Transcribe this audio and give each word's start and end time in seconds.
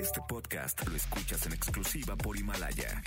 Este 0.00 0.20
podcast 0.26 0.86
lo 0.88 0.96
escuchas 0.96 1.44
en 1.44 1.52
exclusiva 1.52 2.16
por 2.16 2.34
Himalaya. 2.34 3.02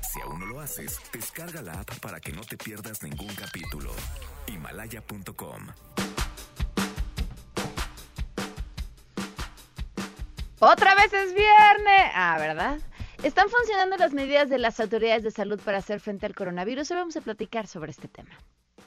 Si 0.00 0.20
aún 0.22 0.40
no 0.40 0.46
lo 0.46 0.60
haces, 0.60 0.98
descarga 1.12 1.60
la 1.60 1.80
app 1.80 1.98
para 2.00 2.20
que 2.20 2.32
no 2.32 2.40
te 2.40 2.56
pierdas 2.56 3.02
ningún 3.02 3.34
capítulo. 3.34 3.90
Himalaya.com. 4.46 5.66
Otra 10.60 10.94
vez 10.94 11.12
es 11.12 11.34
viernes. 11.34 12.10
Ah, 12.14 12.36
¿verdad? 12.38 12.78
¿Están 13.22 13.50
funcionando 13.50 13.98
las 13.98 14.14
medidas 14.14 14.48
de 14.48 14.58
las 14.58 14.80
autoridades 14.80 15.22
de 15.22 15.30
salud 15.30 15.60
para 15.62 15.78
hacer 15.78 16.00
frente 16.00 16.24
al 16.24 16.34
coronavirus? 16.34 16.90
Hoy 16.92 16.96
vamos 16.96 17.16
a 17.16 17.20
platicar 17.20 17.66
sobre 17.66 17.90
este 17.90 18.08
tema 18.08 18.30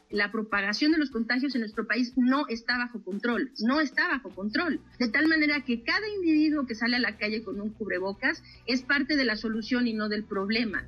la 0.09 0.31
propagación 0.31 0.91
de 0.91 0.97
los 0.97 1.11
contagios 1.11 1.53
en 1.55 1.61
nuestro 1.61 1.85
país 1.85 2.13
no 2.15 2.47
está 2.47 2.77
bajo 2.77 3.03
control, 3.03 3.51
no 3.59 3.79
está 3.79 4.07
bajo 4.07 4.29
control. 4.29 4.81
De 4.97 5.07
tal 5.09 5.27
manera 5.27 5.63
que 5.63 5.83
cada 5.83 6.07
individuo 6.09 6.65
que 6.65 6.75
sale 6.75 6.95
a 6.95 6.99
la 6.99 7.17
calle 7.17 7.43
con 7.43 7.61
un 7.61 7.69
cubrebocas 7.69 8.43
es 8.65 8.81
parte 8.81 9.15
de 9.15 9.25
la 9.25 9.35
solución 9.35 9.87
y 9.87 9.93
no 9.93 10.09
del 10.09 10.23
problema. 10.23 10.83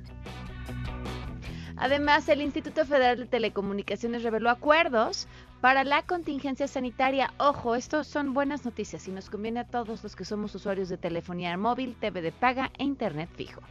Además, 1.76 2.28
el 2.28 2.42
Instituto 2.42 2.84
Federal 2.84 3.18
de 3.18 3.26
Telecomunicaciones 3.26 4.22
reveló 4.22 4.50
acuerdos 4.50 5.26
para 5.60 5.84
la 5.84 6.02
contingencia 6.02 6.68
sanitaria. 6.68 7.32
Ojo, 7.38 7.74
estos 7.74 8.06
son 8.06 8.34
buenas 8.34 8.64
noticias 8.64 9.08
y 9.08 9.12
nos 9.12 9.30
conviene 9.30 9.60
a 9.60 9.66
todos 9.66 10.02
los 10.02 10.14
que 10.14 10.24
somos 10.24 10.54
usuarios 10.54 10.88
de 10.88 10.98
telefonía 10.98 11.56
móvil, 11.56 11.96
TV 11.98 12.22
de 12.22 12.32
paga 12.32 12.70
e 12.78 12.84
internet 12.84 13.30
fijo 13.36 13.62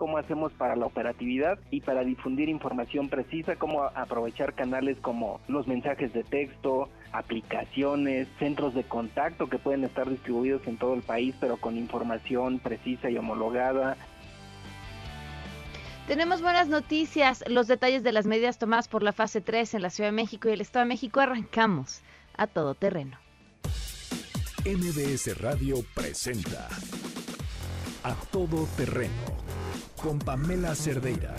cómo 0.00 0.16
hacemos 0.16 0.50
para 0.54 0.76
la 0.76 0.86
operatividad 0.86 1.58
y 1.70 1.82
para 1.82 2.04
difundir 2.04 2.48
información 2.48 3.10
precisa, 3.10 3.56
cómo 3.56 3.82
aprovechar 3.82 4.54
canales 4.54 4.96
como 5.02 5.42
los 5.46 5.68
mensajes 5.68 6.14
de 6.14 6.24
texto, 6.24 6.88
aplicaciones, 7.12 8.26
centros 8.38 8.72
de 8.72 8.82
contacto 8.82 9.50
que 9.50 9.58
pueden 9.58 9.84
estar 9.84 10.08
distribuidos 10.08 10.66
en 10.66 10.78
todo 10.78 10.94
el 10.94 11.02
país, 11.02 11.34
pero 11.38 11.58
con 11.58 11.76
información 11.76 12.60
precisa 12.60 13.10
y 13.10 13.18
homologada. 13.18 13.98
Tenemos 16.08 16.40
buenas 16.40 16.68
noticias, 16.68 17.44
los 17.46 17.66
detalles 17.66 18.02
de 18.02 18.12
las 18.12 18.24
medidas 18.24 18.56
tomadas 18.56 18.88
por 18.88 19.02
la 19.02 19.12
fase 19.12 19.42
3 19.42 19.74
en 19.74 19.82
la 19.82 19.90
Ciudad 19.90 20.08
de 20.08 20.16
México 20.16 20.48
y 20.48 20.52
el 20.52 20.62
Estado 20.62 20.86
de 20.86 20.88
México. 20.88 21.20
Arrancamos 21.20 22.00
a 22.38 22.46
todo 22.46 22.74
terreno. 22.74 23.18
MBS 24.64 25.38
Radio 25.42 25.76
presenta 25.94 26.70
A 28.02 28.14
Todo 28.32 28.66
Terreno 28.78 29.69
con 30.02 30.18
Pamela 30.18 30.74
Cerdeira. 30.74 31.34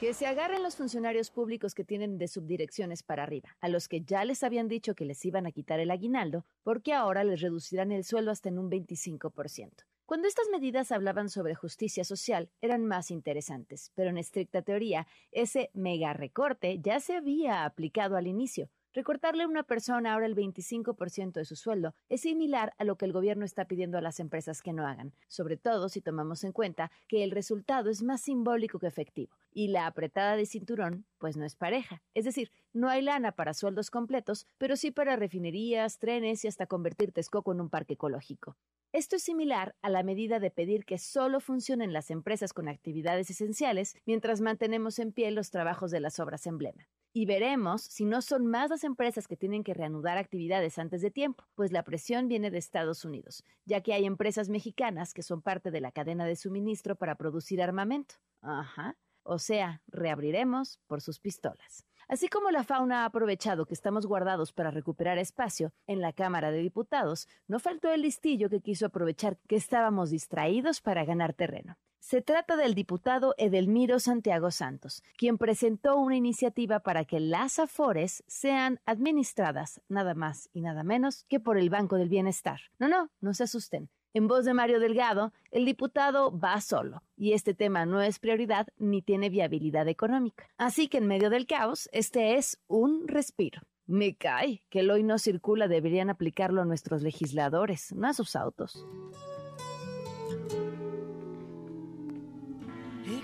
Que 0.00 0.14
se 0.14 0.26
agarren 0.26 0.62
los 0.62 0.76
funcionarios 0.76 1.30
públicos 1.30 1.74
que 1.74 1.84
tienen 1.84 2.18
de 2.18 2.26
subdirecciones 2.26 3.02
para 3.02 3.22
arriba, 3.22 3.56
a 3.60 3.68
los 3.68 3.88
que 3.88 4.00
ya 4.00 4.24
les 4.24 4.42
habían 4.42 4.66
dicho 4.66 4.94
que 4.94 5.04
les 5.04 5.24
iban 5.24 5.46
a 5.46 5.52
quitar 5.52 5.78
el 5.78 5.90
aguinaldo, 5.90 6.44
porque 6.64 6.92
ahora 6.92 7.22
les 7.22 7.40
reducirán 7.40 7.92
el 7.92 8.04
sueldo 8.04 8.32
hasta 8.32 8.48
en 8.48 8.58
un 8.58 8.70
25%. 8.70 9.70
Cuando 10.04 10.26
estas 10.26 10.48
medidas 10.50 10.90
hablaban 10.90 11.28
sobre 11.28 11.54
justicia 11.54 12.02
social, 12.04 12.50
eran 12.60 12.84
más 12.84 13.10
interesantes, 13.10 13.92
pero 13.94 14.10
en 14.10 14.18
estricta 14.18 14.62
teoría, 14.62 15.06
ese 15.30 15.70
mega 15.72 16.12
recorte 16.12 16.80
ya 16.80 16.98
se 16.98 17.14
había 17.14 17.64
aplicado 17.64 18.16
al 18.16 18.26
inicio, 18.26 18.68
Recortarle 18.94 19.44
a 19.44 19.48
una 19.48 19.62
persona 19.62 20.12
ahora 20.12 20.26
el 20.26 20.36
25% 20.36 21.32
de 21.32 21.46
su 21.46 21.56
sueldo 21.56 21.94
es 22.10 22.20
similar 22.20 22.74
a 22.76 22.84
lo 22.84 22.96
que 22.96 23.06
el 23.06 23.12
gobierno 23.14 23.46
está 23.46 23.64
pidiendo 23.64 23.96
a 23.96 24.02
las 24.02 24.20
empresas 24.20 24.60
que 24.60 24.74
no 24.74 24.86
hagan, 24.86 25.14
sobre 25.28 25.56
todo 25.56 25.88
si 25.88 26.02
tomamos 26.02 26.44
en 26.44 26.52
cuenta 26.52 26.90
que 27.08 27.24
el 27.24 27.30
resultado 27.30 27.88
es 27.88 28.02
más 28.02 28.20
simbólico 28.20 28.78
que 28.78 28.88
efectivo 28.88 29.34
y 29.50 29.68
la 29.68 29.86
apretada 29.86 30.36
de 30.36 30.44
cinturón 30.44 31.06
pues 31.16 31.38
no 31.38 31.46
es 31.46 31.56
pareja. 31.56 32.02
Es 32.12 32.26
decir, 32.26 32.52
no 32.74 32.90
hay 32.90 33.00
lana 33.00 33.32
para 33.32 33.54
sueldos 33.54 33.90
completos, 33.90 34.46
pero 34.58 34.76
sí 34.76 34.90
para 34.90 35.16
refinerías, 35.16 35.98
trenes 35.98 36.44
y 36.44 36.48
hasta 36.48 36.66
convertir 36.66 37.12
Texcoco 37.12 37.52
en 37.52 37.62
un 37.62 37.70
parque 37.70 37.94
ecológico. 37.94 38.58
Esto 38.92 39.16
es 39.16 39.22
similar 39.22 39.74
a 39.80 39.88
la 39.88 40.02
medida 40.02 40.38
de 40.38 40.50
pedir 40.50 40.84
que 40.84 40.98
solo 40.98 41.40
funcionen 41.40 41.94
las 41.94 42.10
empresas 42.10 42.52
con 42.52 42.68
actividades 42.68 43.30
esenciales 43.30 43.96
mientras 44.04 44.42
mantenemos 44.42 44.98
en 44.98 45.12
pie 45.12 45.30
los 45.30 45.50
trabajos 45.50 45.90
de 45.90 46.00
las 46.00 46.20
obras 46.20 46.46
emblema 46.46 46.86
y 47.12 47.26
veremos 47.26 47.82
si 47.82 48.04
no 48.04 48.22
son 48.22 48.46
más 48.46 48.70
las 48.70 48.84
empresas 48.84 49.28
que 49.28 49.36
tienen 49.36 49.64
que 49.64 49.74
reanudar 49.74 50.18
actividades 50.18 50.78
antes 50.78 51.02
de 51.02 51.10
tiempo, 51.10 51.44
pues 51.54 51.72
la 51.72 51.82
presión 51.82 52.28
viene 52.28 52.50
de 52.50 52.58
Estados 52.58 53.04
Unidos, 53.04 53.44
ya 53.64 53.82
que 53.82 53.92
hay 53.92 54.06
empresas 54.06 54.48
mexicanas 54.48 55.12
que 55.12 55.22
son 55.22 55.42
parte 55.42 55.70
de 55.70 55.80
la 55.80 55.92
cadena 55.92 56.24
de 56.24 56.36
suministro 56.36 56.96
para 56.96 57.16
producir 57.16 57.62
armamento. 57.62 58.16
Ajá. 58.40 58.96
O 59.24 59.38
sea, 59.38 59.82
reabriremos 59.86 60.80
por 60.86 61.00
sus 61.00 61.20
pistolas. 61.20 61.86
Así 62.08 62.28
como 62.28 62.50
la 62.50 62.64
fauna 62.64 63.02
ha 63.02 63.04
aprovechado 63.06 63.64
que 63.64 63.74
estamos 63.74 64.06
guardados 64.06 64.52
para 64.52 64.70
recuperar 64.70 65.18
espacio 65.18 65.72
en 65.86 66.00
la 66.00 66.12
Cámara 66.12 66.50
de 66.50 66.58
Diputados, 66.58 67.28
no 67.46 67.60
faltó 67.60 67.92
el 67.92 68.02
listillo 68.02 68.50
que 68.50 68.60
quiso 68.60 68.86
aprovechar 68.86 69.38
que 69.48 69.56
estábamos 69.56 70.10
distraídos 70.10 70.80
para 70.80 71.04
ganar 71.04 71.32
terreno. 71.32 71.78
Se 72.02 72.20
trata 72.20 72.56
del 72.56 72.74
diputado 72.74 73.36
Edelmiro 73.38 74.00
Santiago 74.00 74.50
Santos, 74.50 75.04
quien 75.16 75.38
presentó 75.38 75.96
una 75.96 76.16
iniciativa 76.16 76.80
para 76.80 77.04
que 77.04 77.20
las 77.20 77.60
afores 77.60 78.24
sean 78.26 78.80
administradas 78.86 79.80
nada 79.88 80.12
más 80.14 80.50
y 80.52 80.62
nada 80.62 80.82
menos 80.82 81.24
que 81.28 81.38
por 81.38 81.56
el 81.56 81.70
Banco 81.70 81.96
del 81.96 82.08
Bienestar. 82.08 82.60
No, 82.80 82.88
no, 82.88 83.08
no 83.20 83.34
se 83.34 83.44
asusten. 83.44 83.88
En 84.14 84.26
voz 84.26 84.44
de 84.44 84.52
Mario 84.52 84.80
Delgado, 84.80 85.32
el 85.52 85.64
diputado 85.64 86.36
va 86.36 86.60
solo, 86.60 87.04
y 87.16 87.34
este 87.34 87.54
tema 87.54 87.86
no 87.86 88.02
es 88.02 88.18
prioridad 88.18 88.66
ni 88.78 89.00
tiene 89.00 89.30
viabilidad 89.30 89.86
económica. 89.86 90.50
Así 90.58 90.88
que 90.88 90.98
en 90.98 91.06
medio 91.06 91.30
del 91.30 91.46
caos, 91.46 91.88
este 91.92 92.34
es 92.34 92.60
un 92.66 93.06
respiro. 93.06 93.62
Me 93.86 94.16
cae 94.16 94.64
que 94.70 94.80
el 94.80 94.90
hoy 94.90 95.04
no 95.04 95.18
circula 95.18 95.68
deberían 95.68 96.10
aplicarlo 96.10 96.62
a 96.62 96.64
nuestros 96.64 97.02
legisladores, 97.02 97.92
no 97.94 98.08
a 98.08 98.12
sus 98.12 98.34
autos. 98.34 98.84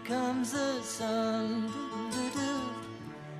Comes 0.08 0.52
the 0.52 0.80
sun. 0.82 1.70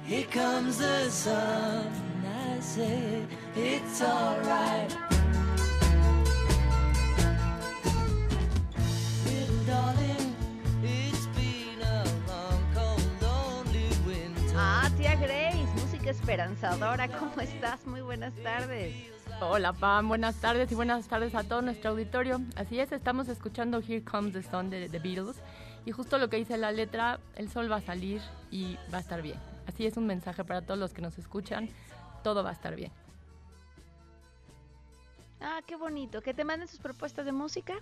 Here 0.04 0.26
comes 0.30 0.76
the 0.78 1.08
sun. 1.08 1.90
I 2.26 2.60
say 2.60 3.26
it's 3.56 4.02
alright. 4.02 4.94
Little 9.24 9.64
darling, 9.66 10.36
it's 10.82 11.26
been 11.28 11.80
a 11.80 12.04
long, 12.28 12.62
cold, 12.74 13.02
lonely 13.22 13.88
winter. 14.06 14.54
Ah, 14.54 14.90
tía 14.98 15.16
Grace, 15.16 15.72
música 15.80 16.10
esperanzadora. 16.10 17.08
¿Cómo 17.08 17.40
estás? 17.40 17.86
Muy 17.86 18.02
buenas 18.02 18.34
tardes. 18.42 18.94
Hola 19.40 19.72
Pam, 19.72 20.08
buenas 20.08 20.34
tardes 20.36 20.70
y 20.72 20.74
buenas 20.74 21.06
tardes 21.06 21.34
a 21.34 21.44
todo 21.44 21.62
nuestro 21.62 21.92
auditorio. 21.92 22.40
Así 22.56 22.78
es, 22.78 22.92
estamos 22.92 23.28
escuchando 23.28 23.80
Here 23.80 24.02
Comes 24.02 24.34
the 24.34 24.42
Sun 24.42 24.68
de 24.68 24.88
The 24.88 24.98
Beatles 24.98 25.36
y 25.88 25.90
justo 25.90 26.18
lo 26.18 26.28
que 26.28 26.36
dice 26.36 26.58
la 26.58 26.70
letra, 26.70 27.18
el 27.34 27.48
sol 27.48 27.72
va 27.72 27.76
a 27.76 27.80
salir 27.80 28.20
y 28.50 28.76
va 28.92 28.98
a 28.98 29.00
estar 29.00 29.22
bien. 29.22 29.38
Así 29.66 29.86
es 29.86 29.96
un 29.96 30.06
mensaje 30.06 30.44
para 30.44 30.60
todos 30.60 30.78
los 30.78 30.92
que 30.92 31.00
nos 31.00 31.16
escuchan, 31.16 31.70
todo 32.22 32.44
va 32.44 32.50
a 32.50 32.52
estar 32.52 32.76
bien. 32.76 32.92
Ah, 35.40 35.62
qué 35.66 35.76
bonito. 35.76 36.20
¿Que 36.20 36.34
te 36.34 36.44
manden 36.44 36.68
sus 36.68 36.78
propuestas 36.78 37.24
de 37.24 37.32
música? 37.32 37.72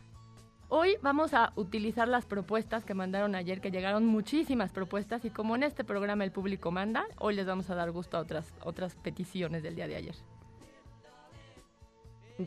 Hoy 0.69 0.97
vamos 1.03 1.35
a 1.35 1.53
utilizar 1.57 2.07
las 2.07 2.27
propuestas 2.27 2.85
que 2.85 2.95
mandaron 2.95 3.35
ayer, 3.35 3.61
que 3.61 3.73
llegaron 3.73 4.07
muchísimas 4.07 4.71
propuestas 4.71 5.25
y 5.25 5.31
como 5.31 5.57
en 5.57 5.65
este 5.65 5.83
programa 5.83 6.23
el 6.23 6.31
público 6.31 6.71
manda, 6.71 7.07
hoy 7.19 7.35
les 7.35 7.45
vamos 7.45 7.71
a 7.71 7.75
dar 7.75 7.91
gusto 7.91 8.19
a 8.19 8.21
otras, 8.21 8.55
otras 8.63 8.95
peticiones 8.95 9.65
del 9.65 9.75
día 9.75 9.89
de 9.89 9.97
ayer. 9.97 10.15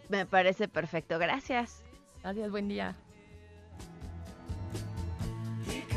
Me 0.07 0.25
parece 0.25 0.69
perfecto, 0.69 1.19
gracias. 1.19 1.83
Gracias, 2.21 2.49
buen 2.49 2.69
día. 2.69 2.95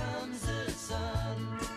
comes 0.02 0.40
the 0.40 0.70
sun. 0.72 1.71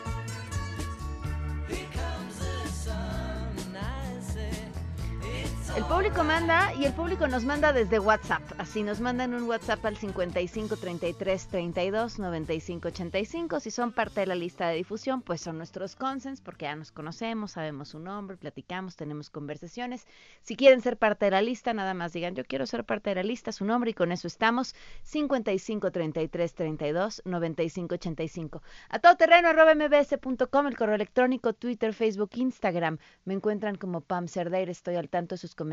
El 5.75 5.83
público 5.83 6.23
manda 6.23 6.73
y 6.73 6.85
el 6.85 6.93
público 6.93 7.27
nos 7.27 7.43
manda 7.43 7.73
desde 7.73 7.99
WhatsApp. 7.99 8.41
Así 8.57 8.81
nos 8.81 9.01
mandan 9.01 9.33
un 9.33 9.43
WhatsApp 9.43 9.85
al 9.85 9.97
55 9.97 10.77
33 10.77 11.47
32 11.47 12.17
95 12.17 12.87
85. 12.87 13.59
Si 13.59 13.71
son 13.71 13.91
parte 13.91 14.21
de 14.21 14.27
la 14.27 14.35
lista 14.35 14.69
de 14.69 14.77
difusión, 14.77 15.21
pues 15.21 15.41
son 15.41 15.57
nuestros 15.57 15.97
consens 15.97 16.39
porque 16.39 16.63
ya 16.63 16.77
nos 16.77 16.93
conocemos, 16.93 17.51
sabemos 17.51 17.89
su 17.89 17.99
nombre, 17.99 18.37
platicamos, 18.37 18.95
tenemos 18.95 19.29
conversaciones. 19.29 20.07
Si 20.43 20.55
quieren 20.55 20.79
ser 20.79 20.95
parte 20.95 21.25
de 21.25 21.31
la 21.31 21.41
lista, 21.41 21.73
nada 21.73 21.93
más 21.93 22.13
digan 22.13 22.35
yo 22.35 22.45
quiero 22.45 22.65
ser 22.65 22.85
parte 22.85 23.09
de 23.09 23.17
la 23.17 23.23
lista, 23.23 23.51
su 23.51 23.65
nombre 23.65 23.91
y 23.91 23.93
con 23.93 24.13
eso 24.13 24.27
estamos. 24.29 24.75
55 25.03 25.91
33 25.91 26.55
32 26.55 27.21
95 27.25 27.95
85. 27.95 28.61
A 28.87 28.99
todoterreno 28.99 29.49
arroba 29.49 29.75
mbs.com, 29.75 30.67
el 30.67 30.77
correo 30.77 30.95
electrónico, 30.95 31.51
Twitter, 31.51 31.93
Facebook, 31.93 32.29
Instagram. 32.35 32.97
Me 33.25 33.33
encuentran 33.33 33.75
como 33.75 33.99
Pam 33.99 34.27
estoy 34.27 34.95
al 34.95 35.09
tanto 35.09 35.35
de 35.35 35.39
sus 35.39 35.49
comentarios. 35.51 35.64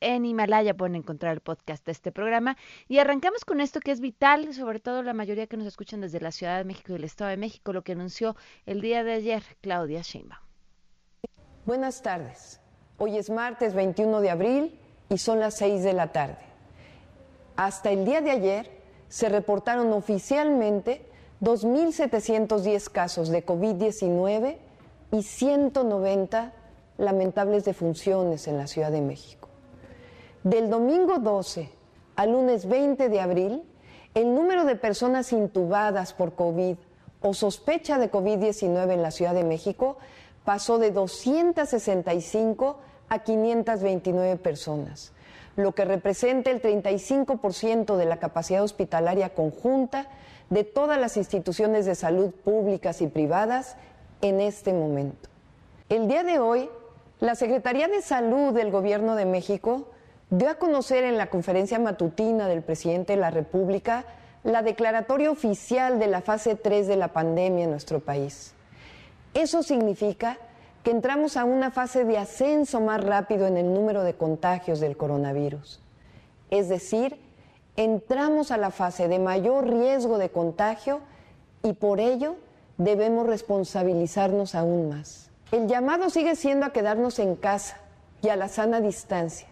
En 0.00 0.24
Himalaya 0.24 0.74
pueden 0.74 0.96
encontrar 0.96 1.32
el 1.32 1.40
podcast 1.40 1.84
de 1.86 1.92
este 1.92 2.12
programa. 2.12 2.56
Y 2.88 2.98
arrancamos 2.98 3.44
con 3.44 3.60
esto 3.60 3.80
que 3.80 3.90
es 3.90 4.00
vital, 4.00 4.52
sobre 4.54 4.80
todo 4.80 5.02
la 5.02 5.14
mayoría 5.14 5.46
que 5.46 5.56
nos 5.56 5.66
escuchan 5.66 6.00
desde 6.00 6.20
la 6.20 6.32
Ciudad 6.32 6.58
de 6.58 6.64
México 6.64 6.92
y 6.92 6.96
el 6.96 7.04
Estado 7.04 7.30
de 7.30 7.36
México, 7.36 7.72
lo 7.72 7.82
que 7.82 7.92
anunció 7.92 8.36
el 8.66 8.80
día 8.80 9.04
de 9.04 9.12
ayer 9.12 9.42
Claudia 9.60 10.02
Sheinbaum. 10.02 10.42
Buenas 11.66 12.02
tardes. 12.02 12.60
Hoy 12.98 13.16
es 13.16 13.30
martes 13.30 13.74
21 13.74 14.20
de 14.20 14.30
abril 14.30 14.78
y 15.08 15.18
son 15.18 15.40
las 15.40 15.56
6 15.58 15.82
de 15.82 15.92
la 15.92 16.12
tarde. 16.12 16.38
hasta 17.56 17.90
el 17.90 18.04
día 18.04 18.20
de 18.20 18.32
ayer 18.32 18.70
se 19.08 19.28
reportaron 19.28 19.92
oficialmente 19.92 21.06
2.710 21.40 22.90
casos 22.90 23.28
de 23.28 23.46
COVID-19 23.46 24.56
y 25.12 25.22
190 25.22 26.52
lamentables 26.98 27.64
defunciones 27.64 28.46
en 28.48 28.58
la 28.58 28.66
Ciudad 28.66 28.92
de 28.92 29.00
México. 29.00 29.48
Del 30.42 30.70
domingo 30.70 31.18
12 31.18 31.70
al 32.16 32.32
lunes 32.32 32.66
20 32.66 33.08
de 33.08 33.20
abril, 33.20 33.62
el 34.14 34.34
número 34.34 34.64
de 34.64 34.76
personas 34.76 35.32
intubadas 35.32 36.12
por 36.12 36.34
COVID 36.34 36.76
o 37.20 37.34
sospecha 37.34 37.98
de 37.98 38.10
COVID-19 38.10 38.92
en 38.92 39.02
la 39.02 39.10
Ciudad 39.10 39.34
de 39.34 39.44
México 39.44 39.96
pasó 40.44 40.78
de 40.78 40.90
265 40.90 42.78
a 43.08 43.18
529 43.20 44.36
personas, 44.36 45.12
lo 45.56 45.72
que 45.72 45.84
representa 45.84 46.50
el 46.50 46.60
35% 46.60 47.96
de 47.96 48.04
la 48.04 48.18
capacidad 48.18 48.62
hospitalaria 48.62 49.34
conjunta 49.34 50.06
de 50.50 50.64
todas 50.64 51.00
las 51.00 51.16
instituciones 51.16 51.86
de 51.86 51.94
salud 51.94 52.30
públicas 52.30 53.00
y 53.00 53.06
privadas 53.06 53.76
en 54.20 54.40
este 54.40 54.72
momento. 54.72 55.28
El 55.88 56.08
día 56.08 56.22
de 56.22 56.38
hoy, 56.38 56.68
la 57.24 57.34
Secretaría 57.34 57.88
de 57.88 58.02
Salud 58.02 58.52
del 58.52 58.70
Gobierno 58.70 59.16
de 59.16 59.24
México 59.24 59.88
dio 60.28 60.50
a 60.50 60.56
conocer 60.56 61.04
en 61.04 61.16
la 61.16 61.30
conferencia 61.30 61.78
matutina 61.78 62.48
del 62.48 62.60
presidente 62.60 63.14
de 63.14 63.18
la 63.18 63.30
República 63.30 64.04
la 64.42 64.60
declaratoria 64.60 65.30
oficial 65.30 65.98
de 65.98 66.06
la 66.06 66.20
fase 66.20 66.54
3 66.54 66.86
de 66.86 66.96
la 66.96 67.14
pandemia 67.14 67.64
en 67.64 67.70
nuestro 67.70 68.00
país. 68.00 68.52
Eso 69.32 69.62
significa 69.62 70.36
que 70.82 70.90
entramos 70.90 71.38
a 71.38 71.46
una 71.46 71.70
fase 71.70 72.04
de 72.04 72.18
ascenso 72.18 72.82
más 72.82 73.02
rápido 73.02 73.46
en 73.46 73.56
el 73.56 73.72
número 73.72 74.04
de 74.04 74.12
contagios 74.12 74.78
del 74.78 74.98
coronavirus. 74.98 75.80
Es 76.50 76.68
decir, 76.68 77.18
entramos 77.76 78.50
a 78.50 78.58
la 78.58 78.70
fase 78.70 79.08
de 79.08 79.18
mayor 79.18 79.66
riesgo 79.66 80.18
de 80.18 80.28
contagio 80.28 81.00
y 81.62 81.72
por 81.72 82.00
ello 82.00 82.36
debemos 82.76 83.26
responsabilizarnos 83.26 84.54
aún 84.54 84.90
más. 84.90 85.30
El 85.52 85.68
llamado 85.68 86.10
sigue 86.10 86.36
siendo 86.36 86.66
a 86.66 86.72
quedarnos 86.72 87.18
en 87.18 87.36
casa 87.36 87.76
y 88.22 88.28
a 88.28 88.36
la 88.36 88.48
sana 88.48 88.80
distancia, 88.80 89.48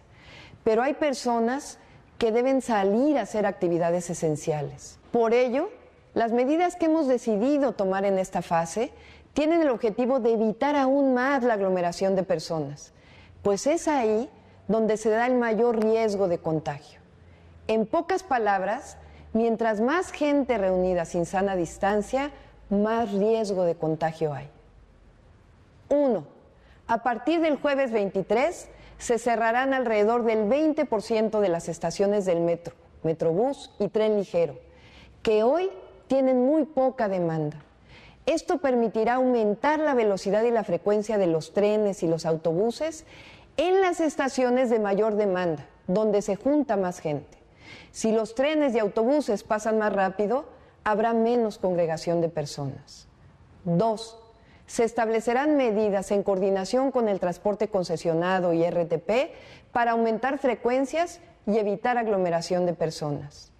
pero 0.63 0.81
hay 0.81 0.93
personas 0.95 1.77
que 2.17 2.31
deben 2.31 2.61
salir 2.61 3.17
a 3.17 3.21
hacer 3.21 3.45
actividades 3.45 4.09
esenciales. 4.09 4.99
Por 5.11 5.33
ello, 5.33 5.69
las 6.13 6.31
medidas 6.31 6.75
que 6.75 6.85
hemos 6.85 7.07
decidido 7.07 7.73
tomar 7.73 8.05
en 8.05 8.19
esta 8.19 8.41
fase 8.41 8.91
tienen 9.33 9.61
el 9.61 9.69
objetivo 9.69 10.19
de 10.19 10.33
evitar 10.33 10.75
aún 10.75 11.13
más 11.13 11.43
la 11.43 11.53
aglomeración 11.53 12.15
de 12.15 12.23
personas, 12.23 12.93
pues 13.41 13.67
es 13.67 13.87
ahí 13.87 14.29
donde 14.67 14.97
se 14.97 15.09
da 15.09 15.25
el 15.27 15.35
mayor 15.35 15.83
riesgo 15.83 16.27
de 16.27 16.37
contagio. 16.37 16.99
En 17.67 17.85
pocas 17.85 18.23
palabras, 18.23 18.97
mientras 19.33 19.81
más 19.81 20.11
gente 20.11 20.57
reunida 20.57 21.05
sin 21.05 21.25
sana 21.25 21.55
distancia, 21.55 22.31
más 22.69 23.11
riesgo 23.11 23.63
de 23.63 23.75
contagio 23.75 24.33
hay. 24.33 24.49
Uno, 25.93 26.25
a 26.87 27.03
partir 27.03 27.39
del 27.39 27.57
jueves 27.57 27.91
23 27.91 28.67
se 28.97 29.19
cerrarán 29.19 29.75
alrededor 29.75 30.23
del 30.23 30.49
20% 30.49 31.39
de 31.39 31.49
las 31.49 31.69
estaciones 31.69 32.25
del 32.25 32.41
metro, 32.41 32.73
metrobús 33.03 33.69
y 33.77 33.89
tren 33.89 34.17
ligero, 34.17 34.55
que 35.21 35.43
hoy 35.43 35.69
tienen 36.07 36.47
muy 36.47 36.65
poca 36.65 37.09
demanda. 37.09 37.57
Esto 38.25 38.57
permitirá 38.57 39.15
aumentar 39.15 39.79
la 39.79 39.93
velocidad 39.93 40.41
y 40.41 40.49
la 40.49 40.63
frecuencia 40.63 41.19
de 41.19 41.27
los 41.27 41.53
trenes 41.53 42.01
y 42.01 42.07
los 42.07 42.25
autobuses 42.25 43.05
en 43.57 43.79
las 43.79 43.99
estaciones 43.99 44.71
de 44.71 44.79
mayor 44.79 45.15
demanda, 45.15 45.67
donde 45.85 46.23
se 46.23 46.35
junta 46.35 46.75
más 46.75 47.01
gente. 47.01 47.37
Si 47.91 48.11
los 48.11 48.33
trenes 48.33 48.73
y 48.73 48.79
autobuses 48.79 49.43
pasan 49.43 49.77
más 49.77 49.93
rápido, 49.93 50.45
habrá 50.83 51.13
menos 51.13 51.59
congregación 51.59 52.19
de 52.19 52.29
personas. 52.29 53.07
Dos, 53.63 54.22
se 54.65 54.83
establecerán 54.83 55.57
medidas 55.57 56.11
en 56.11 56.23
coordinación 56.23 56.91
con 56.91 57.07
el 57.09 57.19
transporte 57.19 57.67
concesionado 57.67 58.53
y 58.53 58.67
RTP 58.67 59.31
para 59.71 59.91
aumentar 59.91 60.37
frecuencias 60.39 61.19
y 61.45 61.57
evitar 61.57 61.97
aglomeración 61.97 62.65
de 62.65 62.73
personas. 62.73 63.51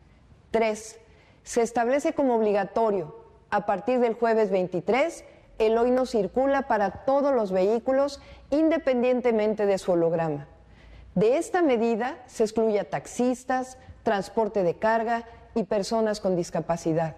Tres, 0.52 1.00
se 1.44 1.62
establece 1.62 2.14
como 2.14 2.36
obligatorio 2.36 3.24
a 3.50 3.66
partir 3.66 4.00
del 4.00 4.14
jueves 4.14 4.50
23, 4.50 5.26
el 5.60 5.78
hoy 5.78 5.92
no 5.92 6.06
circula 6.06 6.64
para 6.64 7.06
todos 7.06 7.36
los 7.36 7.52
vehículos 7.52 8.22
independientemente 8.50 9.66
de 9.66 9.78
su 9.78 9.92
holograma. 9.92 10.48
De 11.16 11.38
esta 11.38 11.62
medida 11.62 12.18
se 12.26 12.44
excluye 12.44 12.80
a 12.80 12.90
taxistas, 12.90 13.78
transporte 14.02 14.64
de 14.64 14.76
carga 14.76 15.26
y 15.54 15.64
personas 15.64 16.20
con 16.20 16.36
discapacidad. 16.36 17.16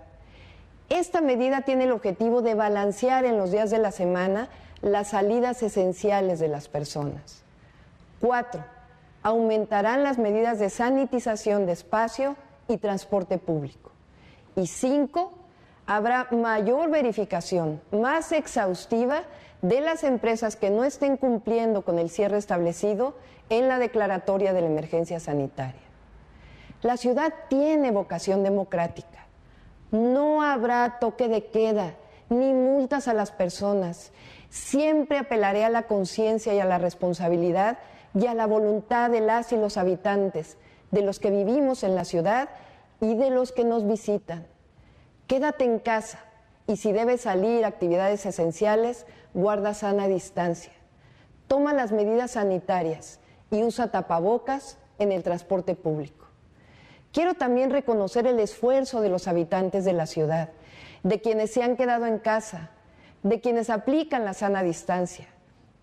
Esta 0.90 1.22
medida 1.22 1.62
tiene 1.62 1.86
el 1.86 1.92
objetivo 1.92 2.42
de 2.42 2.54
balancear 2.54 3.26
en 3.26 3.38
los 3.38 3.52
días 3.52 3.72
de 3.72 3.80
la 3.80 3.92
semana 3.92 4.50
las 4.82 5.10
salidas 5.10 5.64
esenciales 5.64 6.40
de 6.40 6.48
las 6.48 6.68
personas. 6.68 7.44
Cuatro, 8.22 8.64
aumentarán 9.24 10.04
las 10.04 10.20
medidas 10.20 10.60
de 10.60 10.70
sanitización 10.70 11.66
de 11.66 11.72
espacio 11.72 12.36
y 12.68 12.78
transporte 12.78 13.40
público. 13.40 13.92
Y 14.56 14.68
cinco, 14.68 15.34
habrá 15.88 16.28
mayor 16.32 16.92
verificación, 16.92 17.82
más 17.92 18.32
exhaustiva 18.32 19.24
de 19.64 19.82
las 19.82 20.04
empresas 20.04 20.56
que 20.56 20.70
no 20.70 20.84
estén 20.84 21.18
cumpliendo 21.18 21.84
con 21.84 21.98
el 21.98 22.12
cierre 22.12 22.38
establecido 22.38 23.16
en 23.50 23.68
la 23.68 23.80
declaratoria 23.80 24.54
de 24.54 24.62
la 24.62 24.68
emergencia 24.68 25.20
sanitaria. 25.20 25.82
La 26.84 26.98
ciudad 26.98 27.34
tiene 27.50 27.90
vocación 27.90 28.44
democrática. 28.44 29.25
No 29.92 30.42
habrá 30.42 31.00
toque 31.00 31.28
de 31.28 31.46
queda 31.48 31.94
ni 32.30 32.54
multas 32.54 33.08
a 33.08 33.14
las 33.14 33.32
personas. 33.32 34.12
Siempre 34.50 35.18
apelaré 35.18 35.64
a 35.66 35.70
la 35.70 35.84
conciencia 35.84 36.54
y 36.54 36.60
a 36.60 36.66
la 36.66 36.78
responsabilidad 36.78 37.78
y 38.14 38.28
a 38.28 38.34
la 38.34 38.48
voluntad 38.48 39.10
de 39.10 39.22
las 39.22 39.52
y 39.52 39.58
los 39.58 39.78
habitantes, 39.78 40.58
de 40.92 41.02
los 41.02 41.20
que 41.20 41.30
vivimos 41.30 41.84
en 41.84 41.96
la 41.96 42.06
ciudad 42.06 42.50
y 43.02 43.16
de 43.16 43.30
los 43.30 43.52
que 43.52 43.64
nos 43.64 43.86
visitan. 43.86 44.48
Quédate 45.28 45.66
en 45.66 45.80
casa 45.80 46.20
y 46.68 46.78
si 46.78 46.92
debes 46.92 47.22
salir 47.22 47.66
a 47.66 47.68
actividades 47.68 48.26
esenciales, 48.26 49.06
guarda 49.34 49.74
sana 49.74 50.08
distancia. 50.08 50.72
Toma 51.48 51.74
las 51.74 51.92
medidas 51.92 52.32
sanitarias 52.32 53.20
y 53.52 53.64
usa 53.64 53.92
tapabocas 53.92 54.78
en 54.98 55.12
el 55.12 55.24
transporte 55.24 55.76
público. 55.76 56.25
Quiero 57.16 57.36
también 57.36 57.70
reconocer 57.70 58.28
el 58.28 58.42
esfuerzo 58.42 59.00
de 59.00 59.08
los 59.08 59.30
habitantes 59.30 59.86
de 59.86 59.94
la 59.94 60.06
ciudad, 60.06 60.50
de 61.02 61.22
quienes 61.22 61.50
se 61.50 61.64
han 61.64 61.78
quedado 61.78 62.08
en 62.08 62.20
casa, 62.20 62.72
de 63.24 63.40
quienes 63.40 63.70
aplican 63.70 64.26
la 64.26 64.34
sana 64.34 64.64
distancia, 64.64 65.26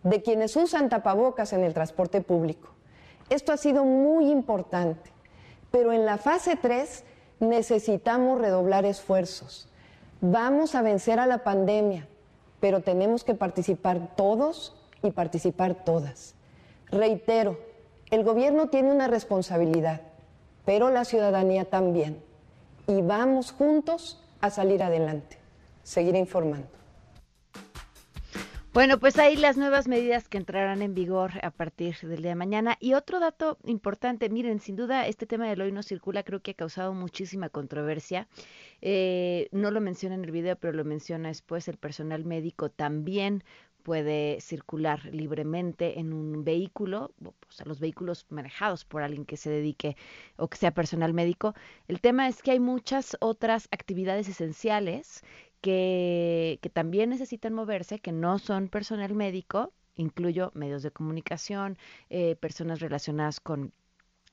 de 0.02 0.20
quienes 0.20 0.54
usan 0.56 0.90
tapabocas 0.90 1.54
en 1.54 1.64
el 1.64 1.72
transporte 1.72 2.20
público. 2.20 2.74
Esto 3.30 3.50
ha 3.50 3.56
sido 3.56 3.82
muy 3.86 4.30
importante, 4.30 5.10
pero 5.70 5.94
en 5.94 6.04
la 6.04 6.18
fase 6.18 6.56
3 6.60 7.02
necesitamos 7.40 8.38
redoblar 8.38 8.84
esfuerzos. 8.84 9.70
Vamos 10.20 10.74
a 10.74 10.82
vencer 10.82 11.18
a 11.18 11.24
la 11.24 11.38
pandemia, 11.38 12.06
pero 12.60 12.82
tenemos 12.82 13.24
que 13.24 13.32
participar 13.32 14.16
todos 14.16 14.76
y 15.02 15.12
participar 15.12 15.82
todas. 15.82 16.34
Reitero, 16.90 17.58
el 18.10 18.22
gobierno 18.22 18.68
tiene 18.68 18.92
una 18.92 19.08
responsabilidad, 19.08 20.02
pero 20.64 20.90
la 20.90 21.04
ciudadanía 21.04 21.64
también. 21.64 22.22
Y 22.86 23.00
vamos 23.00 23.52
juntos 23.52 24.22
a 24.40 24.50
salir 24.50 24.82
adelante. 24.82 25.38
Seguiré 25.82 26.18
informando. 26.18 26.68
Bueno, 28.72 28.98
pues 28.98 29.18
ahí 29.18 29.36
las 29.36 29.58
nuevas 29.58 29.86
medidas 29.86 30.30
que 30.30 30.38
entrarán 30.38 30.80
en 30.80 30.94
vigor 30.94 31.32
a 31.42 31.50
partir 31.50 31.94
del 32.00 32.22
día 32.22 32.30
de 32.30 32.36
mañana. 32.36 32.78
Y 32.80 32.94
otro 32.94 33.20
dato 33.20 33.58
importante, 33.64 34.30
miren, 34.30 34.60
sin 34.60 34.76
duda 34.76 35.06
este 35.06 35.26
tema 35.26 35.46
del 35.46 35.60
hoy 35.60 35.72
no 35.72 35.82
circula 35.82 36.22
creo 36.22 36.40
que 36.40 36.52
ha 36.52 36.54
causado 36.54 36.94
muchísima 36.94 37.50
controversia. 37.50 38.28
Eh, 38.80 39.50
no 39.52 39.70
lo 39.70 39.82
menciona 39.82 40.14
en 40.14 40.24
el 40.24 40.30
video, 40.30 40.56
pero 40.56 40.72
lo 40.72 40.86
menciona 40.86 41.28
después 41.28 41.68
el 41.68 41.76
personal 41.76 42.24
médico 42.24 42.70
también 42.70 43.44
puede 43.82 44.40
circular 44.40 45.04
libremente 45.06 45.98
en 45.98 46.12
un 46.12 46.44
vehículo, 46.44 47.12
o 47.24 47.34
sea, 47.50 47.66
los 47.66 47.80
vehículos 47.80 48.26
manejados 48.30 48.84
por 48.84 49.02
alguien 49.02 49.24
que 49.24 49.36
se 49.36 49.50
dedique 49.50 49.96
o 50.36 50.48
que 50.48 50.58
sea 50.58 50.72
personal 50.72 51.12
médico. 51.14 51.54
El 51.88 52.00
tema 52.00 52.28
es 52.28 52.42
que 52.42 52.52
hay 52.52 52.60
muchas 52.60 53.16
otras 53.20 53.68
actividades 53.70 54.28
esenciales 54.28 55.22
que, 55.60 56.58
también 56.74 57.10
necesitan 57.10 57.54
moverse, 57.54 58.00
que 58.00 58.12
no 58.12 58.38
son 58.38 58.68
personal 58.68 59.14
médico, 59.14 59.72
incluyo 59.94 60.50
medios 60.54 60.82
de 60.82 60.90
comunicación, 60.90 61.78
eh, 62.10 62.36
personas 62.36 62.80
relacionadas 62.80 63.40
con 63.40 63.72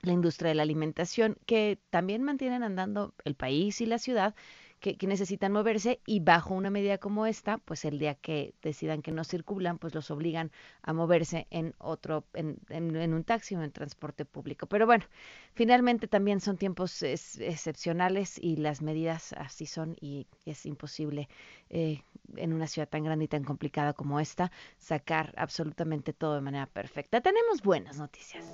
la 0.01 0.13
industria 0.13 0.49
de 0.49 0.55
la 0.55 0.63
alimentación, 0.63 1.37
que 1.45 1.79
también 1.89 2.23
mantienen 2.23 2.63
andando 2.63 3.13
el 3.25 3.35
país 3.35 3.81
y 3.81 3.85
la 3.85 3.99
ciudad, 3.99 4.33
que, 4.79 4.97
necesitan 5.07 5.51
moverse 5.51 5.99
y 6.05 6.21
bajo 6.21 6.53
una 6.53 6.69
medida 6.69 6.97
como 6.97 7.25
esta, 7.25 7.57
pues 7.57 7.85
el 7.85 7.99
día 7.99 8.15
que 8.15 8.53
decidan 8.61 9.01
que 9.01 9.11
no 9.11 9.23
circulan, 9.23 9.77
pues 9.77 9.93
los 9.93 10.09
obligan 10.11 10.51
a 10.81 10.93
moverse 10.93 11.47
en 11.49 11.75
otro, 11.77 12.25
en, 12.33 12.57
en, 12.69 13.13
un 13.13 13.23
taxi 13.23 13.55
o 13.55 13.61
en 13.61 13.71
transporte 13.71 14.25
público. 14.25 14.67
Pero 14.67 14.85
bueno, 14.85 15.05
finalmente 15.53 16.07
también 16.07 16.39
son 16.39 16.57
tiempos 16.57 17.03
excepcionales 17.03 18.39
y 18.41 18.55
las 18.55 18.81
medidas 18.81 19.33
así 19.33 19.65
son 19.65 19.95
y 19.99 20.27
es 20.45 20.65
imposible 20.65 21.27
eh, 21.69 22.01
en 22.35 22.53
una 22.53 22.67
ciudad 22.67 22.87
tan 22.87 23.03
grande 23.03 23.25
y 23.25 23.27
tan 23.27 23.43
complicada 23.43 23.93
como 23.93 24.19
esta 24.19 24.51
sacar 24.77 25.33
absolutamente 25.37 26.13
todo 26.13 26.35
de 26.35 26.41
manera 26.41 26.67
perfecta. 26.67 27.21
Tenemos 27.21 27.61
buenas 27.61 27.97
noticias. 27.97 28.45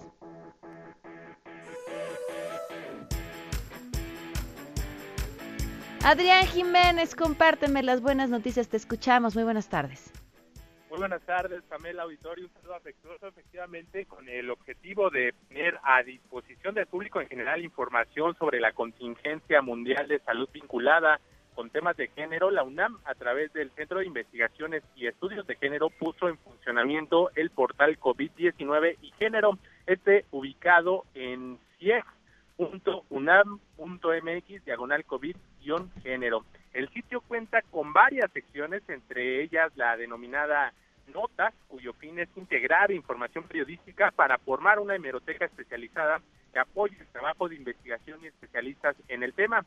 Adrián 6.07 6.45
Jiménez, 6.45 7.15
compárteme 7.15 7.81
las 7.81 7.99
buenas 7.99 8.29
noticias, 8.29 8.69
te 8.69 8.77
escuchamos. 8.77 9.33
Muy 9.33 9.43
buenas 9.43 9.69
tardes. 9.69 10.13
Muy 10.91 10.99
buenas 10.99 11.23
tardes, 11.23 11.63
Pamela 11.63 12.03
Auditorio. 12.03 12.45
Un 12.45 12.53
saludo 12.53 12.75
afectuoso, 12.75 13.27
efectivamente, 13.27 14.05
con 14.05 14.29
el 14.29 14.51
objetivo 14.51 15.09
de 15.09 15.33
poner 15.47 15.79
a 15.81 16.03
disposición 16.03 16.75
del 16.75 16.85
público 16.85 17.21
en 17.21 17.27
general 17.27 17.63
información 17.63 18.35
sobre 18.37 18.59
la 18.59 18.71
contingencia 18.73 19.63
mundial 19.63 20.07
de 20.07 20.19
salud 20.19 20.47
vinculada 20.53 21.19
con 21.55 21.71
temas 21.71 21.97
de 21.97 22.09
género. 22.09 22.51
La 22.51 22.61
UNAM, 22.61 22.99
a 23.05 23.15
través 23.15 23.51
del 23.53 23.71
Centro 23.71 23.97
de 23.97 24.05
Investigaciones 24.05 24.83
y 24.95 25.07
Estudios 25.07 25.47
de 25.47 25.55
Género, 25.55 25.89
puso 25.89 26.29
en 26.29 26.37
funcionamiento 26.37 27.31
el 27.33 27.49
portal 27.49 27.97
COVID-19 27.99 28.97
y 29.01 29.11
Género, 29.13 29.57
este 29.87 30.25
ubicado 30.29 31.05
en 31.15 31.57
CIEG 31.79 32.05
unam.mx 33.09 34.65
COVID-género. 35.65 36.45
El 36.73 36.89
sitio 36.89 37.21
cuenta 37.21 37.61
con 37.71 37.93
varias 37.93 38.31
secciones, 38.31 38.83
entre 38.89 39.41
ellas 39.41 39.71
la 39.75 39.97
denominada 39.97 40.73
Notas, 41.13 41.53
cuyo 41.67 41.93
fin 41.93 42.19
es 42.19 42.29
integrar 42.35 42.91
información 42.91 43.43
periodística 43.43 44.11
para 44.11 44.39
formar 44.39 44.79
una 44.79 44.95
hemeroteca 44.95 45.45
especializada 45.45 46.19
que 46.51 46.59
apoye 46.59 46.97
el 46.99 47.07
trabajo 47.07 47.47
de 47.47 47.55
investigación 47.55 48.19
y 48.23 48.27
especialistas 48.27 48.95
en 49.07 49.21
el 49.23 49.33
tema. 49.33 49.63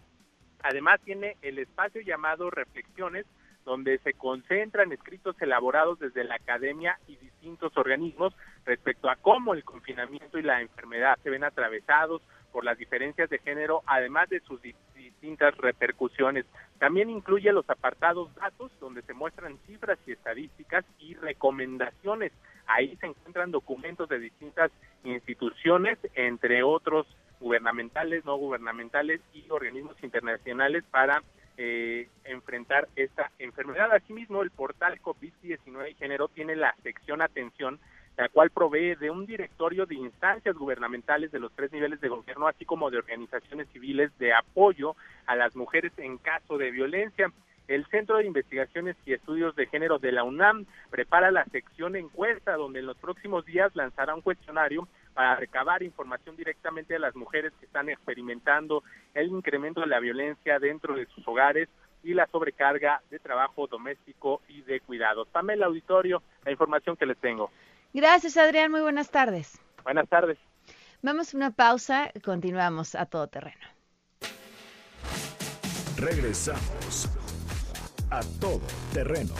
Además 0.63 1.01
tiene 1.05 1.37
el 1.43 1.59
espacio 1.61 2.01
llamado 2.01 2.51
Reflexiones, 2.51 3.25
donde 3.65 3.99
se 3.99 4.15
concentran 4.15 4.91
escritos 4.93 5.41
elaborados 5.41 5.99
desde 6.01 6.25
la 6.25 6.35
academia 6.35 6.99
y 7.07 7.17
distintos 7.17 7.77
organismos 7.77 8.35
respecto 8.65 9.09
a 9.09 9.17
cómo 9.17 9.55
el 9.55 9.63
confinamiento 9.63 10.39
y 10.39 10.43
la 10.43 10.61
enfermedad 10.61 11.19
se 11.23 11.31
ven 11.31 11.45
atravesados 11.45 12.23
por 12.53 12.65
las 12.65 12.79
diferencias 12.79 13.31
de 13.31 13.39
género, 13.39 13.83
además 13.87 14.29
de 14.29 14.41
sus 14.41 14.61
distintas 14.63 15.57
repercusiones. 15.57 16.47
También 16.79 17.11
incluye 17.11 17.53
los 17.53 17.69
apartados 17.69 18.35
datos, 18.35 18.71
donde 18.81 19.03
se 19.03 19.15
muestran 19.15 19.59
cifras 19.67 19.99
y 20.07 20.13
estadísticas 20.13 20.85
y 20.99 21.15
recomendaciones. 21.15 22.33
Ahí 22.67 22.97
se 22.97 23.07
encuentran 23.07 23.51
documentos 23.51 24.09
de 24.09 24.19
distintas 24.19 24.71
instituciones, 25.05 25.99
entre 26.15 26.63
otros 26.63 27.07
gubernamentales, 27.41 28.25
no 28.25 28.37
gubernamentales 28.37 29.21
y 29.33 29.45
organismos 29.51 29.97
internacionales 30.03 30.85
para 30.91 31.23
eh, 31.57 32.09
enfrentar 32.25 32.89
esta 32.95 33.31
enfermedad. 33.39 33.93
Asimismo, 33.93 34.43
el 34.43 34.51
portal 34.51 35.01
COVID-19 35.01 35.97
Género 35.97 36.29
tiene 36.29 36.57
la 36.57 36.75
sección 36.83 37.23
atención 37.23 37.81
la 38.19 38.29
cual 38.29 38.51
provee 38.51 38.97
de 38.97 39.11
un 39.11 39.27
directorio 39.27 39.87
de 39.87 39.95
instancias 39.95 40.57
gubernamentales 40.57 41.31
de 41.31 41.39
los 41.39 41.53
tres 41.53 41.71
niveles 41.71 42.01
de 42.01 42.09
gobierno, 42.09 42.49
así 42.49 42.65
como 42.65 42.91
de 42.91 42.99
organizaciones 42.99 43.69
civiles 43.73 44.11
de 44.19 44.35
apoyo 44.35 44.97
a 45.27 45.37
las 45.37 45.55
mujeres 45.55 45.93
en 45.99 46.19
caso 46.19 46.59
de 46.59 46.73
violencia. 46.73 47.33
El 47.69 47.87
Centro 47.87 48.17
de 48.17 48.27
Investigaciones 48.27 48.97
y 49.07 49.13
Estudios 49.13 49.55
de 49.55 49.67
Género 49.67 50.01
de 50.01 50.11
la 50.11 50.25
UNAM 50.25 50.67
prepara 50.91 51.31
la 51.31 51.45
sección 51.45 51.95
encuesta, 51.95 52.57
donde 52.57 52.81
en 52.81 52.87
los 52.87 52.97
próximos 52.97 53.47
días 53.47 53.71
lanzará 53.77 54.17
un 54.17 54.23
cuestionario 54.23 54.89
para 55.15 55.37
recabar 55.37 55.85
información 55.85 56.37
directamente 56.37 56.95
de 56.95 57.01
las 57.01 57.15
mujeres 57.15 57.53
que 57.61 57.67
están 57.67 57.89
experimentando 57.89 58.83
el 59.15 59.29
incremento 59.29 59.81
de 59.81 59.87
la 59.87 60.01
violencia 60.01 60.59
dentro 60.59 60.97
de 60.97 61.07
sus 61.07 61.29
hogares 61.29 61.69
y 62.03 62.15
la 62.15 62.27
sobrecarga 62.27 63.01
de 63.11 63.21
trabajo 63.21 63.69
doméstico 63.69 64.41
y 64.49 64.63
de 64.63 64.81
cuidados. 64.81 65.29
Pamela 65.29 65.67
Auditorio, 65.67 66.21
la 66.45 66.51
información 66.51 66.97
que 66.97 67.07
les 67.07 67.19
tengo. 67.19 67.53
Gracias, 67.93 68.37
Adrián. 68.37 68.71
Muy 68.71 68.81
buenas 68.81 69.11
tardes. 69.11 69.59
Buenas 69.85 70.09
tardes. 70.09 70.39
Vamos 71.03 71.33
a 71.33 71.37
una 71.37 71.51
pausa. 71.51 72.11
Continuamos 72.25 72.95
a 72.95 73.07
todo 73.07 73.29
terreno. 73.29 73.67
Regresamos 75.97 77.09
a 78.11 78.21
todo 78.41 78.63
terreno. 78.93 79.35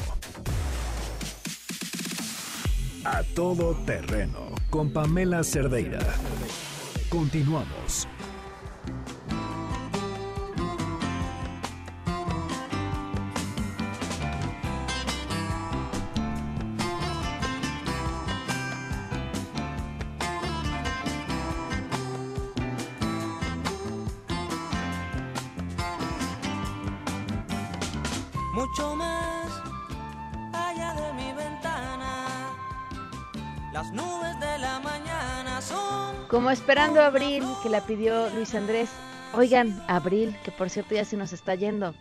A 3.05 3.23
todo 3.35 3.75
terreno 3.87 4.51
con 4.71 4.93
Pamela 4.93 5.45
Cerdeira. 5.45 6.01
Continuamos. 7.09 8.09
Esperando 36.51 37.03
abril, 37.03 37.45
que 37.63 37.69
la 37.69 37.83
pidió 37.83 38.31
Luis 38.31 38.55
Andrés. 38.55 38.89
Oigan, 39.35 39.83
abril, 39.87 40.35
que 40.45 40.51
por 40.51 40.71
cierto 40.71 40.95
ya 40.95 41.05
se 41.05 41.17
nos 41.17 41.33
está 41.35 41.55
yendo. 41.55 41.95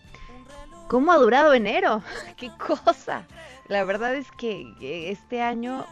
¿Cómo 0.88 1.12
ha 1.12 1.18
durado 1.18 1.54
enero? 1.54 2.02
¡Qué 2.38 2.50
cosa! 2.58 3.26
La 3.68 3.84
verdad 3.84 4.16
es 4.16 4.32
que 4.32 5.12
este 5.12 5.42
año 5.42 5.86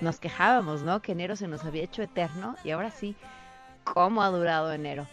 nos 0.00 0.20
quejábamos, 0.20 0.82
¿no? 0.82 1.02
Que 1.02 1.12
enero 1.12 1.36
se 1.36 1.48
nos 1.48 1.64
había 1.64 1.84
hecho 1.84 2.02
eterno 2.02 2.56
y 2.64 2.70
ahora 2.70 2.90
sí, 2.90 3.14
¿cómo 3.84 4.22
ha 4.22 4.30
durado 4.30 4.72
enero? 4.72 5.06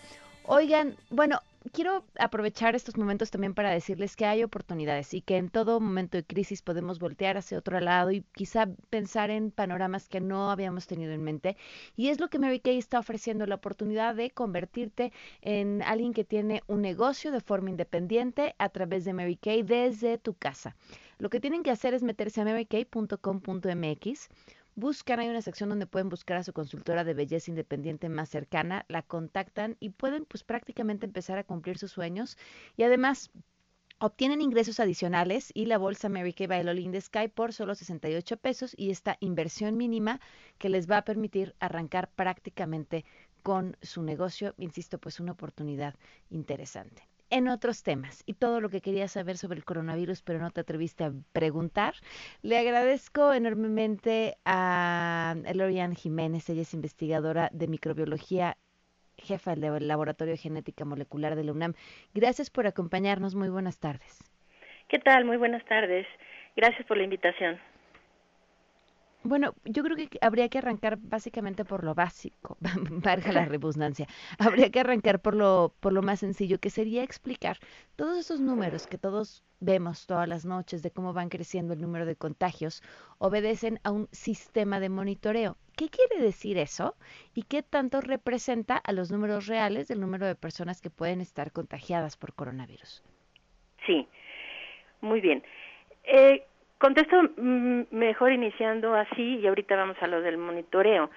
Oigan, 0.45 0.95
bueno, 1.09 1.41
quiero 1.69 2.05
aprovechar 2.19 2.75
estos 2.75 2.97
momentos 2.97 3.31
también 3.31 3.53
para 3.53 3.71
decirles 3.71 4.15
que 4.15 4.25
hay 4.25 4.43
oportunidades 4.43 5.13
y 5.13 5.21
que 5.21 5.37
en 5.37 5.49
todo 5.49 5.79
momento 5.79 6.17
de 6.17 6.23
crisis 6.23 6.61
podemos 6.61 6.99
voltear 6.99 7.37
hacia 7.37 7.57
otro 7.57 7.79
lado 7.79 8.11
y 8.11 8.23
quizá 8.33 8.67
pensar 8.89 9.29
en 9.29 9.51
panoramas 9.51 10.09
que 10.09 10.21
no 10.21 10.51
habíamos 10.51 10.87
tenido 10.87 11.13
en 11.13 11.23
mente. 11.23 11.57
Y 11.95 12.09
es 12.09 12.19
lo 12.19 12.29
que 12.29 12.39
Mary 12.39 12.59
Kay 12.59 12.77
está 12.77 12.99
ofreciendo, 12.99 13.45
la 13.45 13.55
oportunidad 13.55 14.15
de 14.15 14.31
convertirte 14.31 15.11
en 15.41 15.81
alguien 15.83 16.13
que 16.13 16.23
tiene 16.23 16.63
un 16.67 16.81
negocio 16.81 17.31
de 17.31 17.41
forma 17.41 17.69
independiente 17.69 18.55
a 18.57 18.69
través 18.69 19.05
de 19.05 19.13
Mary 19.13 19.35
Kay 19.35 19.63
desde 19.63 20.17
tu 20.17 20.33
casa. 20.33 20.75
Lo 21.19 21.29
que 21.29 21.39
tienen 21.39 21.63
que 21.63 21.71
hacer 21.71 21.93
es 21.93 22.03
meterse 22.03 22.41
a 22.41 22.45
marykay.com.mx 22.45 24.29
Buscan, 24.77 25.19
hay 25.19 25.27
una 25.27 25.41
sección 25.41 25.69
donde 25.69 25.87
pueden 25.87 26.07
buscar 26.07 26.37
a 26.37 26.43
su 26.43 26.53
consultora 26.53 27.03
de 27.03 27.15
belleza 27.15 27.49
independiente 27.49 28.09
más 28.09 28.29
cercana, 28.29 28.85
la 28.89 29.01
contactan 29.01 29.75
y 29.79 29.89
pueden 29.89 30.23
pues 30.25 30.43
prácticamente 30.43 31.07
empezar 31.07 31.39
a 31.39 31.43
cumplir 31.43 31.79
sus 31.79 31.91
sueños. 31.91 32.37
Y 32.75 32.83
además 32.83 33.31
Obtienen 33.99 34.41
ingresos 34.41 34.79
adicionales 34.79 35.49
y 35.55 35.65
la 35.65 35.79
bolsa 35.79 36.07
Mary 36.07 36.31
Kay 36.31 36.45
by 36.45 36.91
the 36.91 37.01
Sky 37.01 37.29
por 37.29 37.51
solo 37.51 37.73
68 37.73 38.37
pesos 38.37 38.75
y 38.77 38.91
esta 38.91 39.17
inversión 39.21 39.75
mínima 39.75 40.19
que 40.59 40.69
les 40.69 40.87
va 40.87 40.97
a 40.97 41.05
permitir 41.05 41.55
arrancar 41.59 42.11
prácticamente 42.11 43.05
con 43.41 43.75
su 43.81 44.03
negocio, 44.03 44.53
insisto, 44.59 44.99
pues 44.99 45.19
una 45.19 45.31
oportunidad 45.31 45.95
interesante 46.29 47.07
en 47.29 47.47
otros 47.47 47.83
temas 47.83 48.23
y 48.25 48.33
todo 48.33 48.61
lo 48.61 48.69
que 48.69 48.81
quería 48.81 49.07
saber 49.07 49.37
sobre 49.37 49.57
el 49.57 49.65
coronavirus, 49.65 50.21
pero 50.21 50.39
no 50.39 50.51
te 50.51 50.61
atreviste 50.61 51.03
a 51.03 51.11
preguntar. 51.33 51.95
Le 52.41 52.57
agradezco 52.57 53.33
enormemente 53.33 54.37
a 54.45 55.35
Lorian 55.53 55.95
Jiménez, 55.95 56.49
ella 56.49 56.61
es 56.61 56.73
investigadora 56.73 57.49
de 57.51 57.67
microbiología, 57.67 58.57
jefa 59.17 59.55
del 59.55 59.87
Laboratorio 59.87 60.33
de 60.33 60.37
Genética 60.37 60.85
Molecular 60.85 61.35
de 61.35 61.43
la 61.43 61.51
UNAM. 61.51 61.73
Gracias 62.13 62.49
por 62.49 62.67
acompañarnos, 62.67 63.35
muy 63.35 63.49
buenas 63.49 63.79
tardes. 63.79 64.19
¿Qué 64.87 64.99
tal? 64.99 65.25
Muy 65.25 65.37
buenas 65.37 65.65
tardes. 65.65 66.07
Gracias 66.55 66.85
por 66.87 66.97
la 66.97 67.03
invitación. 67.03 67.59
Bueno, 69.27 69.55
yo 69.65 69.83
creo 69.83 69.97
que 69.97 70.07
habría 70.21 70.47
que 70.47 70.59
arrancar 70.59 70.97
básicamente 71.01 71.65
por 71.65 71.83
lo 71.83 71.93
básico, 71.93 72.55
valga 73.03 73.33
la 73.33 73.43
redundancia. 73.43 74.07
Habría 74.39 74.69
que 74.69 74.79
arrancar 74.79 75.21
por 75.21 75.35
lo, 75.35 75.73
por 75.81 75.91
lo 75.91 76.01
más 76.01 76.21
sencillo, 76.21 76.59
que 76.59 76.69
sería 76.69 77.03
explicar 77.03 77.57
todos 77.97 78.17
esos 78.17 78.39
números 78.39 78.87
que 78.87 78.97
todos 78.97 79.43
vemos 79.59 80.05
todas 80.05 80.29
las 80.29 80.45
noches 80.45 80.81
de 80.81 80.91
cómo 80.91 81.11
van 81.11 81.27
creciendo 81.27 81.73
el 81.73 81.81
número 81.81 82.05
de 82.05 82.15
contagios, 82.15 82.81
obedecen 83.17 83.81
a 83.83 83.91
un 83.91 84.07
sistema 84.13 84.79
de 84.79 84.87
monitoreo. 84.87 85.57
¿Qué 85.75 85.89
quiere 85.89 86.23
decir 86.23 86.57
eso? 86.57 86.95
¿Y 87.33 87.43
qué 87.43 87.63
tanto 87.63 87.99
representa 87.99 88.77
a 88.77 88.93
los 88.93 89.11
números 89.11 89.47
reales 89.47 89.89
del 89.89 89.99
número 89.99 90.25
de 90.25 90.35
personas 90.35 90.79
que 90.79 90.89
pueden 90.89 91.19
estar 91.19 91.51
contagiadas 91.51 92.15
por 92.15 92.33
coronavirus? 92.33 93.03
Sí, 93.85 94.07
muy 95.01 95.19
bien. 95.19 95.43
Eh, 96.05 96.46
Contesto 96.77 97.23
mm, 97.37 97.83
mejor 97.91 98.31
iniciando 98.31 98.93
así 98.93 99.37
y 99.37 99.47
ahorita 99.47 99.75
vamos 99.75 99.97
a 100.01 100.07
lo 100.07 100.21
del 100.21 100.37
monitoreo. 100.37 101.09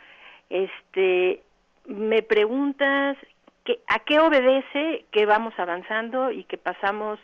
Este, 0.48 1.42
me 1.86 2.22
preguntas 2.22 3.16
que, 3.64 3.80
a 3.86 3.98
qué 4.00 4.20
obedece 4.20 5.04
que 5.10 5.26
vamos 5.26 5.52
avanzando 5.58 6.30
y 6.30 6.44
que 6.44 6.56
pasamos 6.56 7.18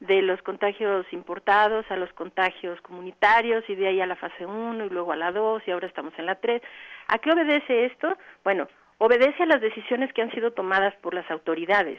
de 0.00 0.22
los 0.22 0.40
contagios 0.42 1.06
importados 1.12 1.84
a 1.90 1.96
los 1.96 2.12
contagios 2.12 2.80
comunitarios 2.82 3.64
y 3.68 3.74
de 3.74 3.88
ahí 3.88 4.00
a 4.00 4.06
la 4.06 4.16
fase 4.16 4.46
1 4.46 4.86
y 4.86 4.88
luego 4.88 5.12
a 5.12 5.16
la 5.16 5.32
2 5.32 5.62
y 5.66 5.70
ahora 5.70 5.88
estamos 5.88 6.14
en 6.18 6.26
la 6.26 6.36
3. 6.36 6.62
¿A 7.08 7.18
qué 7.18 7.32
obedece 7.32 7.86
esto? 7.86 8.16
Bueno, 8.44 8.68
obedece 8.98 9.42
a 9.42 9.46
las 9.46 9.60
decisiones 9.60 10.12
que 10.12 10.22
han 10.22 10.30
sido 10.30 10.52
tomadas 10.52 10.94
por 10.96 11.14
las 11.14 11.28
autoridades. 11.30 11.98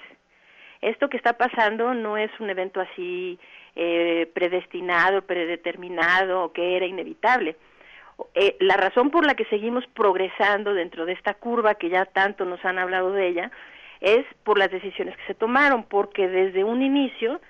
Esto 0.82 1.10
que 1.10 1.18
está 1.18 1.34
pasando 1.34 1.94
no 1.94 2.18
es 2.18 2.32
un 2.40 2.50
evento 2.50 2.80
así 2.80 3.38
eh, 3.76 4.30
predestinado, 4.34 5.22
predeterminado, 5.24 6.54
que 6.54 6.78
era 6.78 6.86
inevitable. 6.86 7.56
Eh, 8.34 8.56
la 8.60 8.78
razón 8.78 9.12
por 9.12 9.26
la 9.26 9.36
que 9.36 9.46
seguimos 9.46 9.86
progresando 9.88 10.74
dentro 10.74 11.06
de 11.06 11.14
esta 11.14 11.34
curva, 11.34 11.76
que 11.76 11.90
ya 11.90 12.06
tanto 12.06 12.46
nos 12.46 12.64
han 12.66 12.80
hablado 12.80 13.12
de 13.12 13.28
ella, 13.28 13.52
es 14.02 14.26
por 14.44 14.58
las 14.58 14.72
decisiones 14.72 15.16
que 15.18 15.28
se 15.28 15.34
tomaron, 15.34 15.84
porque 15.84 16.28
desde 16.28 16.64
un 16.64 16.82
inicio, 16.82 17.42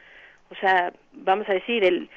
o 0.50 0.56
sea, 0.56 0.94
vamos 1.14 1.48
a 1.50 1.54
decir, 1.54 1.84
el, 1.84 2.10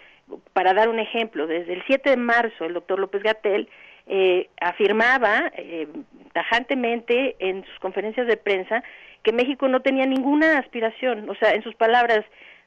para 0.53 0.75
dar 0.75 0.89
un 0.89 0.99
ejemplo, 0.99 1.47
desde 1.47 1.75
el 1.75 1.83
7 1.87 2.11
de 2.11 2.17
marzo 2.17 2.65
el 2.65 2.75
doctor 2.75 2.99
López 2.99 3.23
Gatel 3.23 3.69
eh, 4.07 4.49
afirmaba 4.61 5.53
eh, 5.57 5.87
tajantemente 6.33 7.37
en 7.39 7.65
sus 7.65 7.79
conferencias 7.79 8.27
de 8.27 8.37
prensa 8.37 8.83
que 9.23 9.33
México 9.33 9.69
no 9.69 9.81
tenía 9.81 10.07
ninguna 10.07 10.59
aspiración, 10.59 11.29
o 11.31 11.35
sea, 11.37 11.53
en 11.53 11.63
sus 11.63 11.75
palabras, 11.75 12.25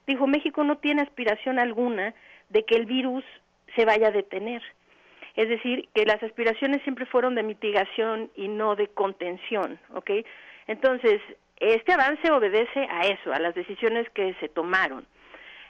dijo, 0.08 0.28
México 0.28 0.64
no 0.64 0.78
tiene 0.78 1.02
aspiración 1.02 1.60
alguna 1.60 2.14
de 2.50 2.64
que 2.64 2.76
el 2.76 2.86
virus 2.86 3.24
se 3.76 3.86
vaya 3.86 4.08
a 4.08 4.12
detener. 4.12 4.62
Es 5.36 5.50
decir, 5.50 5.90
que 5.94 6.06
las 6.06 6.22
aspiraciones 6.24 6.82
siempre 6.84 7.06
fueron 7.06 7.36
de 7.36 7.44
mitigación 7.44 8.32
y 8.36 8.48
no 8.48 8.76
de 8.76 8.88
contención, 8.88 9.80
¿ok? 9.94 10.12
Entonces, 10.68 11.22
este 11.60 11.94
avance 11.94 12.32
obedece 12.32 12.88
a 12.90 13.02
eso, 13.02 13.34
a 13.34 13.40
las 13.40 13.54
decisiones 13.54 14.10
que 14.12 14.34
se 14.36 14.48
tomaron. 14.48 15.06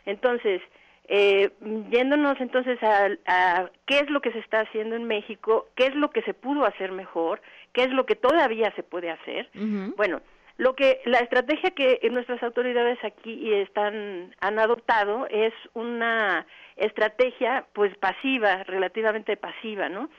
Entonces, 0.05 0.61
eh, 1.07 1.51
yéndonos 1.89 2.39
entonces 2.41 2.81
a, 2.81 3.09
a, 3.27 3.69
qué 3.85 3.99
es 3.99 4.09
lo 4.09 4.21
que 4.21 4.31
se 4.31 4.39
está 4.39 4.61
haciendo 4.61 4.95
en 4.95 5.05
México, 5.05 5.67
qué 5.75 5.87
es 5.87 5.95
lo 5.95 6.09
que 6.09 6.21
se 6.23 6.33
pudo 6.33 6.65
hacer 6.65 6.91
mejor, 6.91 7.41
qué 7.73 7.83
es 7.83 7.91
lo 7.91 8.05
que 8.05 8.15
todavía 8.15 8.71
se 8.75 8.83
puede 8.83 9.11
hacer. 9.11 9.49
Bueno, 9.95 10.21
lo 10.57 10.73
que 10.73 11.01
la 11.05 11.19
estrategia 11.19 11.71
que 11.71 11.99
nuestras 12.11 12.41
autoridades 12.41 12.97
aquí 13.03 13.53
están 13.53 14.33
han 14.39 14.59
adoptado 14.59 15.27
es 15.29 15.53
una 15.73 16.45
estrategia 16.77 17.65
pues 17.73 17.95
pasiva, 17.97 18.63
relativamente 18.63 19.35
pasiva, 19.35 19.89
¿no? 19.89 20.09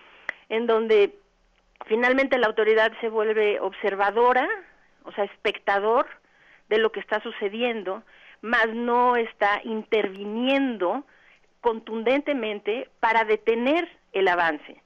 En 0.48 0.66
donde 0.66 1.14
finalmente 1.86 2.38
la 2.38 2.48
autoridad 2.48 2.92
se 3.00 3.08
vuelve 3.08 3.60
observadora, 3.60 4.46
o 5.04 5.12
sea, 5.12 5.24
espectador 5.24 6.06
de 6.68 6.78
lo 6.78 6.92
que 6.92 7.00
está 7.00 7.20
sucediendo, 7.22 8.02
más 8.42 8.68
no 8.68 9.16
está 9.16 9.60
interviniendo 9.64 11.04
contundentemente 11.60 12.88
para 13.00 13.24
detener 13.24 13.88
el 14.12 14.28
avance. 14.28 14.82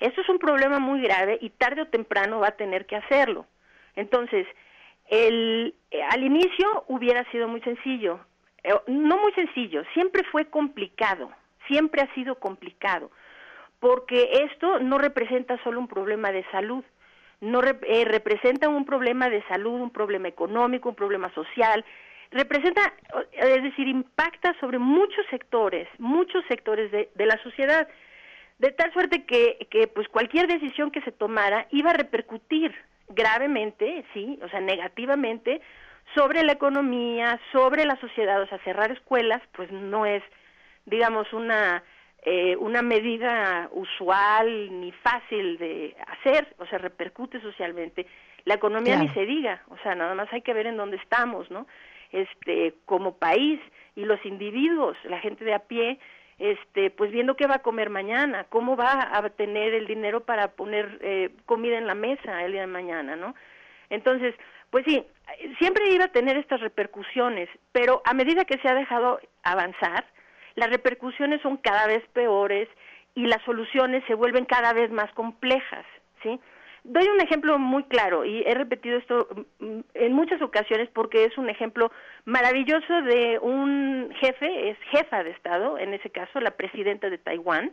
Eso 0.00 0.20
es 0.20 0.28
un 0.28 0.38
problema 0.38 0.78
muy 0.78 1.00
grave 1.02 1.38
y 1.40 1.50
tarde 1.50 1.82
o 1.82 1.86
temprano 1.88 2.40
va 2.40 2.48
a 2.48 2.56
tener 2.56 2.86
que 2.86 2.96
hacerlo. 2.96 3.46
Entonces, 3.94 4.46
el, 5.08 5.74
eh, 5.90 6.02
al 6.02 6.24
inicio 6.24 6.84
hubiera 6.88 7.24
sido 7.30 7.48
muy 7.48 7.60
sencillo, 7.62 8.20
eh, 8.62 8.74
no 8.86 9.18
muy 9.18 9.32
sencillo, 9.32 9.82
siempre 9.94 10.22
fue 10.30 10.46
complicado, 10.46 11.30
siempre 11.68 12.02
ha 12.02 12.14
sido 12.14 12.36
complicado, 12.36 13.10
porque 13.80 14.46
esto 14.50 14.80
no 14.80 14.98
representa 14.98 15.62
solo 15.62 15.80
un 15.80 15.88
problema 15.88 16.32
de 16.32 16.44
salud, 16.50 16.84
no 17.40 17.60
eh, 17.62 18.04
representa 18.04 18.68
un 18.68 18.84
problema 18.84 19.28
de 19.28 19.42
salud, 19.44 19.80
un 19.80 19.90
problema 19.90 20.28
económico, 20.28 20.88
un 20.88 20.94
problema 20.94 21.32
social, 21.34 21.84
representa, 22.30 22.92
es 23.32 23.62
decir, 23.62 23.86
impacta 23.86 24.58
sobre 24.58 24.78
muchos 24.78 25.24
sectores, 25.30 25.88
muchos 25.98 26.44
sectores 26.48 26.90
de, 26.90 27.10
de 27.14 27.26
la 27.26 27.40
sociedad, 27.42 27.88
de 28.58 28.72
tal 28.72 28.92
suerte 28.92 29.24
que, 29.24 29.68
que 29.70 29.86
pues 29.86 30.08
cualquier 30.08 30.46
decisión 30.46 30.90
que 30.90 31.02
se 31.02 31.12
tomara 31.12 31.66
iba 31.70 31.90
a 31.90 31.96
repercutir 31.96 32.74
gravemente, 33.08 34.04
sí, 34.12 34.38
o 34.42 34.48
sea, 34.48 34.60
negativamente 34.60 35.60
sobre 36.14 36.42
la 36.44 36.52
economía, 36.52 37.40
sobre 37.52 37.84
la 37.84 37.96
sociedad, 38.00 38.40
o 38.40 38.46
sea, 38.46 38.58
cerrar 38.58 38.90
escuelas, 38.92 39.42
pues 39.52 39.70
no 39.72 40.06
es, 40.06 40.22
digamos, 40.86 41.32
una 41.32 41.82
eh, 42.28 42.56
una 42.56 42.82
medida 42.82 43.68
usual 43.70 44.80
ni 44.80 44.90
fácil 44.90 45.58
de 45.58 45.96
hacer, 46.08 46.56
o 46.58 46.66
sea, 46.66 46.78
repercute 46.78 47.40
socialmente. 47.40 48.04
La 48.44 48.54
economía 48.54 48.96
ni 48.96 49.08
se 49.10 49.24
diga, 49.26 49.62
o 49.68 49.76
sea, 49.78 49.94
nada 49.94 50.12
más 50.16 50.32
hay 50.32 50.42
que 50.42 50.52
ver 50.52 50.66
en 50.66 50.76
dónde 50.76 50.96
estamos, 50.96 51.48
¿no? 51.52 51.68
Este, 52.10 52.74
como 52.84 53.16
país 53.16 53.60
y 53.94 54.04
los 54.04 54.18
individuos, 54.26 54.96
la 55.04 55.20
gente 55.20 55.44
de 55.44 55.54
a 55.54 55.60
pie, 55.60 56.00
este, 56.38 56.90
pues 56.90 57.10
viendo 57.10 57.36
qué 57.36 57.46
va 57.46 57.56
a 57.56 57.62
comer 57.62 57.90
mañana, 57.90 58.44
cómo 58.50 58.76
va 58.76 59.10
a 59.12 59.30
tener 59.30 59.74
el 59.74 59.86
dinero 59.86 60.20
para 60.20 60.48
poner 60.48 60.98
eh, 61.00 61.30
comida 61.46 61.78
en 61.78 61.86
la 61.86 61.94
mesa 61.94 62.44
el 62.44 62.52
día 62.52 62.62
de 62.62 62.66
mañana, 62.66 63.16
¿no? 63.16 63.34
Entonces, 63.88 64.34
pues 64.70 64.84
sí, 64.86 65.04
siempre 65.58 65.88
iba 65.90 66.04
a 66.06 66.12
tener 66.12 66.36
estas 66.36 66.60
repercusiones, 66.60 67.48
pero 67.72 68.02
a 68.04 68.12
medida 68.12 68.44
que 68.44 68.58
se 68.58 68.68
ha 68.68 68.74
dejado 68.74 69.20
avanzar, 69.42 70.04
las 70.54 70.70
repercusiones 70.70 71.40
son 71.42 71.56
cada 71.56 71.86
vez 71.86 72.02
peores 72.12 72.68
y 73.14 73.26
las 73.26 73.42
soluciones 73.44 74.04
se 74.06 74.14
vuelven 74.14 74.44
cada 74.44 74.72
vez 74.72 74.90
más 74.90 75.10
complejas, 75.12 75.86
¿sí? 76.22 76.40
Doy 76.88 77.08
un 77.08 77.20
ejemplo 77.20 77.58
muy 77.58 77.82
claro 77.84 78.24
y 78.24 78.44
he 78.46 78.54
repetido 78.54 78.96
esto 78.96 79.28
mm, 79.58 79.80
en 79.94 80.12
muchas 80.12 80.40
ocasiones 80.40 80.88
porque 80.92 81.24
es 81.24 81.36
un 81.36 81.50
ejemplo 81.50 81.90
maravilloso 82.24 83.02
de 83.02 83.40
un 83.40 84.08
jefe, 84.20 84.70
es 84.70 84.78
jefa 84.92 85.24
de 85.24 85.30
Estado, 85.30 85.78
en 85.78 85.94
ese 85.94 86.10
caso 86.10 86.38
la 86.38 86.52
presidenta 86.52 87.10
de 87.10 87.18
Taiwán, 87.18 87.72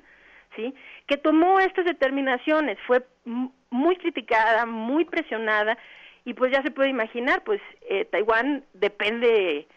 ¿sí? 0.56 0.74
que 1.06 1.18
tomó 1.18 1.60
estas 1.60 1.86
determinaciones, 1.86 2.80
fue 2.88 3.06
muy 3.70 3.98
criticada, 3.98 4.66
muy 4.66 5.06
presionada 5.06 5.78
y 6.26 6.34
pues 6.34 6.52
ya 6.52 6.64
se 6.64 6.72
puede 6.72 6.90
imaginar, 6.90 7.44
pues 7.44 7.62
eh, 7.88 8.06
Taiwán 8.06 8.64
depende 8.74 9.68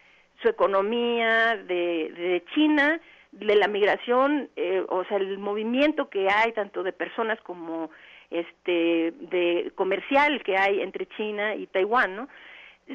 su 0.40 0.48
economía 0.48 1.56
de, 1.56 2.10
de 2.16 2.44
China, 2.54 3.00
de 3.32 3.54
la 3.54 3.68
migración, 3.68 4.48
eh, 4.56 4.82
o 4.88 5.04
sea, 5.04 5.18
el 5.18 5.36
movimiento 5.36 6.08
que 6.08 6.30
hay 6.30 6.52
tanto 6.52 6.82
de 6.82 6.92
personas 6.92 7.38
como 7.42 7.90
este 8.30 9.12
de 9.12 9.72
comercial 9.74 10.42
que 10.42 10.56
hay 10.56 10.80
entre 10.80 11.06
China 11.06 11.54
y 11.54 11.66
Taiwán, 11.66 12.16
¿no? 12.16 12.28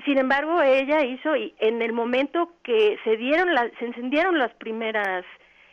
Sin 0.06 0.18
embargo, 0.18 0.62
ella 0.62 1.04
hizo 1.04 1.36
y 1.36 1.54
en 1.60 1.82
el 1.82 1.92
momento 1.92 2.54
que 2.64 2.98
se 3.04 3.18
dieron 3.18 3.50
se 3.78 3.86
encendieron 3.86 4.38
las 4.38 4.54
primeras 4.54 5.26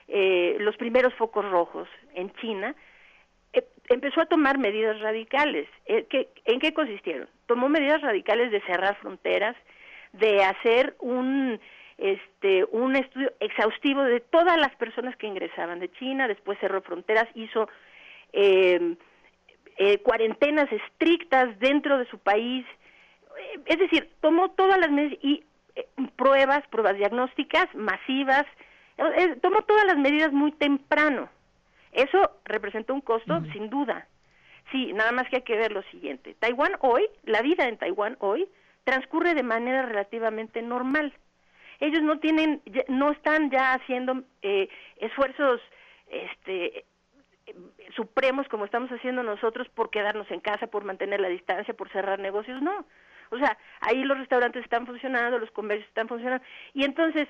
eh, 0.09 0.57
los 0.61 0.77
primeros 0.77 1.12
focos 1.14 1.44
rojos 1.49 1.87
en 2.14 2.33
China, 2.40 2.75
eh, 3.53 3.64
empezó 3.90 4.23
a 4.23 4.27
tomar 4.27 4.59
medidas 4.59 4.99
radicales. 5.01 5.68
Eh, 5.87 6.07
¿En 6.47 6.61
qué 6.61 6.73
consistieron? 6.73 7.29
Tomó 7.47 7.68
medidas 7.68 8.01
radicales 8.01 8.51
de 8.51 8.61
cerrar 8.62 8.97
fronteras, 8.97 9.57
de 10.12 10.42
hacer 10.42 10.97
un 11.01 11.61
este 11.99 12.64
un 12.71 12.97
estudio 12.97 13.33
exhaustivo 13.40 14.03
de 14.05 14.21
todas 14.21 14.57
las 14.57 14.75
personas 14.77 15.16
que 15.16 15.27
ingresaban 15.27 15.81
de 15.81 15.90
China, 15.92 16.29
después 16.29 16.59
cerró 16.61 16.81
fronteras, 16.81 17.27
hizo 17.35 17.68
eh, 18.33 18.97
eh, 19.81 19.99
cuarentenas 19.99 20.71
estrictas 20.73 21.57
dentro 21.61 21.99
de 21.99 22.07
su 22.07 22.19
país, 22.19 22.67
eh, 23.38 23.61
es 23.67 23.79
decir, 23.79 24.11
tomó 24.21 24.51
todas 24.51 24.77
las 24.77 24.91
medidas 24.91 25.21
y 25.23 25.45
eh, 25.77 25.87
pruebas, 26.17 26.67
pruebas 26.67 26.97
diagnósticas 26.97 27.73
masivas, 27.77 28.45
tomó 29.41 29.62
todas 29.62 29.85
las 29.85 29.97
medidas 29.97 30.33
muy 30.33 30.51
temprano. 30.51 31.29
Eso 31.93 32.33
representó 32.45 32.93
un 32.93 33.01
costo, 33.01 33.41
sin 33.53 33.71
duda. 33.71 34.09
Sí, 34.73 34.93
nada 34.93 35.12
más 35.12 35.29
que 35.29 35.37
hay 35.37 35.43
que 35.43 35.57
ver 35.57 35.71
lo 35.71 35.83
siguiente. 35.85 36.35
Taiwán 36.41 36.73
hoy, 36.81 37.09
la 37.23 37.41
vida 37.41 37.69
en 37.69 37.79
Taiwán 37.79 38.17
hoy, 38.19 38.49
transcurre 38.83 39.35
de 39.35 39.45
manera 39.45 39.83
relativamente 39.83 40.61
normal. 40.61 41.14
Ellos 41.79 42.03
no 42.03 42.19
tienen, 42.19 42.61
no 42.88 43.12
están 43.12 43.53
ya 43.53 43.75
haciendo 43.75 44.25
esfuerzos 44.97 45.61
este, 46.09 46.85
supremos 47.95 48.49
como 48.49 48.65
estamos 48.65 48.91
haciendo 48.91 49.23
nosotros 49.23 49.69
por 49.71 49.91
quedarnos 49.91 50.31
en 50.31 50.41
casa, 50.41 50.67
por 50.67 50.85
mantener 50.85 51.21
la 51.21 51.29
distancia, 51.29 51.75
por 51.75 51.91
cerrar 51.91 52.19
negocios, 52.19 52.61
no. 52.63 52.87
O 53.31 53.39
sea, 53.39 53.59
ahí 53.81 54.05
los 54.05 54.19
restaurantes 54.19 54.65
están 54.65 54.87
funcionando, 54.87 55.39
los 55.39 55.51
comercios 55.51 55.89
están 55.89 56.09
funcionando 56.09 56.45
y 56.75 56.85
entonces 56.85 57.29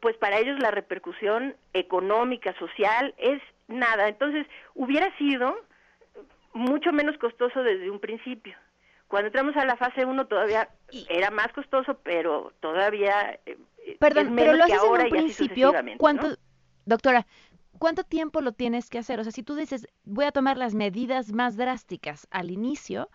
pues 0.00 0.16
para 0.16 0.38
ellos 0.38 0.58
la 0.60 0.70
repercusión 0.70 1.56
económica, 1.72 2.54
social 2.58 3.14
es 3.18 3.40
nada. 3.68 4.08
Entonces, 4.08 4.46
hubiera 4.74 5.16
sido 5.16 5.56
mucho 6.52 6.92
menos 6.92 7.16
costoso 7.18 7.62
desde 7.62 7.90
un 7.90 8.00
principio. 8.00 8.56
Cuando 9.08 9.28
entramos 9.28 9.56
a 9.56 9.64
la 9.64 9.76
fase 9.76 10.04
1 10.04 10.26
todavía 10.26 10.68
era 11.08 11.30
más 11.30 11.52
costoso, 11.52 11.98
pero 12.02 12.52
todavía 12.60 13.38
eh, 13.46 13.56
Perdón, 14.00 14.32
pero 14.34 14.54
lo 14.54 14.64
haces 14.64 14.82
en 14.82 14.90
un 14.90 15.10
principio, 15.10 15.72
¿cuánto, 15.96 16.36
doctora, 16.86 17.24
¿cuánto 17.78 18.04
tiempo 18.04 18.40
lo 18.40 18.52
tienes 18.52 18.90
que 18.90 18.98
hacer? 18.98 19.20
O 19.20 19.22
sea, 19.22 19.32
si 19.32 19.42
tú 19.42 19.54
dices, 19.54 19.86
voy 20.04 20.24
a 20.24 20.32
tomar 20.32 20.56
las 20.56 20.74
medidas 20.74 21.32
más 21.32 21.56
drásticas 21.56 22.26
al 22.30 22.50
inicio 22.50 23.08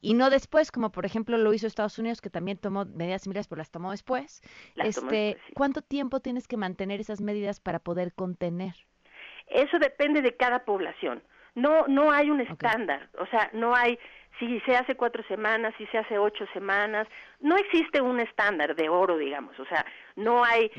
y 0.00 0.14
no 0.14 0.30
después, 0.30 0.70
como 0.70 0.92
por 0.92 1.06
ejemplo 1.06 1.38
lo 1.38 1.52
hizo 1.52 1.66
Estados 1.66 1.98
Unidos, 1.98 2.20
que 2.20 2.30
también 2.30 2.58
tomó 2.58 2.84
medidas 2.84 3.22
similares, 3.22 3.48
pero 3.48 3.58
las 3.58 3.70
tomó 3.70 3.90
después, 3.90 4.42
este, 4.76 5.38
¿cuánto 5.54 5.82
tiempo 5.82 6.20
tienes 6.20 6.46
que 6.46 6.56
mantener 6.56 7.00
esas 7.00 7.20
medidas 7.20 7.60
para 7.60 7.78
poder 7.78 8.12
contener? 8.12 8.74
Eso 9.46 9.78
depende 9.78 10.22
de 10.22 10.36
cada 10.36 10.64
población. 10.64 11.22
No, 11.56 11.86
no 11.88 12.12
hay 12.12 12.30
un 12.30 12.40
estándar, 12.40 13.08
o 13.18 13.26
sea, 13.26 13.50
no 13.52 13.74
hay 13.74 13.98
si 14.38 14.60
se 14.60 14.76
hace 14.76 14.94
cuatro 14.96 15.22
semanas, 15.28 15.74
si 15.78 15.86
se 15.86 15.98
hace 15.98 16.18
ocho 16.18 16.46
semanas, 16.52 17.08
no 17.40 17.56
existe 17.56 18.00
un 18.00 18.20
estándar 18.20 18.74
de 18.76 18.88
oro, 18.88 19.16
digamos, 19.16 19.58
o 19.58 19.64
sea, 19.66 19.84
no 20.14 20.44
hay, 20.44 20.70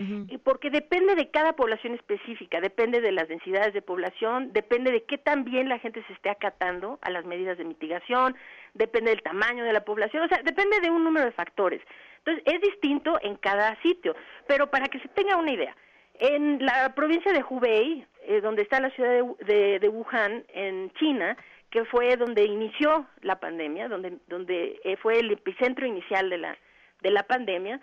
porque 0.44 0.70
depende 0.70 1.16
de 1.16 1.30
cada 1.32 1.54
población 1.54 1.96
específica, 1.96 2.62
depende 2.62 3.02
de 3.02 3.12
las 3.12 3.28
densidades 3.28 3.74
de 3.74 3.82
población, 3.82 4.54
depende 4.54 4.92
de 4.92 5.04
qué 5.04 5.18
tan 5.18 5.44
bien 5.44 5.70
la 5.70 5.80
gente 5.80 6.04
se 6.08 6.14
esté 6.14 6.30
acatando 6.30 7.00
a 7.02 7.10
las 7.10 7.26
medidas 7.26 7.58
de 7.58 7.66
mitigación, 7.66 8.36
depende 8.74 9.12
del 9.12 9.24
tamaño 9.24 9.64
de 9.64 9.74
la 9.74 9.82
población, 9.82 10.24
o 10.24 10.28
sea, 10.28 10.42
depende 10.44 10.80
de 10.80 10.90
un 10.90 11.04
número 11.04 11.26
de 11.26 11.32
factores. 11.32 11.82
Entonces, 12.20 12.44
es 12.46 12.62
distinto 12.62 13.18
en 13.22 13.38
cada 13.38 13.80
sitio, 13.82 14.16
pero 14.48 14.70
para 14.70 14.88
que 14.88 15.00
se 15.00 15.08
tenga 15.10 15.38
una 15.38 15.52
idea, 15.52 15.76
en 16.20 16.66
la 16.66 16.94
provincia 16.96 17.32
de 17.32 17.44
Hubei, 17.48 18.06
eh, 18.28 18.42
donde 18.42 18.62
está 18.62 18.80
la 18.80 18.92
ciudad 18.92 19.24
de 19.40 19.90
Wuhan, 19.90 20.44
en 20.54 20.92
China, 20.94 21.36
que 21.70 21.86
fue 21.86 22.16
donde 22.16 22.46
inició 22.46 23.06
la 23.22 23.40
pandemia, 23.40 23.88
donde, 23.88 24.18
donde 24.28 24.80
eh, 24.84 24.98
fue 24.98 25.20
el 25.20 25.32
epicentro 25.32 25.86
inicial 25.86 26.30
de 26.30 26.38
la, 26.38 26.58
de 27.02 27.12
la 27.12 27.24
pandemia, 27.24 27.82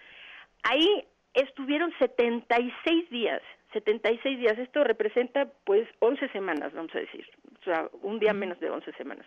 ahí 0.62 1.04
estuvieron 1.34 1.92
76 1.98 3.10
días, 3.10 3.42
76 3.72 4.38
días, 4.38 4.58
esto 4.58 4.84
representa 4.84 5.48
pues 5.64 5.86
11 5.98 6.28
semanas, 6.28 6.72
vamos 6.72 6.94
a 6.94 7.00
decir, 7.00 7.28
o 7.60 7.64
sea, 7.64 7.88
un 8.02 8.18
día 8.18 8.32
menos 8.32 8.58
de 8.60 8.70
11 8.70 8.92
semanas, 8.92 9.26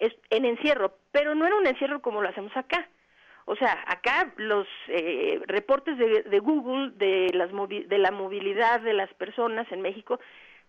es, 0.00 0.12
en 0.30 0.44
encierro, 0.44 0.96
pero 1.12 1.34
no 1.34 1.46
era 1.46 1.56
un 1.56 1.66
encierro 1.66 2.02
como 2.02 2.20
lo 2.20 2.28
hacemos 2.28 2.56
acá. 2.56 2.88
O 3.46 3.56
sea, 3.56 3.84
acá 3.86 4.32
los 4.38 4.66
eh, 4.88 5.38
reportes 5.46 5.98
de, 5.98 6.22
de, 6.22 6.38
Google 6.38 6.92
de, 6.96 7.30
las 7.34 7.50
de 7.52 7.98
la 7.98 8.10
movilidad 8.10 8.80
de 8.80 8.94
las 8.94 9.12
personas 9.14 9.70
en 9.70 9.82
México 9.82 10.18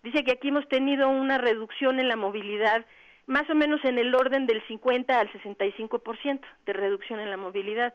dice 0.02 0.24
que 0.24 0.32
aquí 0.32 0.48
hemos 0.48 0.68
tenido 0.68 1.08
una 1.08 1.38
reducción 1.38 2.00
en 2.00 2.08
la 2.08 2.16
movilidad 2.16 2.84
más 3.26 3.48
o 3.50 3.54
menos 3.54 3.84
en 3.84 3.98
el 3.98 4.14
orden 4.14 4.46
del 4.46 4.62
50 4.66 5.18
al 5.18 5.30
65% 5.32 6.40
de 6.64 6.72
reducción 6.72 7.20
en 7.20 7.30
la 7.30 7.36
movilidad. 7.36 7.92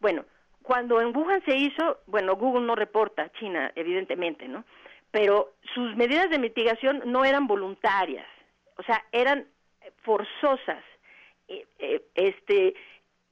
Bueno, 0.00 0.24
cuando 0.62 1.00
en 1.00 1.14
Wuhan 1.14 1.42
se 1.44 1.56
hizo, 1.56 1.98
bueno, 2.06 2.36
Google 2.36 2.66
no 2.66 2.74
reporta 2.74 3.30
China, 3.32 3.72
evidentemente, 3.74 4.48
¿no? 4.48 4.64
Pero 5.10 5.52
sus 5.74 5.96
medidas 5.96 6.30
de 6.30 6.38
mitigación 6.38 7.02
no 7.06 7.24
eran 7.24 7.46
voluntarias, 7.46 8.26
o 8.76 8.82
sea, 8.82 9.04
eran 9.12 9.46
forzosas. 10.02 10.82
Eh, 11.48 11.66
eh, 11.78 12.02
este, 12.14 12.74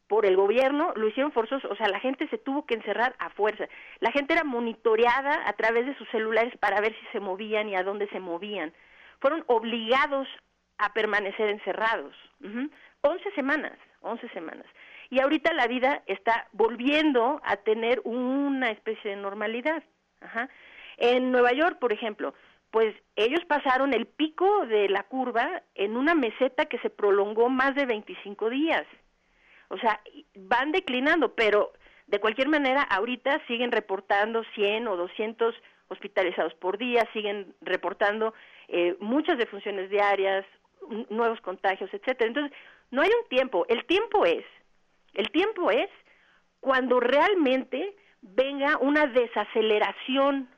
por 0.09 0.27
el 0.27 0.37
gobierno 0.37 0.93
lo 0.97 1.07
hicieron 1.07 1.33
forzoso, 1.33 1.69
o 1.69 1.77
sea, 1.77 1.89
la 1.89 2.01
gente 2.01 2.27
se 2.29 2.39
tuvo 2.39 2.67
que 2.67 2.75
encerrar 2.75 3.15
a 3.19 3.31
fuerza. 3.31 3.69
La 4.01 4.11
gente 4.11 4.33
era 4.33 4.43
monitoreada 4.43 5.43
a 5.47 5.53
través 5.53 5.87
de 5.87 5.95
sus 5.97 6.09
celulares 6.09 6.57
para 6.59 6.81
ver 6.81 6.95
si 6.99 7.07
se 7.13 7.21
movían 7.21 7.69
y 7.69 7.77
a 7.77 7.83
dónde 7.83 8.09
se 8.09 8.19
movían. 8.19 8.73
Fueron 9.21 9.45
obligados 9.47 10.27
a 10.79 10.93
permanecer 10.93 11.49
encerrados. 11.51 12.15
Once 13.03 13.31
semanas, 13.35 13.79
once 14.01 14.29
semanas. 14.31 14.67
Y 15.11 15.21
ahorita 15.21 15.53
la 15.53 15.67
vida 15.67 16.03
está 16.07 16.49
volviendo 16.53 17.41
a 17.45 17.57
tener 17.57 18.01
una 18.05 18.71
especie 18.71 19.11
de 19.11 19.17
normalidad. 19.17 19.83
En 20.97 21.31
Nueva 21.31 21.53
York, 21.53 21.79
por 21.79 21.93
ejemplo, 21.93 22.35
pues 22.71 22.95
ellos 23.17 23.45
pasaron 23.47 23.95
el 23.95 24.07
pico 24.07 24.67
de 24.67 24.89
la 24.89 25.03
curva 25.05 25.63
en 25.75 25.97
una 25.97 26.15
meseta 26.15 26.67
que 26.67 26.79
se 26.79 26.91
prolongó 26.91 27.49
más 27.49 27.75
de 27.75 27.87
25 27.87 28.51
días. 28.51 28.87
O 29.69 29.79
sea, 29.79 30.01
van 30.35 30.73
declinando, 30.73 31.35
pero 31.35 31.73
de 32.07 32.21
cualquier 32.21 32.49
manera, 32.49 32.83
ahorita 32.83 33.41
siguen 33.47 33.71
reportando 33.71 34.43
100 34.55 34.89
o 34.89 34.97
200 34.97 35.55
hospitalizados 35.89 36.55
por 36.55 36.79
día, 36.79 37.07
siguen 37.13 37.55
reportando 37.61 38.35
eh, 38.69 38.97
muchas 39.01 39.39
defunciones 39.39 39.91
diarias, 39.91 40.45
nuevos 41.11 41.41
contagios, 41.41 41.93
etcétera. 41.93 42.29
Entonces, 42.29 42.53
no 42.91 43.03
hay 43.03 43.11
un 43.11 43.29
tiempo, 43.29 43.67
el 43.69 43.85
tiempo 43.87 44.25
es, 44.25 44.45
el 45.15 45.31
tiempo 45.31 45.71
es 45.71 45.91
cuando 46.61 47.01
realmente 47.01 47.95
venga 48.23 48.79
una 48.79 49.07
desaceleración 49.07 50.49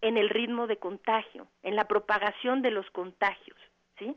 en 0.00 0.16
el 0.16 0.28
ritmo 0.28 0.66
de 0.66 0.78
contagio, 0.78 1.46
en 1.62 1.76
la 1.76 1.86
propagación 1.86 2.62
de 2.62 2.70
los 2.70 2.88
contagios, 2.90 3.58
¿sí? 3.98 4.16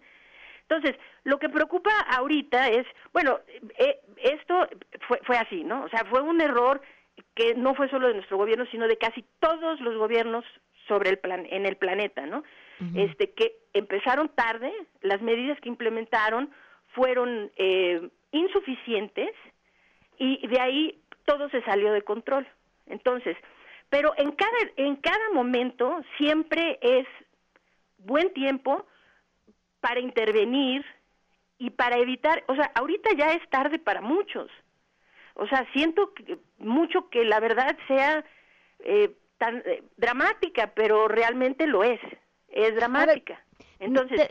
Entonces, 0.67 0.95
lo 1.23 1.37
que 1.37 1.49
preocupa 1.49 1.91
ahorita 2.09 2.69
es, 2.69 2.85
bueno, 3.13 3.39
eh, 3.77 3.99
esto 4.17 4.67
fue, 5.07 5.19
fue 5.23 5.37
así, 5.37 5.63
¿no? 5.63 5.83
O 5.83 5.89
sea, 5.89 6.05
fue 6.05 6.21
un 6.21 6.41
error 6.41 6.81
que 7.35 7.53
no 7.55 7.75
fue 7.75 7.89
solo 7.89 8.07
de 8.07 8.15
nuestro 8.15 8.37
gobierno, 8.37 8.65
sino 8.71 8.87
de 8.87 8.97
casi 8.97 9.23
todos 9.39 9.79
los 9.81 9.97
gobiernos 9.97 10.43
sobre 10.87 11.09
el 11.09 11.17
plan, 11.19 11.45
en 11.49 11.65
el 11.65 11.77
planeta, 11.77 12.25
¿no? 12.25 12.43
este, 12.95 13.31
que 13.31 13.55
empezaron 13.73 14.29
tarde, 14.29 14.71
las 15.01 15.21
medidas 15.21 15.59
que 15.61 15.69
implementaron 15.69 16.49
fueron 16.93 17.51
eh, 17.55 18.09
insuficientes 18.31 19.31
y 20.17 20.45
de 20.47 20.59
ahí 20.59 21.01
todo 21.25 21.49
se 21.49 21.61
salió 21.63 21.93
de 21.93 22.01
control. 22.01 22.47
Entonces, 22.87 23.37
pero 23.89 24.13
en 24.17 24.31
cada, 24.33 24.57
en 24.75 24.97
cada 24.97 25.29
momento 25.33 26.01
siempre 26.17 26.79
es 26.81 27.07
buen 27.99 28.33
tiempo 28.33 28.85
para 29.85 29.99
intervenir 29.99 30.83
y 31.59 31.69
para 31.69 31.99
evitar, 31.99 32.43
o 32.47 32.55
sea, 32.55 32.71
ahorita 32.73 33.11
ya 33.15 33.33
es 33.33 33.47
tarde 33.51 33.77
para 33.77 34.01
muchos. 34.01 34.49
O 35.35 35.45
sea, 35.45 35.63
siento 35.73 36.11
que, 36.15 36.39
mucho 36.57 37.07
que 37.11 37.23
la 37.23 37.39
verdad 37.39 37.77
sea 37.87 38.25
eh, 38.79 39.15
tan 39.37 39.61
eh, 39.63 39.83
dramática, 39.95 40.73
pero 40.73 41.07
realmente 41.07 41.67
lo 41.67 41.83
es 41.83 41.99
es 42.47 42.73
dramática. 42.73 43.39
Entonces... 43.77 44.27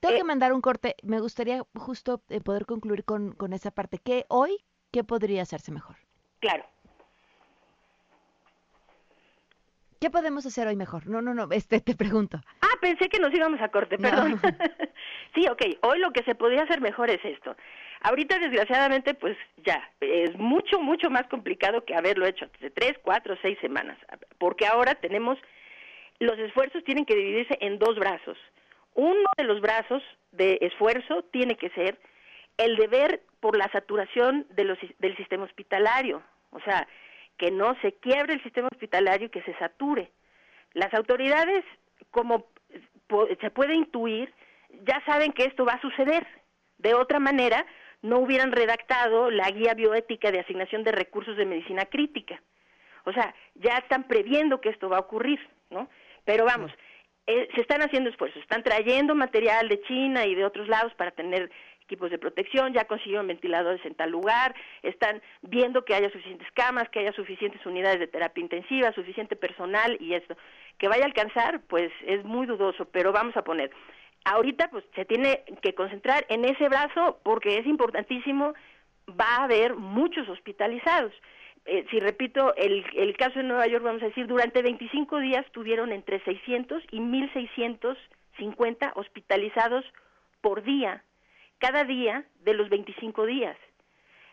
tengo 0.00 0.14
que 0.16 0.22
eh, 0.22 0.24
mandar 0.24 0.52
un 0.52 0.60
corte. 0.60 0.96
Me 1.04 1.20
gustaría 1.20 1.62
justo 1.76 2.20
eh, 2.28 2.40
poder 2.40 2.66
concluir 2.66 3.04
con, 3.04 3.30
con 3.32 3.52
esa 3.52 3.70
parte. 3.70 3.98
¿Qué 3.98 4.24
hoy, 4.28 4.58
qué 4.90 5.04
podría 5.04 5.42
hacerse 5.42 5.70
mejor? 5.70 5.98
Claro. 6.40 6.64
¿Qué 10.00 10.10
podemos 10.10 10.46
hacer 10.46 10.66
hoy 10.66 10.76
mejor? 10.76 11.06
No, 11.06 11.20
no, 11.22 11.34
no, 11.34 11.46
este 11.52 11.80
te 11.80 11.94
pregunto. 11.94 12.40
Ah, 12.62 12.69
pensé 12.80 13.08
que 13.08 13.18
nos 13.18 13.32
íbamos 13.34 13.60
a 13.60 13.68
corte, 13.68 13.98
perdón. 13.98 14.40
sí, 15.34 15.46
ok, 15.48 15.62
hoy 15.82 15.98
lo 15.98 16.12
que 16.12 16.22
se 16.24 16.34
podría 16.34 16.62
hacer 16.62 16.80
mejor 16.80 17.10
es 17.10 17.24
esto. 17.24 17.56
Ahorita, 18.02 18.38
desgraciadamente, 18.38 19.14
pues 19.14 19.36
ya, 19.58 19.88
es 20.00 20.36
mucho, 20.36 20.80
mucho 20.80 21.10
más 21.10 21.26
complicado 21.28 21.84
que 21.84 21.94
haberlo 21.94 22.26
hecho 22.26 22.46
hace 22.56 22.70
tres, 22.70 22.94
cuatro, 23.02 23.36
seis 23.42 23.58
semanas, 23.60 23.98
porque 24.38 24.66
ahora 24.66 24.94
tenemos 24.94 25.38
los 26.20 26.38
esfuerzos 26.38 26.84
tienen 26.84 27.06
que 27.06 27.16
dividirse 27.16 27.56
en 27.60 27.78
dos 27.78 27.98
brazos. 27.98 28.38
Uno 28.94 29.24
de 29.36 29.44
los 29.44 29.60
brazos 29.60 30.02
de 30.32 30.58
esfuerzo 30.60 31.24
tiene 31.32 31.56
que 31.56 31.70
ser 31.70 31.98
el 32.58 32.76
deber 32.76 33.22
por 33.40 33.56
la 33.56 33.70
saturación 33.72 34.46
del 34.50 35.16
sistema 35.16 35.44
hospitalario, 35.44 36.22
o 36.50 36.60
sea, 36.60 36.86
que 37.38 37.50
no 37.50 37.74
se 37.80 37.92
quiebre 37.94 38.34
el 38.34 38.42
sistema 38.42 38.68
hospitalario 38.70 39.28
y 39.28 39.30
que 39.30 39.42
se 39.42 39.56
sature. 39.58 40.10
Las 40.74 40.92
autoridades, 40.92 41.64
como 42.10 42.46
se 43.40 43.50
puede 43.50 43.74
intuir, 43.74 44.32
ya 44.82 45.02
saben 45.04 45.32
que 45.32 45.44
esto 45.44 45.64
va 45.64 45.74
a 45.74 45.80
suceder. 45.80 46.26
De 46.78 46.94
otra 46.94 47.18
manera, 47.18 47.66
no 48.02 48.18
hubieran 48.18 48.52
redactado 48.52 49.30
la 49.30 49.50
guía 49.50 49.74
bioética 49.74 50.30
de 50.30 50.40
asignación 50.40 50.84
de 50.84 50.92
recursos 50.92 51.36
de 51.36 51.46
medicina 51.46 51.84
crítica. 51.84 52.40
O 53.04 53.12
sea, 53.12 53.34
ya 53.54 53.78
están 53.78 54.04
previendo 54.04 54.60
que 54.60 54.70
esto 54.70 54.88
va 54.88 54.98
a 54.98 55.00
ocurrir, 55.00 55.40
¿no? 55.70 55.88
Pero 56.24 56.44
vamos, 56.44 56.72
eh, 57.26 57.48
se 57.54 57.60
están 57.60 57.82
haciendo 57.82 58.10
esfuerzos, 58.10 58.42
están 58.42 58.62
trayendo 58.62 59.14
material 59.14 59.68
de 59.68 59.80
China 59.82 60.26
y 60.26 60.34
de 60.34 60.44
otros 60.44 60.68
lados 60.68 60.92
para 60.94 61.10
tener 61.10 61.50
equipos 61.82 62.10
de 62.10 62.18
protección, 62.18 62.72
ya 62.72 62.84
consiguieron 62.84 63.26
ventiladores 63.26 63.84
en 63.84 63.96
tal 63.96 64.10
lugar, 64.10 64.54
están 64.82 65.20
viendo 65.42 65.84
que 65.84 65.94
haya 65.94 66.08
suficientes 66.10 66.48
camas, 66.52 66.88
que 66.88 67.00
haya 67.00 67.12
suficientes 67.12 67.64
unidades 67.66 67.98
de 67.98 68.06
terapia 68.06 68.42
intensiva, 68.42 68.92
suficiente 68.92 69.34
personal 69.34 69.96
y 69.98 70.14
esto. 70.14 70.36
Que 70.80 70.88
vaya 70.88 71.04
a 71.04 71.06
alcanzar, 71.06 71.60
pues 71.68 71.92
es 72.06 72.24
muy 72.24 72.46
dudoso, 72.46 72.86
pero 72.86 73.12
vamos 73.12 73.36
a 73.36 73.44
poner. 73.44 73.70
ahorita 74.24 74.68
pues 74.70 74.84
se 74.96 75.04
tiene 75.04 75.44
que 75.62 75.74
concentrar 75.74 76.26
en 76.28 76.44
ese 76.44 76.68
brazo 76.68 77.20
porque 77.22 77.58
es 77.58 77.66
importantísimo, 77.66 78.54
va 79.08 79.36
a 79.36 79.44
haber 79.44 79.76
muchos 79.76 80.28
hospitalizados. 80.28 81.12
Eh, 81.66 81.86
si 81.90 82.00
repito, 82.00 82.54
el, 82.56 82.84
el 82.96 83.16
caso 83.16 83.38
de 83.38 83.44
Nueva 83.44 83.66
York, 83.66 83.84
vamos 83.84 84.02
a 84.02 84.06
decir, 84.06 84.26
durante 84.26 84.62
25 84.62 85.20
días 85.20 85.44
tuvieron 85.52 85.92
entre 85.92 86.24
600 86.24 86.82
y 86.90 87.00
1.650 87.00 88.92
hospitalizados 88.94 89.84
por 90.40 90.62
día, 90.62 91.04
cada 91.58 91.84
día 91.84 92.24
de 92.40 92.54
los 92.54 92.70
25 92.70 93.26
días. 93.26 93.56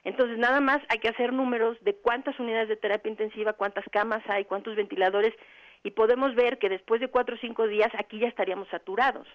Entonces, 0.05 0.37
nada 0.37 0.61
más 0.61 0.79
hay 0.87 0.99
que 0.99 1.09
hacer 1.09 1.33
números 1.33 1.77
de 1.81 1.93
cuántas 1.93 2.39
unidades 2.39 2.69
de 2.69 2.77
terapia 2.77 3.09
intensiva, 3.11 3.53
cuántas 3.53 3.83
camas 3.91 4.23
hay, 4.29 4.45
cuántos 4.45 4.77
ventiladores, 4.77 5.33
y 5.87 5.91
podemos 5.91 6.35
ver 6.35 6.57
que 6.57 6.67
después 6.67 6.99
de 6.99 7.07
cuatro 7.07 7.35
o 7.35 7.39
cinco 7.39 7.65
días 7.65 7.89
aquí 7.97 8.19
ya 8.19 8.27
estaríamos 8.27 8.67
saturados. 8.67 9.25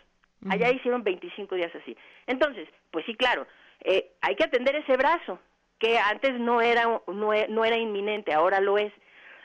Allá 0.50 0.70
hicieron 0.70 1.02
25 1.02 1.54
días 1.54 1.74
así. 1.74 1.96
Entonces, 2.26 2.68
pues 2.90 3.06
sí, 3.06 3.14
claro, 3.14 3.46
eh, 3.80 4.10
hay 4.20 4.36
que 4.36 4.44
atender 4.44 4.76
ese 4.76 4.98
brazo, 4.98 5.38
que 5.78 5.98
antes 5.98 6.38
no 6.38 6.60
era, 6.60 7.00
no, 7.06 7.30
no 7.48 7.64
era 7.64 7.76
inminente, 7.78 8.34
ahora 8.34 8.60
lo 8.60 8.76
es. 8.76 8.92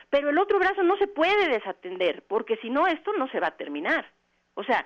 Pero 0.09 0.31
el 0.31 0.37
otro 0.37 0.59
brazo 0.59 0.83
no 0.83 0.97
se 0.97 1.07
puede 1.07 1.47
desatender, 1.47 2.23
porque 2.27 2.57
si 2.57 2.69
no, 2.69 2.87
esto 2.87 3.13
no 3.13 3.29
se 3.29 3.39
va 3.39 3.47
a 3.47 3.57
terminar. 3.57 4.05
O 4.55 4.65
sea, 4.65 4.85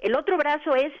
el 0.00 0.16
otro 0.16 0.36
brazo 0.38 0.74
es 0.74 0.92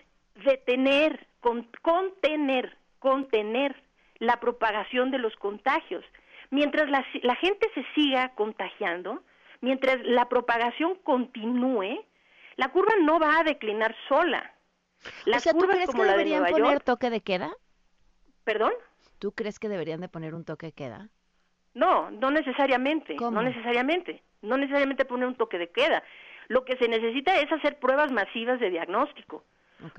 detener, 0.44 1.26
con, 1.40 1.68
contener, 1.82 2.76
contener 3.00 3.74
la 4.20 4.38
propagación 4.38 5.10
de 5.10 5.18
los 5.18 5.34
contagios. 5.34 6.04
Mientras 6.50 6.88
la, 6.88 7.04
la 7.22 7.34
gente 7.34 7.68
se 7.74 7.84
siga 7.96 8.28
contagiando, 8.36 9.24
mientras 9.60 9.98
la 10.04 10.28
propagación 10.28 10.96
continúe, 11.04 12.04
la 12.56 12.70
curva 12.70 12.92
no 13.02 13.18
va 13.18 13.40
a 13.40 13.44
declinar 13.44 13.94
sola. 14.08 14.54
La 15.24 15.36
o 15.36 15.40
sea, 15.40 15.52
¿tú 15.52 15.66
crees 15.66 15.90
que 15.90 16.02
deberían 16.02 16.44
poner 16.46 16.80
toque 16.80 17.10
de 17.10 17.20
queda? 17.20 17.52
¿Perdón? 18.44 18.72
¿Tú 19.18 19.32
crees 19.32 19.58
que 19.58 19.68
deberían 19.68 20.00
de 20.00 20.08
poner 20.08 20.34
un 20.34 20.44
toque 20.44 20.66
de 20.66 20.72
queda? 20.72 21.08
No, 21.74 22.10
no 22.10 22.30
necesariamente, 22.30 23.16
no 23.16 23.42
necesariamente, 23.42 24.22
no 24.40 24.56
necesariamente 24.56 25.04
poner 25.04 25.28
un 25.28 25.34
toque 25.34 25.58
de 25.58 25.70
queda. 25.70 26.02
Lo 26.48 26.64
que 26.64 26.76
se 26.78 26.88
necesita 26.88 27.38
es 27.38 27.50
hacer 27.52 27.78
pruebas 27.78 28.10
masivas 28.12 28.58
de 28.60 28.70
diagnóstico, 28.70 29.44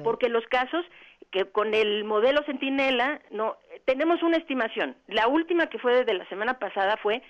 porque 0.03 0.29
los 0.29 0.45
casos 0.47 0.83
que 1.29 1.45
con 1.51 1.73
el 1.73 2.03
modelo 2.03 2.41
Centinela 2.45 3.21
no 3.31 3.57
tenemos 3.85 4.23
una 4.23 4.37
estimación. 4.37 4.95
La 5.07 5.27
última 5.27 5.67
que 5.67 5.77
fue 5.77 5.93
desde 5.93 6.13
la 6.13 6.27
semana 6.29 6.57
pasada 6.57 6.97
fue 6.97 7.21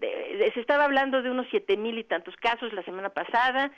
se 0.00 0.60
estaba 0.60 0.84
hablando 0.84 1.22
de 1.22 1.30
unos 1.30 1.46
siete 1.50 1.76
mil 1.76 1.98
y 1.98 2.04
tantos 2.04 2.34
casos 2.36 2.72
la 2.72 2.82
semana 2.82 3.10
pasada, 3.10 3.70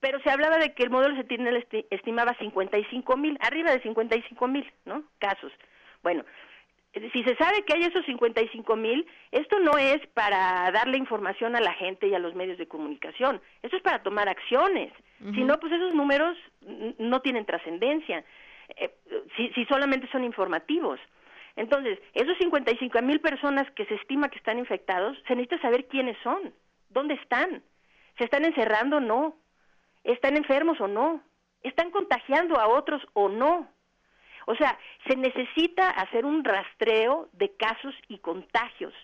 pero 0.00 0.20
se 0.20 0.30
hablaba 0.30 0.58
de 0.58 0.74
que 0.74 0.82
el 0.82 0.90
modelo 0.90 1.14
Sentinel 1.16 1.64
estimaba 1.90 2.34
55 2.34 3.16
mil, 3.16 3.38
arriba 3.40 3.70
de 3.70 3.80
55 3.82 4.48
mil, 4.48 4.70
¿no? 4.84 5.04
Casos. 5.18 5.52
Bueno, 6.02 6.24
si 6.92 7.22
se 7.24 7.36
sabe 7.36 7.62
que 7.64 7.74
hay 7.74 7.82
esos 7.84 8.04
55 8.04 8.76
mil, 8.76 9.06
esto 9.30 9.58
no 9.60 9.78
es 9.78 10.04
para 10.08 10.70
darle 10.72 10.98
información 10.98 11.56
a 11.56 11.60
la 11.60 11.72
gente 11.72 12.08
y 12.08 12.14
a 12.14 12.18
los 12.18 12.34
medios 12.34 12.58
de 12.58 12.68
comunicación, 12.68 13.40
esto 13.62 13.76
es 13.76 13.82
para 13.82 14.02
tomar 14.02 14.28
acciones. 14.28 14.92
Si 15.20 15.44
no, 15.44 15.60
pues 15.60 15.72
esos 15.72 15.94
números 15.94 16.36
no 16.98 17.20
tienen 17.20 17.46
trascendencia, 17.46 18.24
eh, 18.76 18.90
si, 19.36 19.50
si 19.50 19.64
solamente 19.66 20.08
son 20.10 20.24
informativos. 20.24 20.98
Entonces, 21.56 21.98
esos 22.14 22.36
55 22.38 23.02
mil 23.02 23.20
personas 23.20 23.70
que 23.72 23.84
se 23.86 23.94
estima 23.94 24.28
que 24.28 24.38
están 24.38 24.58
infectados, 24.58 25.16
se 25.26 25.34
necesita 25.34 25.60
saber 25.60 25.86
quiénes 25.86 26.16
son, 26.22 26.54
dónde 26.88 27.14
están, 27.14 27.62
se 28.18 28.24
están 28.24 28.44
encerrando 28.44 28.98
o 28.98 29.00
no, 29.00 29.36
están 30.04 30.36
enfermos 30.36 30.80
o 30.80 30.88
no, 30.88 31.22
están 31.62 31.90
contagiando 31.90 32.58
a 32.58 32.68
otros 32.68 33.02
o 33.12 33.28
no. 33.28 33.68
O 34.46 34.56
sea, 34.56 34.78
se 35.06 35.16
necesita 35.16 35.88
hacer 35.90 36.24
un 36.24 36.42
rastreo 36.42 37.28
de 37.32 37.54
casos 37.56 37.94
y 38.08 38.18
contagios 38.18 38.94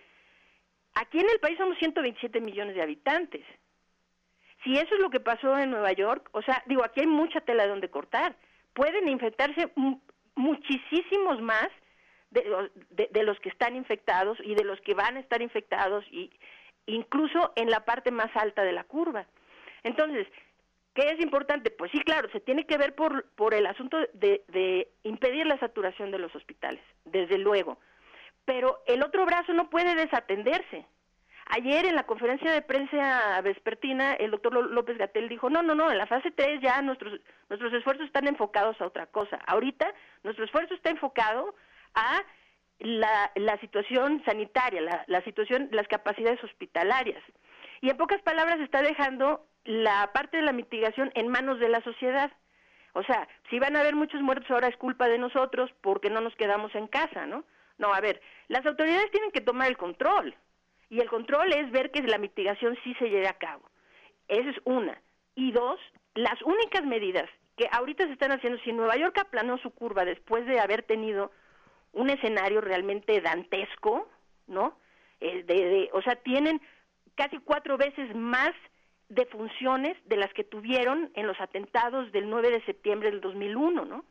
Aquí 0.95 1.19
en 1.19 1.29
el 1.29 1.39
país 1.39 1.57
somos 1.57 1.77
127 1.77 2.41
millones 2.41 2.75
de 2.75 2.81
habitantes. 2.81 3.45
Si 4.63 4.73
eso 4.77 4.95
es 4.95 5.01
lo 5.01 5.09
que 5.09 5.19
pasó 5.19 5.57
en 5.57 5.71
Nueva 5.71 5.91
York, 5.91 6.29
o 6.31 6.41
sea, 6.41 6.63
digo, 6.67 6.83
aquí 6.83 7.01
hay 7.01 7.07
mucha 7.07 7.41
tela 7.41 7.63
de 7.63 7.69
donde 7.69 7.89
cortar. 7.89 8.35
Pueden 8.73 9.09
infectarse 9.09 9.71
muchísimos 10.35 11.41
más 11.41 11.67
de, 12.31 12.71
de, 13.11 13.23
los 13.23 13.39
que 13.39 13.49
están 13.49 13.75
infectados 13.75 14.37
y 14.43 14.55
de 14.55 14.63
los 14.63 14.79
que 14.81 14.93
van 14.95 15.17
a 15.17 15.19
estar 15.19 15.41
infectados, 15.41 16.05
y 16.09 16.31
incluso 16.87 17.53
en 17.55 17.69
la 17.69 17.85
parte 17.85 18.11
más 18.11 18.35
alta 18.35 18.63
de 18.63 18.71
la 18.71 18.83
curva. 18.85 19.25
Entonces, 19.83 20.27
¿qué 20.95 21.09
es 21.09 21.19
importante? 21.19 21.69
Pues 21.69 21.91
sí, 21.91 21.99
claro, 21.99 22.29
se 22.31 22.39
tiene 22.39 22.65
que 22.65 22.77
ver 22.77 22.95
por, 22.95 23.29
por 23.35 23.53
el 23.53 23.65
asunto 23.65 23.97
de, 24.13 24.43
de 24.47 24.87
impedir 25.03 25.45
la 25.45 25.59
saturación 25.59 26.09
de 26.11 26.19
los 26.19 26.33
hospitales, 26.35 26.81
desde 27.05 27.37
luego. 27.37 27.77
Pero 28.45 28.81
el 28.87 29.03
otro 29.03 29.25
brazo 29.25 29.53
no 29.53 29.69
puede 29.69 29.95
desatenderse. 29.95 30.85
Ayer 31.47 31.85
en 31.85 31.95
la 31.95 32.05
conferencia 32.05 32.51
de 32.51 32.61
prensa 32.61 33.41
vespertina, 33.41 34.13
el 34.13 34.31
doctor 34.31 34.53
López 34.53 34.97
Gatel 34.97 35.29
dijo, 35.29 35.49
no, 35.49 35.61
no, 35.61 35.75
no, 35.75 35.91
en 35.91 35.97
la 35.97 36.07
fase 36.07 36.31
3 36.31 36.61
ya 36.61 36.81
nuestros, 36.81 37.19
nuestros 37.49 37.73
esfuerzos 37.73 38.05
están 38.05 38.27
enfocados 38.27 38.79
a 38.79 38.85
otra 38.85 39.07
cosa. 39.07 39.39
Ahorita 39.45 39.93
nuestro 40.23 40.45
esfuerzo 40.45 40.73
está 40.73 40.89
enfocado 40.89 41.53
a 41.95 42.21
la, 42.79 43.31
la 43.35 43.59
situación 43.59 44.23
sanitaria, 44.25 44.81
la, 44.81 45.03
la 45.07 45.21
situación, 45.23 45.69
las 45.71 45.87
capacidades 45.87 46.43
hospitalarias. 46.43 47.21
Y 47.81 47.89
en 47.89 47.97
pocas 47.97 48.21
palabras 48.21 48.59
está 48.61 48.81
dejando 48.81 49.45
la 49.65 50.11
parte 50.13 50.37
de 50.37 50.43
la 50.43 50.53
mitigación 50.53 51.11
en 51.15 51.27
manos 51.27 51.59
de 51.59 51.69
la 51.69 51.81
sociedad. 51.81 52.31
O 52.93 53.03
sea, 53.03 53.27
si 53.49 53.59
van 53.59 53.75
a 53.75 53.81
haber 53.81 53.95
muchos 53.95 54.21
muertos 54.21 54.49
ahora 54.49 54.67
es 54.67 54.77
culpa 54.77 55.07
de 55.07 55.17
nosotros 55.17 55.71
porque 55.81 56.09
no 56.09 56.21
nos 56.21 56.35
quedamos 56.35 56.73
en 56.75 56.87
casa, 56.87 57.25
¿no? 57.25 57.43
No, 57.77 57.93
a 57.93 57.99
ver, 58.01 58.21
las 58.47 58.65
autoridades 58.65 59.11
tienen 59.11 59.31
que 59.31 59.41
tomar 59.41 59.67
el 59.67 59.77
control. 59.77 60.35
Y 60.93 60.99
el 60.99 61.09
control 61.09 61.51
es 61.53 61.71
ver 61.71 61.89
que 61.89 62.03
la 62.03 62.19
mitigación 62.19 62.77
sí 62.83 62.93
se 62.99 63.09
lleve 63.09 63.27
a 63.27 63.39
cabo. 63.39 63.67
Esa 64.27 64.47
es 64.51 64.57
una. 64.63 65.01
Y 65.33 65.51
dos, 65.51 65.79
las 66.13 66.39
únicas 66.43 66.85
medidas 66.85 67.27
que 67.57 67.67
ahorita 67.71 68.05
se 68.05 68.13
están 68.13 68.31
haciendo, 68.31 68.59
si 68.59 68.71
Nueva 68.73 68.95
York 68.95 69.17
aplanó 69.17 69.57
su 69.57 69.71
curva 69.71 70.05
después 70.05 70.45
de 70.45 70.59
haber 70.59 70.83
tenido 70.83 71.31
un 71.93 72.11
escenario 72.11 72.61
realmente 72.61 73.19
dantesco, 73.21 74.07
¿no? 74.45 74.77
Eh, 75.19 75.41
de, 75.41 75.89
o 75.93 76.01
sea, 76.03 76.15
tienen 76.17 76.61
casi 77.15 77.39
cuatro 77.39 77.75
veces 77.75 78.15
más 78.15 78.51
de 79.09 79.25
funciones 79.25 79.97
de 80.05 80.17
las 80.17 80.31
que 80.33 80.43
tuvieron 80.43 81.09
en 81.15 81.25
los 81.25 81.41
atentados 81.41 82.11
del 82.11 82.29
9 82.29 82.51
de 82.51 82.65
septiembre 82.65 83.09
del 83.09 83.19
2001, 83.19 83.83
¿no? 83.85 84.05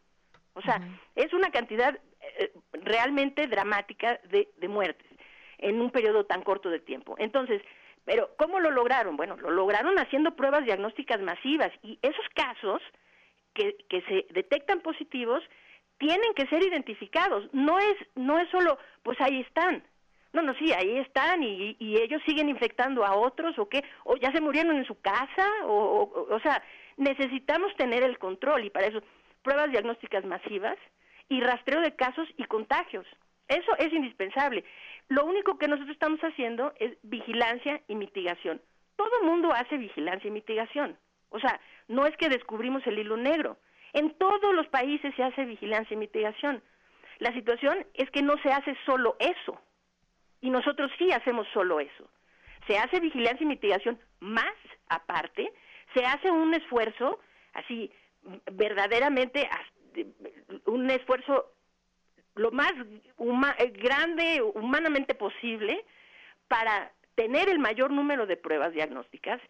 O 0.54 0.62
sea, 0.62 0.80
es 1.14 1.32
una 1.32 1.52
cantidad 1.52 1.96
eh, 2.40 2.52
realmente 2.72 3.46
dramática 3.46 4.18
de, 4.30 4.48
de 4.56 4.66
muertes 4.66 5.11
en 5.62 5.80
un 5.80 5.90
periodo 5.90 6.24
tan 6.24 6.42
corto 6.42 6.68
de 6.68 6.80
tiempo. 6.80 7.14
Entonces, 7.18 7.62
pero 8.04 8.30
¿cómo 8.36 8.60
lo 8.60 8.70
lograron? 8.70 9.16
Bueno, 9.16 9.36
lo 9.36 9.50
lograron 9.50 9.98
haciendo 9.98 10.34
pruebas 10.36 10.64
diagnósticas 10.64 11.20
masivas 11.20 11.70
y 11.82 11.98
esos 12.02 12.28
casos 12.34 12.82
que, 13.54 13.76
que 13.88 14.02
se 14.02 14.26
detectan 14.30 14.80
positivos 14.80 15.42
tienen 15.98 16.34
que 16.34 16.46
ser 16.48 16.62
identificados. 16.62 17.48
No 17.52 17.78
es, 17.78 17.94
no 18.16 18.38
es 18.38 18.48
solo, 18.50 18.78
pues 19.02 19.20
ahí 19.20 19.40
están. 19.40 19.84
No, 20.32 20.42
no, 20.42 20.54
sí, 20.54 20.72
ahí 20.72 20.98
están 20.98 21.42
y, 21.42 21.76
ellos 21.78 22.22
siguen 22.26 22.48
infectando 22.48 23.04
a 23.04 23.14
otros 23.16 23.58
o 23.58 23.68
qué, 23.68 23.84
o 24.04 24.16
ya 24.16 24.32
se 24.32 24.40
murieron 24.40 24.76
en 24.76 24.86
su 24.86 24.98
casa, 25.00 25.46
o, 25.64 26.26
o 26.30 26.40
sea, 26.40 26.62
necesitamos 26.96 27.74
tener 27.76 28.02
el 28.02 28.18
control 28.18 28.64
y 28.64 28.70
para 28.70 28.86
eso 28.86 29.02
pruebas 29.42 29.70
diagnósticas 29.70 30.24
masivas 30.24 30.76
y 31.28 31.40
rastreo 31.40 31.82
de 31.82 31.94
casos 31.94 32.26
y 32.38 32.44
contagios. 32.44 33.06
Eso 33.48 33.76
es 33.78 33.92
indispensable. 33.92 34.64
Lo 35.08 35.24
único 35.24 35.58
que 35.58 35.68
nosotros 35.68 35.92
estamos 35.92 36.20
haciendo 36.20 36.72
es 36.78 36.96
vigilancia 37.02 37.82
y 37.88 37.94
mitigación. 37.94 38.60
Todo 38.96 39.22
mundo 39.24 39.52
hace 39.52 39.76
vigilancia 39.76 40.28
y 40.28 40.30
mitigación. 40.30 40.96
O 41.30 41.40
sea, 41.40 41.60
no 41.88 42.06
es 42.06 42.16
que 42.16 42.28
descubrimos 42.28 42.86
el 42.86 42.98
hilo 42.98 43.16
negro. 43.16 43.58
En 43.92 44.14
todos 44.18 44.54
los 44.54 44.66
países 44.68 45.14
se 45.16 45.22
hace 45.22 45.44
vigilancia 45.44 45.94
y 45.94 45.98
mitigación. 45.98 46.62
La 47.18 47.32
situación 47.32 47.86
es 47.94 48.10
que 48.10 48.22
no 48.22 48.36
se 48.38 48.50
hace 48.50 48.76
solo 48.86 49.16
eso. 49.18 49.60
Y 50.40 50.50
nosotros 50.50 50.90
sí 50.98 51.12
hacemos 51.12 51.46
solo 51.52 51.80
eso. 51.80 52.08
Se 52.66 52.78
hace 52.78 53.00
vigilancia 53.00 53.44
y 53.44 53.48
mitigación 53.48 53.98
más 54.20 54.54
aparte, 54.88 55.52
se 55.94 56.04
hace 56.04 56.30
un 56.30 56.54
esfuerzo 56.54 57.18
así 57.54 57.90
verdaderamente 58.52 59.48
un 60.66 60.90
esfuerzo 60.90 61.52
lo 62.34 62.50
más 62.50 62.72
grande 63.74 64.42
humanamente 64.54 65.14
posible 65.14 65.84
para 66.48 66.92
tener 67.14 67.48
el 67.48 67.58
mayor 67.58 67.90
número 67.90 68.26
de 68.26 68.36
pruebas 68.36 68.72
diagnósticas, 68.72 69.40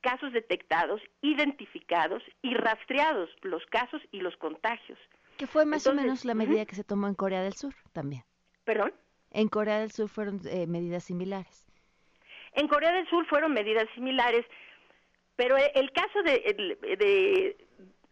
casos 0.00 0.32
detectados, 0.32 1.00
identificados 1.20 2.22
y 2.42 2.54
rastreados 2.54 3.30
los 3.42 3.64
casos 3.66 4.02
y 4.10 4.20
los 4.20 4.36
contagios. 4.36 4.98
Que 5.36 5.46
fue 5.46 5.64
más 5.64 5.86
o 5.86 5.94
menos 5.94 6.24
la 6.24 6.34
medida 6.34 6.66
que 6.66 6.74
se 6.74 6.84
tomó 6.84 7.06
en 7.06 7.14
Corea 7.14 7.42
del 7.42 7.54
Sur 7.54 7.74
también. 7.92 8.24
¿Perdón? 8.64 8.92
En 9.30 9.48
Corea 9.48 9.80
del 9.80 9.92
Sur 9.92 10.08
fueron 10.08 10.40
eh, 10.46 10.66
medidas 10.66 11.04
similares. 11.04 11.66
En 12.52 12.68
Corea 12.68 12.92
del 12.92 13.08
Sur 13.08 13.26
fueron 13.26 13.52
medidas 13.54 13.88
similares, 13.94 14.44
pero 15.36 15.56
el 15.56 15.90
caso 15.92 16.22
de, 16.22 16.76
de 16.98 17.66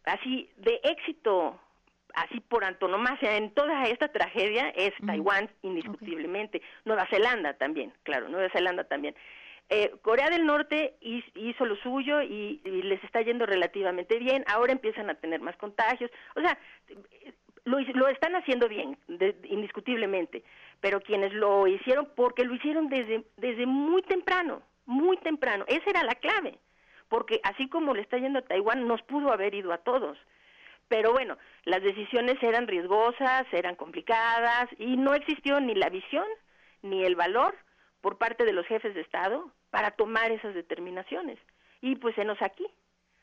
así 0.04 0.48
de 0.56 0.80
éxito 0.82 1.60
así 2.14 2.40
por 2.40 2.64
antonomasia 2.64 3.36
en 3.36 3.52
toda 3.52 3.84
esta 3.84 4.08
tragedia 4.08 4.70
es 4.70 4.92
Taiwán 5.06 5.50
indiscutiblemente, 5.62 6.62
Nueva 6.84 7.06
Zelanda 7.10 7.54
también, 7.54 7.92
claro, 8.02 8.28
Nueva 8.28 8.48
Zelanda 8.50 8.84
también. 8.84 9.14
Eh, 9.72 9.92
Corea 10.02 10.30
del 10.30 10.46
Norte 10.46 10.96
hizo 11.00 11.64
lo 11.64 11.76
suyo 11.76 12.22
y, 12.22 12.60
les 12.64 13.02
está 13.04 13.22
yendo 13.22 13.46
relativamente 13.46 14.18
bien, 14.18 14.44
ahora 14.48 14.72
empiezan 14.72 15.08
a 15.10 15.14
tener 15.14 15.40
más 15.40 15.56
contagios, 15.56 16.10
o 16.34 16.40
sea, 16.40 16.58
lo, 17.64 17.78
lo 17.78 18.08
están 18.08 18.34
haciendo 18.34 18.68
bien, 18.68 18.98
indiscutiblemente, 19.44 20.42
pero 20.80 21.00
quienes 21.00 21.32
lo 21.32 21.68
hicieron, 21.68 22.08
porque 22.16 22.44
lo 22.44 22.54
hicieron 22.54 22.88
desde, 22.88 23.24
desde 23.36 23.64
muy 23.64 24.02
temprano, 24.02 24.62
muy 24.86 25.16
temprano, 25.18 25.64
esa 25.68 25.88
era 25.88 26.02
la 26.02 26.16
clave, 26.16 26.58
porque 27.08 27.40
así 27.44 27.68
como 27.68 27.94
le 27.94 28.02
está 28.02 28.18
yendo 28.18 28.40
a 28.40 28.42
Taiwán, 28.42 28.88
nos 28.88 29.02
pudo 29.02 29.32
haber 29.32 29.54
ido 29.54 29.72
a 29.72 29.78
todos. 29.78 30.18
Pero 30.90 31.12
bueno, 31.12 31.38
las 31.64 31.84
decisiones 31.84 32.42
eran 32.42 32.66
riesgosas, 32.66 33.46
eran 33.52 33.76
complicadas 33.76 34.68
y 34.76 34.96
no 34.96 35.14
existió 35.14 35.60
ni 35.60 35.76
la 35.76 35.88
visión 35.88 36.26
ni 36.82 37.04
el 37.04 37.14
valor 37.14 37.56
por 38.00 38.18
parte 38.18 38.44
de 38.44 38.52
los 38.52 38.66
jefes 38.66 38.92
de 38.96 39.00
Estado 39.00 39.52
para 39.70 39.92
tomar 39.92 40.32
esas 40.32 40.52
determinaciones. 40.52 41.38
Y 41.80 41.94
pues 41.94 42.18
enos 42.18 42.38
aquí. 42.42 42.66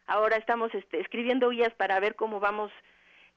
Ahora 0.06 0.38
estamos 0.38 0.74
este, 0.74 1.02
escribiendo 1.02 1.50
guías 1.50 1.74
para 1.74 2.00
ver 2.00 2.16
cómo 2.16 2.40
vamos, 2.40 2.72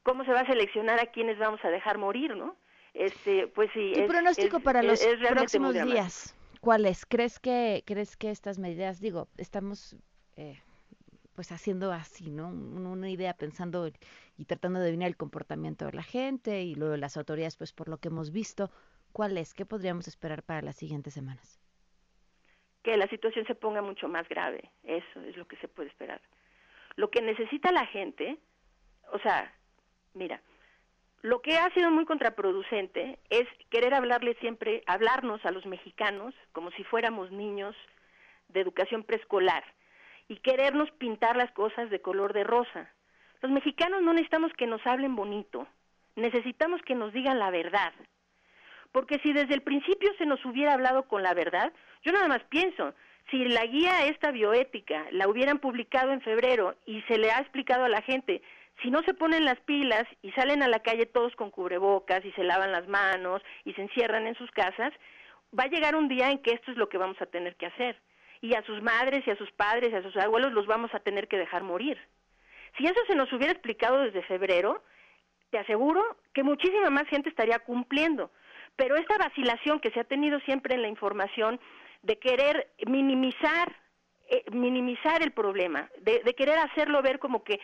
cómo 0.04 0.24
se 0.24 0.30
va 0.30 0.42
a 0.42 0.46
seleccionar 0.46 1.00
a 1.00 1.06
quienes 1.06 1.36
vamos 1.36 1.58
a 1.64 1.68
dejar 1.68 1.98
morir, 1.98 2.36
¿no? 2.36 2.54
Este, 2.94 3.48
pues 3.48 3.68
sí. 3.74 3.94
¿Tu 3.96 4.06
pronóstico 4.06 4.60
para 4.60 4.80
los 4.80 5.04
próximos 5.28 5.74
días? 5.74 6.36
¿Cuál 6.60 6.86
es? 6.86 7.04
¿Crees 7.04 7.40
que, 7.40 7.82
crees 7.84 8.16
que 8.16 8.30
estas 8.30 8.60
medidas, 8.60 9.00
digo, 9.00 9.26
estamos 9.38 9.96
eh, 10.36 10.62
pues 11.40 11.52
haciendo 11.52 11.90
así, 11.90 12.28
¿no? 12.28 12.48
Una 12.48 13.08
idea 13.08 13.32
pensando 13.32 13.88
y 14.36 14.44
tratando 14.44 14.78
de 14.78 14.88
adivinar 14.88 15.08
el 15.08 15.16
comportamiento 15.16 15.86
de 15.86 15.92
la 15.94 16.02
gente 16.02 16.60
y 16.60 16.74
luego 16.74 16.98
las 16.98 17.16
autoridades, 17.16 17.56
pues 17.56 17.72
por 17.72 17.88
lo 17.88 17.96
que 17.96 18.08
hemos 18.08 18.30
visto, 18.30 18.70
¿cuál 19.12 19.38
es? 19.38 19.54
¿Qué 19.54 19.64
podríamos 19.64 20.06
esperar 20.06 20.42
para 20.42 20.60
las 20.60 20.76
siguientes 20.76 21.14
semanas? 21.14 21.58
Que 22.82 22.94
la 22.98 23.08
situación 23.08 23.46
se 23.46 23.54
ponga 23.54 23.80
mucho 23.80 24.06
más 24.06 24.28
grave, 24.28 24.70
eso 24.82 25.22
es 25.22 25.34
lo 25.38 25.48
que 25.48 25.56
se 25.56 25.68
puede 25.68 25.88
esperar. 25.88 26.20
Lo 26.96 27.10
que 27.10 27.22
necesita 27.22 27.72
la 27.72 27.86
gente, 27.86 28.36
o 29.10 29.18
sea, 29.20 29.50
mira, 30.12 30.42
lo 31.22 31.40
que 31.40 31.56
ha 31.56 31.72
sido 31.72 31.90
muy 31.90 32.04
contraproducente 32.04 33.18
es 33.30 33.48
querer 33.70 33.94
hablarle 33.94 34.34
siempre, 34.40 34.82
hablarnos 34.86 35.42
a 35.46 35.52
los 35.52 35.64
mexicanos 35.64 36.34
como 36.52 36.70
si 36.72 36.84
fuéramos 36.84 37.32
niños 37.32 37.74
de 38.48 38.60
educación 38.60 39.04
preescolar 39.04 39.64
y 40.30 40.36
querernos 40.36 40.88
pintar 40.92 41.36
las 41.36 41.50
cosas 41.50 41.90
de 41.90 42.00
color 42.00 42.32
de 42.32 42.44
rosa. 42.44 42.88
Los 43.42 43.50
mexicanos 43.50 44.00
no 44.00 44.12
necesitamos 44.12 44.52
que 44.52 44.68
nos 44.68 44.80
hablen 44.86 45.16
bonito, 45.16 45.66
necesitamos 46.14 46.80
que 46.82 46.94
nos 46.94 47.12
digan 47.12 47.40
la 47.40 47.50
verdad. 47.50 47.92
Porque 48.92 49.18
si 49.24 49.32
desde 49.32 49.54
el 49.54 49.62
principio 49.62 50.08
se 50.18 50.26
nos 50.26 50.42
hubiera 50.44 50.74
hablado 50.74 51.08
con 51.08 51.24
la 51.24 51.34
verdad, 51.34 51.72
yo 52.04 52.12
nada 52.12 52.28
más 52.28 52.44
pienso, 52.44 52.94
si 53.28 53.44
la 53.44 53.66
guía 53.66 54.06
esta 54.06 54.30
bioética 54.30 55.04
la 55.10 55.26
hubieran 55.28 55.58
publicado 55.58 56.12
en 56.12 56.20
febrero 56.20 56.76
y 56.86 57.02
se 57.02 57.18
le 57.18 57.32
ha 57.32 57.40
explicado 57.40 57.84
a 57.84 57.88
la 57.88 58.02
gente, 58.02 58.40
si 58.82 58.90
no 58.92 59.02
se 59.02 59.14
ponen 59.14 59.44
las 59.44 59.58
pilas 59.58 60.04
y 60.22 60.30
salen 60.30 60.62
a 60.62 60.68
la 60.68 60.78
calle 60.78 61.06
todos 61.06 61.34
con 61.34 61.50
cubrebocas 61.50 62.24
y 62.24 62.30
se 62.32 62.44
lavan 62.44 62.70
las 62.70 62.86
manos 62.86 63.42
y 63.64 63.72
se 63.72 63.82
encierran 63.82 64.28
en 64.28 64.36
sus 64.36 64.50
casas, 64.52 64.92
va 65.58 65.64
a 65.64 65.70
llegar 65.70 65.96
un 65.96 66.06
día 66.06 66.30
en 66.30 66.38
que 66.38 66.52
esto 66.52 66.70
es 66.70 66.76
lo 66.76 66.88
que 66.88 66.98
vamos 66.98 67.20
a 67.20 67.26
tener 67.26 67.56
que 67.56 67.66
hacer 67.66 68.00
y 68.40 68.54
a 68.54 68.62
sus 68.64 68.82
madres 68.82 69.26
y 69.26 69.30
a 69.30 69.36
sus 69.36 69.50
padres 69.52 69.92
y 69.92 69.96
a 69.96 70.02
sus 70.02 70.16
abuelos 70.16 70.52
los 70.52 70.66
vamos 70.66 70.94
a 70.94 71.00
tener 71.00 71.28
que 71.28 71.36
dejar 71.36 71.62
morir. 71.62 71.98
Si 72.78 72.84
eso 72.84 73.00
se 73.06 73.14
nos 73.14 73.32
hubiera 73.32 73.52
explicado 73.52 74.00
desde 74.00 74.22
febrero, 74.22 74.82
te 75.50 75.58
aseguro 75.58 76.02
que 76.32 76.42
muchísima 76.42 76.90
más 76.90 77.06
gente 77.08 77.28
estaría 77.28 77.58
cumpliendo. 77.58 78.30
Pero 78.76 78.96
esta 78.96 79.18
vacilación 79.18 79.80
que 79.80 79.90
se 79.90 80.00
ha 80.00 80.04
tenido 80.04 80.40
siempre 80.40 80.74
en 80.74 80.82
la 80.82 80.88
información 80.88 81.60
de 82.02 82.18
querer 82.18 82.70
minimizar, 82.86 83.76
eh, 84.28 84.44
minimizar 84.52 85.22
el 85.22 85.32
problema, 85.32 85.90
de, 86.00 86.22
querer 86.34 86.58
hacerlo 86.58 87.02
ver 87.02 87.18
como 87.18 87.44
que 87.44 87.60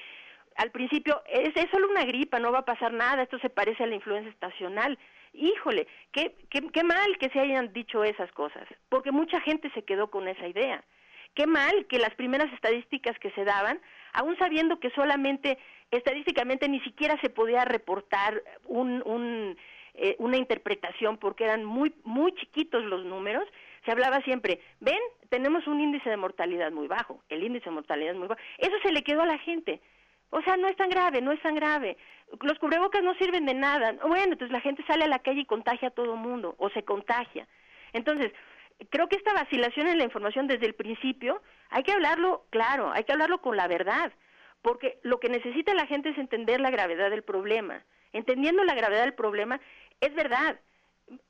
al 0.57 0.71
principio 0.73 1.23
es, 1.27 1.55
es 1.55 1.71
solo 1.71 1.89
una 1.89 2.05
gripa, 2.05 2.39
no 2.39 2.53
va 2.53 2.61
a 2.61 2.65
pasar 2.65 2.93
nada, 2.93 3.23
esto 3.23 3.39
se 3.39 3.51
parece 3.51 3.85
a 3.85 3.87
la 3.87 3.95
influenza 3.95 4.31
estacional 4.31 4.99
híjole, 5.37 5.87
qué, 6.13 6.35
qué, 6.51 6.85
mal 6.85 7.19
que 7.19 7.29
se 7.31 7.41
hayan 7.41 7.73
dicho 7.73 8.05
esas 8.05 8.31
cosas, 8.33 8.67
porque 8.89 9.13
mucha 9.13 9.41
gente 9.41 9.71
se 9.71 9.83
quedó 9.83 10.11
con 10.11 10.29
esa 10.29 10.47
idea. 10.47 10.85
Qué 11.35 11.47
mal 11.47 11.87
que 11.87 11.99
las 11.99 12.15
primeras 12.15 12.53
estadísticas 12.53 13.19
que 13.19 13.31
se 13.33 13.45
daban, 13.45 13.81
aún 14.13 14.37
sabiendo 14.39 14.81
que 14.81 14.91
solamente 14.91 15.59
estadísticamente 15.91 16.69
ni 16.69 16.81
siquiera 16.81 17.21
se 17.21 17.29
podía 17.29 17.65
reportar 17.65 18.43
un, 18.65 19.03
un, 19.05 19.57
eh, 19.95 20.17
una 20.19 20.39
interpretación 20.39 21.19
porque 21.19 21.45
eran 21.45 21.65
muy, 21.65 21.95
muy 22.05 22.33
chiquitos 22.35 22.85
los 22.85 23.05
números, 23.05 23.45
se 23.85 23.93
hablaba 23.93 24.21
siempre, 24.23 24.61
ven, 24.81 24.99
tenemos 25.29 25.67
un 25.67 25.81
índice 25.81 26.11
de 26.11 26.17
mortalidad 26.17 26.73
muy 26.73 26.89
bajo, 26.89 27.23
el 27.29 27.45
índice 27.45 27.67
de 27.67 27.77
mortalidad 27.77 28.13
es 28.13 28.19
muy 28.19 28.29
bajo. 28.29 28.41
Eso 28.59 28.75
se 28.83 28.93
le 28.93 29.03
quedó 29.03 29.23
a 29.23 29.27
la 29.27 29.39
gente. 29.39 29.81
O 30.31 30.43
sea, 30.43 30.57
no 30.57 30.69
es 30.69 30.77
tan 30.77 30.91
grave, 30.91 31.21
no 31.21 31.33
es 31.33 31.41
tan 31.41 31.55
grave. 31.55 31.97
Los 32.41 32.59
cubrebocas 32.59 33.03
no 33.03 33.15
sirven 33.15 33.47
de 33.47 33.55
nada. 33.55 33.93
Bueno, 34.07 34.33
entonces 34.33 34.51
la 34.51 34.61
gente 34.61 34.85
sale 34.87 35.05
a 35.05 35.09
la 35.09 35.21
calle 35.21 35.41
y 35.41 35.47
contagia 35.47 35.89
a 35.89 35.93
todo 35.93 36.15
el 36.15 36.21
mundo, 36.21 36.55
o 36.59 36.69
se 36.71 36.85
contagia. 36.85 37.47
Entonces, 37.93 38.33
creo 38.91 39.09
que 39.09 39.17
esta 39.17 39.33
vacilación 39.33 39.87
en 39.87 39.99
la 39.99 40.05
información 40.05 40.47
desde 40.47 40.67
el 40.67 40.75
principio, 40.75 41.43
hay 41.71 41.83
que 41.83 41.93
hablarlo 41.93 42.47
claro, 42.51 42.93
hay 42.93 43.05
que 43.05 43.13
hablarlo 43.13 43.41
con 43.41 43.57
la 43.57 43.69
verdad, 43.69 44.13
porque 44.63 44.99
lo 45.03 45.21
que 45.21 45.29
necesita 45.29 45.75
la 45.75 45.87
gente 45.87 46.11
es 46.11 46.19
entender 46.19 46.61
la 46.61 46.71
gravedad 46.71 47.11
del 47.11 47.23
problema. 47.23 47.85
Entendiendo 48.13 48.65
la 48.65 48.75
gravedad 48.75 49.05
del 49.05 49.15
problema, 49.15 49.61
es 50.01 50.15
verdad, 50.15 50.59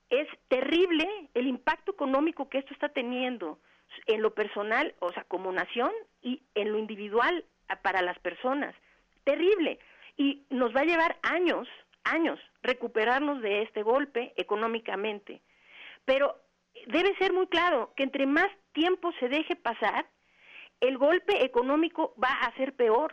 es 0.09 0.29
terrible 0.49 1.09
el 1.35 1.47
impacto 1.47 1.93
económico 1.93 2.49
que 2.49 2.59
esto 2.59 2.73
está 2.73 2.89
teniendo 2.89 3.59
en 4.07 4.23
lo 4.23 4.35
personal, 4.35 4.95
o 5.01 5.13
sea, 5.13 5.25
como 5.25 5.53
nación, 5.53 5.93
y 6.23 6.43
en 6.55 6.73
lo 6.73 6.79
individual 6.79 7.45
para 7.83 8.03
las 8.03 8.19
personas 8.21 8.75
terrible 9.27 9.79
y 10.17 10.47
nos 10.49 10.75
va 10.75 10.81
a 10.81 10.87
llevar 10.91 11.19
años, 11.23 11.69
años 12.05 12.41
recuperarnos 12.63 13.43
de 13.43 13.63
este 13.63 13.83
golpe 13.83 14.33
económicamente. 14.37 15.43
Pero 16.07 16.37
debe 16.87 17.15
ser 17.17 17.33
muy 17.33 17.49
claro 17.49 17.93
que 17.97 18.05
entre 18.05 18.27
más 18.27 18.49
tiempo 18.73 19.13
se 19.21 19.29
deje 19.29 19.57
pasar, 19.57 20.07
el 20.81 20.97
golpe 20.97 21.45
económico 21.45 22.15
va 22.23 22.31
a 22.31 22.55
ser 22.57 22.75
peor. 22.75 23.13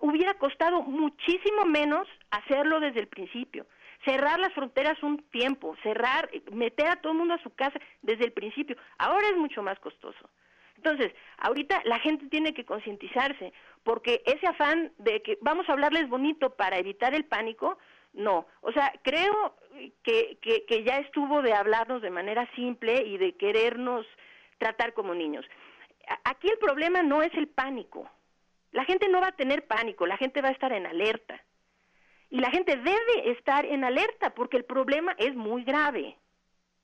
Hubiera 0.00 0.34
costado 0.34 0.82
muchísimo 0.82 1.64
menos 1.64 2.06
hacerlo 2.30 2.80
desde 2.80 3.00
el 3.00 3.08
principio. 3.08 3.66
Cerrar 4.04 4.38
las 4.38 4.52
fronteras 4.52 5.02
un 5.02 5.18
tiempo, 5.30 5.76
cerrar, 5.82 6.30
meter 6.52 6.88
a 6.88 6.96
todo 6.96 7.12
el 7.12 7.18
mundo 7.18 7.34
a 7.34 7.42
su 7.42 7.54
casa 7.54 7.78
desde 8.02 8.24
el 8.24 8.32
principio. 8.32 8.76
Ahora 8.98 9.28
es 9.28 9.36
mucho 9.36 9.62
más 9.62 9.78
costoso. 9.80 10.30
Entonces, 10.76 11.12
ahorita 11.38 11.82
la 11.84 11.98
gente 11.98 12.28
tiene 12.28 12.54
que 12.54 12.64
concientizarse, 12.64 13.52
porque 13.88 14.22
ese 14.26 14.46
afán 14.46 14.92
de 14.98 15.22
que 15.22 15.38
vamos 15.40 15.66
a 15.66 15.72
hablarles 15.72 16.10
bonito 16.10 16.50
para 16.50 16.76
evitar 16.76 17.14
el 17.14 17.24
pánico, 17.24 17.78
no. 18.12 18.46
O 18.60 18.70
sea, 18.70 18.92
creo 19.02 19.56
que, 20.02 20.36
que, 20.42 20.84
ya 20.84 20.98
estuvo 20.98 21.40
de 21.40 21.54
hablarnos 21.54 22.02
de 22.02 22.10
manera 22.10 22.46
simple 22.54 23.02
y 23.06 23.16
de 23.16 23.34
querernos 23.38 24.04
tratar 24.58 24.92
como 24.92 25.14
niños. 25.14 25.46
Aquí 26.24 26.50
el 26.50 26.58
problema 26.58 27.02
no 27.02 27.22
es 27.22 27.32
el 27.32 27.48
pánico. 27.48 28.06
La 28.72 28.84
gente 28.84 29.08
no 29.08 29.22
va 29.22 29.28
a 29.28 29.36
tener 29.36 29.66
pánico, 29.66 30.06
la 30.06 30.18
gente 30.18 30.42
va 30.42 30.48
a 30.50 30.52
estar 30.52 30.70
en 30.74 30.84
alerta. 30.84 31.42
Y 32.28 32.40
la 32.40 32.50
gente 32.50 32.76
debe 32.76 33.30
estar 33.30 33.64
en 33.64 33.84
alerta 33.84 34.34
porque 34.34 34.58
el 34.58 34.66
problema 34.66 35.14
es 35.16 35.34
muy 35.34 35.64
grave. 35.64 36.14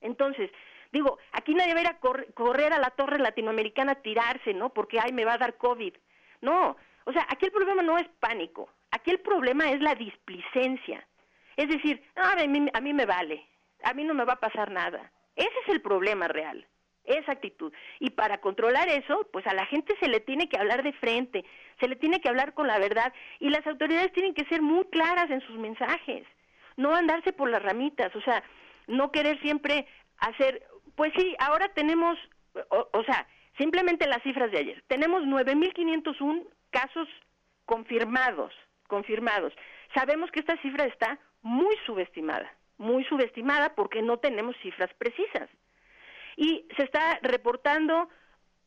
Entonces, 0.00 0.50
Digo, 0.90 1.18
aquí 1.32 1.56
nadie 1.56 1.74
va 1.74 1.80
a 1.80 1.82
ir 1.82 1.88
a 1.88 1.98
correr 2.34 2.72
a 2.72 2.78
la 2.78 2.90
torre 2.90 3.18
latinoamericana 3.18 3.92
a 3.92 4.02
tirarse, 4.02 4.54
¿no? 4.54 4.68
Porque, 4.68 5.00
ay, 5.00 5.12
me 5.12 5.24
va 5.24 5.32
a 5.32 5.38
dar 5.38 5.56
COVID. 5.56 5.92
No, 6.40 6.76
o 7.04 7.12
sea, 7.12 7.26
aquí 7.28 7.46
el 7.46 7.52
problema 7.52 7.82
no 7.82 7.98
es 7.98 8.08
pánico, 8.20 8.68
aquí 8.90 9.10
el 9.10 9.20
problema 9.20 9.70
es 9.70 9.80
la 9.80 9.94
displicencia. 9.94 11.06
Es 11.56 11.68
decir, 11.68 12.02
a, 12.16 12.34
mí, 12.46 12.68
a 12.72 12.80
me 12.80 13.06
vale, 13.06 13.46
a 13.82 13.94
mí 13.94 14.04
no 14.04 14.14
me 14.14 14.24
va 14.24 14.34
a 14.34 14.40
pasar 14.40 14.70
nada. 14.70 15.12
Ese 15.36 15.52
es 15.64 15.68
el 15.68 15.80
problema 15.82 16.28
real. 16.28 16.66
esa 17.04 17.32
actitud. 17.32 17.72
Y 18.00 18.10
para 18.10 18.38
controlar 18.38 18.88
eso, 18.88 19.28
pues 19.32 19.46
a 19.46 19.54
la 19.54 19.66
gente 19.66 19.94
se 20.00 20.08
le 20.08 20.20
tiene 20.20 20.48
que 20.48 20.58
hablar 20.58 20.82
de 20.82 20.92
frente, 20.94 21.44
se 21.80 21.88
le 21.88 21.96
tiene 21.96 22.20
que 22.20 22.28
hablar 22.28 22.54
con 22.54 22.66
la 22.66 22.78
verdad 22.78 23.12
y 23.40 23.50
las 23.50 23.66
autoridades 23.66 24.12
tienen 24.12 24.34
que 24.34 24.46
ser 24.46 24.62
muy 24.62 24.84
claras 24.86 25.30
en 25.30 25.40
sus 25.42 25.58
mensajes, 25.58 26.26
no 26.76 26.94
andarse 26.94 27.32
por 27.32 27.50
las 27.50 27.62
ramitas, 27.62 28.14
o 28.16 28.22
sea, 28.22 28.42
no 28.86 29.12
querer 29.12 29.38
siempre 29.42 29.86
hacer, 30.18 30.62
pues 30.96 31.12
sí, 31.16 31.36
ahora 31.38 31.68
tenemos, 31.74 32.18
o, 32.70 32.88
o 32.92 33.04
sea, 33.04 33.26
simplemente 33.58 34.06
las 34.08 34.22
cifras 34.22 34.50
de 34.50 34.58
ayer, 34.58 34.82
tenemos 34.88 35.24
9.501 35.24 36.46
casos 36.74 37.08
confirmados, 37.64 38.52
confirmados. 38.88 39.54
Sabemos 39.94 40.30
que 40.32 40.40
esta 40.40 40.60
cifra 40.60 40.86
está 40.86 41.20
muy 41.40 41.76
subestimada, 41.86 42.52
muy 42.78 43.04
subestimada 43.04 43.76
porque 43.76 44.02
no 44.02 44.18
tenemos 44.18 44.56
cifras 44.60 44.92
precisas 44.94 45.48
y 46.36 46.66
se 46.76 46.82
está 46.82 47.20
reportando 47.22 48.08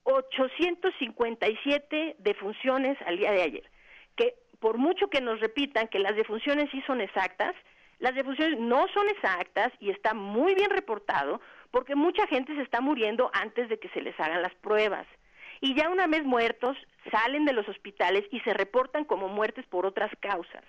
857 0.03 2.15
defunciones 2.19 2.97
al 3.05 3.17
día 3.17 3.33
de 3.33 3.41
ayer, 3.41 3.69
que 4.15 4.35
por 4.59 4.77
mucho 4.77 5.09
que 5.09 5.19
nos 5.19 5.41
repitan 5.41 5.89
que 5.89 5.99
las 5.99 6.15
defunciones 6.15 6.69
sí 6.71 6.81
son 6.87 7.01
exactas, 7.01 7.55
las 7.99 8.15
defunciones 8.15 8.57
no 8.57 8.87
son 8.93 9.09
exactas 9.09 9.73
y 9.81 9.89
está 9.89 10.13
muy 10.13 10.55
bien 10.55 10.69
reportado 10.69 11.41
porque 11.71 11.95
mucha 11.95 12.25
gente 12.27 12.55
se 12.55 12.61
está 12.61 12.79
muriendo 12.79 13.29
antes 13.33 13.67
de 13.67 13.79
que 13.79 13.89
se 13.89 13.99
les 14.01 14.17
hagan 14.17 14.41
las 14.41 14.55
pruebas. 14.55 15.05
Y 15.59 15.75
ya 15.75 15.89
una 15.89 16.07
vez 16.07 16.23
muertos, 16.23 16.77
salen 17.11 17.45
de 17.45 17.53
los 17.53 17.67
hospitales 17.67 18.25
y 18.31 18.39
se 18.41 18.53
reportan 18.53 19.05
como 19.05 19.27
muertes 19.27 19.65
por 19.67 19.85
otras 19.85 20.11
causas. 20.19 20.63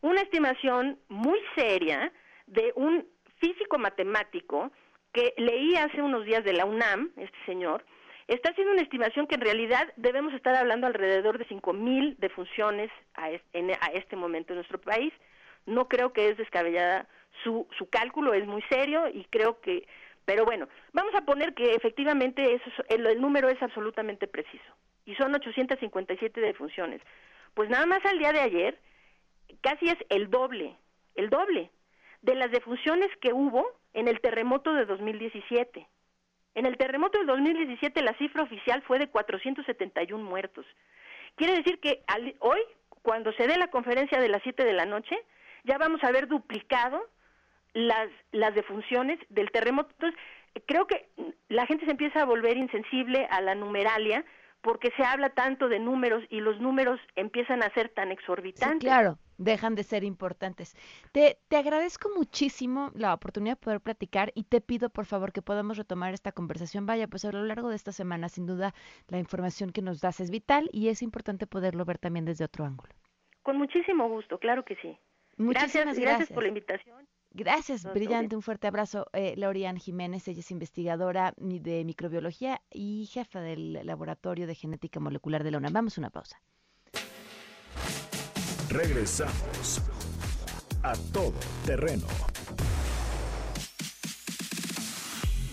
Una 0.00 0.20
estimación 0.20 0.98
muy 1.08 1.38
seria 1.56 2.12
de 2.46 2.72
un 2.76 3.06
físico 3.38 3.78
matemático 3.78 4.70
que 5.12 5.34
leí 5.36 5.74
hace 5.76 6.02
unos 6.02 6.24
días 6.24 6.44
de 6.44 6.52
la 6.52 6.64
UNAM, 6.64 7.10
este 7.16 7.38
señor, 7.46 7.84
está 8.26 8.50
haciendo 8.50 8.72
una 8.72 8.82
estimación 8.82 9.26
que 9.26 9.36
en 9.36 9.40
realidad 9.40 9.92
debemos 9.96 10.34
estar 10.34 10.54
hablando 10.54 10.86
alrededor 10.86 11.38
de 11.38 11.46
5.000 11.46 12.16
defunciones 12.18 12.90
a, 13.14 13.26
a 13.26 13.86
este 13.94 14.16
momento 14.16 14.52
en 14.52 14.58
nuestro 14.58 14.80
país. 14.80 15.12
No 15.66 15.88
creo 15.88 16.12
que 16.12 16.28
es 16.28 16.36
descabellada 16.36 17.08
su, 17.42 17.66
su 17.76 17.88
cálculo, 17.88 18.34
es 18.34 18.46
muy 18.46 18.62
serio 18.68 19.08
y 19.08 19.24
creo 19.24 19.60
que, 19.60 19.86
pero 20.24 20.44
bueno, 20.44 20.68
vamos 20.92 21.14
a 21.14 21.22
poner 21.22 21.54
que 21.54 21.72
efectivamente 21.72 22.54
eso, 22.54 22.70
el 22.88 23.20
número 23.20 23.48
es 23.48 23.60
absolutamente 23.62 24.26
preciso 24.26 24.74
y 25.08 25.14
son 25.14 25.34
857 25.34 26.38
defunciones. 26.38 27.00
Pues 27.54 27.70
nada 27.70 27.86
más 27.86 28.04
al 28.04 28.18
día 28.18 28.30
de 28.30 28.40
ayer, 28.40 28.78
casi 29.62 29.86
es 29.86 29.96
el 30.10 30.28
doble, 30.28 30.76
el 31.14 31.30
doble 31.30 31.70
de 32.20 32.34
las 32.34 32.50
defunciones 32.50 33.08
que 33.22 33.32
hubo 33.32 33.66
en 33.94 34.06
el 34.06 34.20
terremoto 34.20 34.74
de 34.74 34.84
2017. 34.84 35.88
En 36.54 36.66
el 36.66 36.76
terremoto 36.76 37.18
de 37.18 37.24
2017 37.24 38.02
la 38.02 38.12
cifra 38.18 38.42
oficial 38.42 38.82
fue 38.82 38.98
de 38.98 39.08
471 39.08 40.22
muertos. 40.22 40.66
Quiere 41.36 41.56
decir 41.56 41.80
que 41.80 42.02
hoy, 42.40 42.60
cuando 43.00 43.32
se 43.32 43.46
dé 43.46 43.56
la 43.56 43.70
conferencia 43.70 44.20
de 44.20 44.28
las 44.28 44.42
7 44.42 44.62
de 44.62 44.74
la 44.74 44.84
noche, 44.84 45.16
ya 45.64 45.78
vamos 45.78 46.04
a 46.04 46.08
haber 46.08 46.28
duplicado 46.28 47.02
las, 47.72 48.10
las 48.32 48.54
defunciones 48.54 49.18
del 49.30 49.50
terremoto. 49.52 49.88
Entonces, 49.92 50.20
creo 50.66 50.86
que 50.86 51.08
la 51.48 51.64
gente 51.64 51.86
se 51.86 51.92
empieza 51.92 52.20
a 52.20 52.26
volver 52.26 52.58
insensible 52.58 53.26
a 53.30 53.40
la 53.40 53.54
numeralia 53.54 54.22
porque 54.60 54.90
se 54.96 55.04
habla 55.04 55.30
tanto 55.30 55.68
de 55.68 55.78
números 55.78 56.24
y 56.30 56.40
los 56.40 56.60
números 56.60 57.00
empiezan 57.16 57.62
a 57.62 57.72
ser 57.74 57.88
tan 57.90 58.10
exorbitantes. 58.10 58.80
claro, 58.80 59.18
dejan 59.36 59.74
de 59.74 59.84
ser 59.84 60.04
importantes. 60.04 60.76
Te, 61.12 61.38
te 61.48 61.56
agradezco 61.56 62.10
muchísimo 62.16 62.90
la 62.94 63.14
oportunidad 63.14 63.56
de 63.56 63.64
poder 63.64 63.80
platicar 63.80 64.32
y 64.34 64.44
te 64.44 64.60
pido 64.60 64.90
por 64.90 65.06
favor 65.06 65.32
que 65.32 65.42
podamos 65.42 65.76
retomar 65.76 66.12
esta 66.12 66.32
conversación. 66.32 66.86
Vaya, 66.86 67.06
pues 67.06 67.24
a 67.24 67.32
lo 67.32 67.44
largo 67.44 67.68
de 67.68 67.76
esta 67.76 67.92
semana, 67.92 68.28
sin 68.28 68.46
duda, 68.46 68.74
la 69.08 69.18
información 69.18 69.70
que 69.70 69.82
nos 69.82 70.00
das 70.00 70.20
es 70.20 70.30
vital 70.30 70.68
y 70.72 70.88
es 70.88 71.02
importante 71.02 71.46
poderlo 71.46 71.84
ver 71.84 71.98
también 71.98 72.24
desde 72.24 72.44
otro 72.44 72.64
ángulo. 72.64 72.92
Con 73.42 73.56
muchísimo 73.56 74.08
gusto, 74.08 74.38
claro 74.38 74.64
que 74.64 74.76
sí. 74.76 74.98
Muchísimas 75.36 75.86
gracias. 75.86 75.98
Gracias 75.98 76.32
por 76.32 76.42
la 76.42 76.48
invitación. 76.48 77.06
Gracias, 77.38 77.84
brillante, 77.84 78.34
un 78.34 78.42
fuerte 78.42 78.66
abrazo. 78.66 79.06
Eh, 79.12 79.34
Laurian 79.36 79.76
Jiménez, 79.76 80.26
ella 80.26 80.40
es 80.40 80.50
investigadora 80.50 81.34
de 81.36 81.84
microbiología 81.84 82.60
y 82.68 83.06
jefa 83.06 83.40
del 83.40 83.86
Laboratorio 83.86 84.48
de 84.48 84.56
Genética 84.56 84.98
Molecular 84.98 85.44
de 85.44 85.52
la 85.52 85.58
UNAM. 85.58 85.72
Vamos 85.72 85.96
a 85.96 86.00
una 86.00 86.10
pausa. 86.10 86.42
Regresamos 88.68 89.80
a 90.82 90.94
todo 91.12 91.38
terreno. 91.64 92.06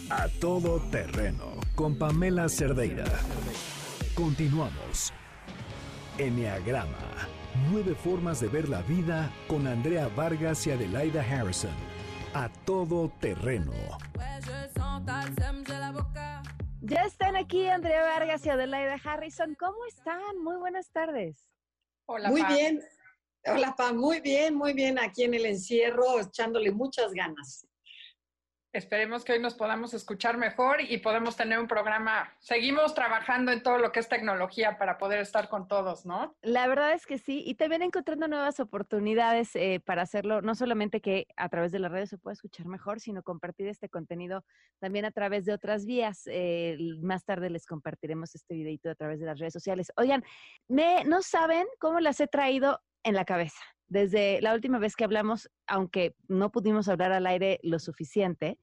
A 0.09 0.27
todo 0.39 0.79
terreno 0.89 1.53
con 1.75 1.99
Pamela 1.99 2.49
Cerdeira. 2.49 3.05
Continuamos. 4.15 5.13
Enneagrama. 6.17 7.44
Nueve 7.63 7.95
formas 7.95 8.41
de 8.41 8.49
ver 8.49 8.67
la 8.67 8.81
vida 8.81 9.31
con 9.47 9.65
Andrea 9.65 10.09
Vargas 10.09 10.67
y 10.67 10.71
Adelaida 10.71 11.21
Harrison. 11.21 11.71
A 12.33 12.49
todo 12.65 13.09
terreno. 13.21 13.71
Ya 16.81 17.01
están 17.03 17.37
aquí 17.37 17.67
Andrea 17.67 18.03
Vargas 18.03 18.45
y 18.45 18.49
Adelaida 18.49 18.99
Harrison. 19.01 19.55
¿Cómo 19.55 19.77
están? 19.87 20.19
Muy 20.43 20.57
buenas 20.57 20.91
tardes. 20.91 21.49
Hola, 22.07 22.29
muy 22.29 22.43
bien. 22.43 22.83
Hola, 23.45 23.73
Pa, 23.77 23.93
muy 23.93 24.19
bien, 24.19 24.53
muy 24.53 24.73
bien 24.73 24.99
aquí 24.99 25.23
en 25.23 25.35
el 25.35 25.45
encierro, 25.45 26.19
echándole 26.19 26.71
muchas 26.71 27.13
ganas. 27.13 27.65
Esperemos 28.75 29.23
que 29.23 29.31
hoy 29.31 29.39
nos 29.39 29.53
podamos 29.53 29.93
escuchar 29.93 30.35
mejor 30.35 30.81
y 30.81 30.97
podemos 30.97 31.37
tener 31.37 31.59
un 31.59 31.67
programa. 31.67 32.29
Seguimos 32.39 32.93
trabajando 32.93 33.53
en 33.53 33.63
todo 33.63 33.77
lo 33.77 33.93
que 33.93 34.01
es 34.01 34.09
tecnología 34.09 34.77
para 34.77 34.97
poder 34.97 35.19
estar 35.21 35.47
con 35.47 35.69
todos, 35.69 36.05
¿no? 36.05 36.35
La 36.41 36.67
verdad 36.67 36.91
es 36.91 37.05
que 37.05 37.17
sí, 37.17 37.41
y 37.47 37.55
también 37.55 37.83
encontrando 37.83 38.27
nuevas 38.27 38.59
oportunidades 38.59 39.55
eh, 39.55 39.79
para 39.79 40.01
hacerlo, 40.01 40.41
no 40.41 40.55
solamente 40.55 40.99
que 40.99 41.25
a 41.37 41.47
través 41.47 41.71
de 41.71 41.79
las 41.79 41.89
redes 41.89 42.09
se 42.09 42.17
pueda 42.17 42.33
escuchar 42.33 42.65
mejor, 42.65 42.99
sino 42.99 43.23
compartir 43.23 43.67
este 43.69 43.87
contenido 43.87 44.43
también 44.79 45.05
a 45.05 45.11
través 45.11 45.45
de 45.45 45.53
otras 45.53 45.85
vías. 45.85 46.23
Eh, 46.25 46.77
más 47.01 47.23
tarde 47.23 47.49
les 47.49 47.65
compartiremos 47.65 48.35
este 48.35 48.55
videito 48.55 48.89
a 48.89 48.95
través 48.95 49.21
de 49.21 49.25
las 49.25 49.39
redes 49.39 49.53
sociales. 49.53 49.93
Oigan, 49.95 50.21
me, 50.67 51.05
no 51.05 51.21
saben 51.21 51.65
cómo 51.79 52.01
las 52.01 52.19
he 52.19 52.27
traído 52.27 52.81
en 53.03 53.15
la 53.15 53.23
cabeza 53.23 53.61
desde 53.87 54.41
la 54.41 54.53
última 54.53 54.79
vez 54.79 54.95
que 54.95 55.03
hablamos, 55.03 55.49
aunque 55.67 56.15
no 56.27 56.51
pudimos 56.51 56.87
hablar 56.87 57.11
al 57.11 57.27
aire 57.27 57.59
lo 57.63 57.79
suficiente, 57.79 58.57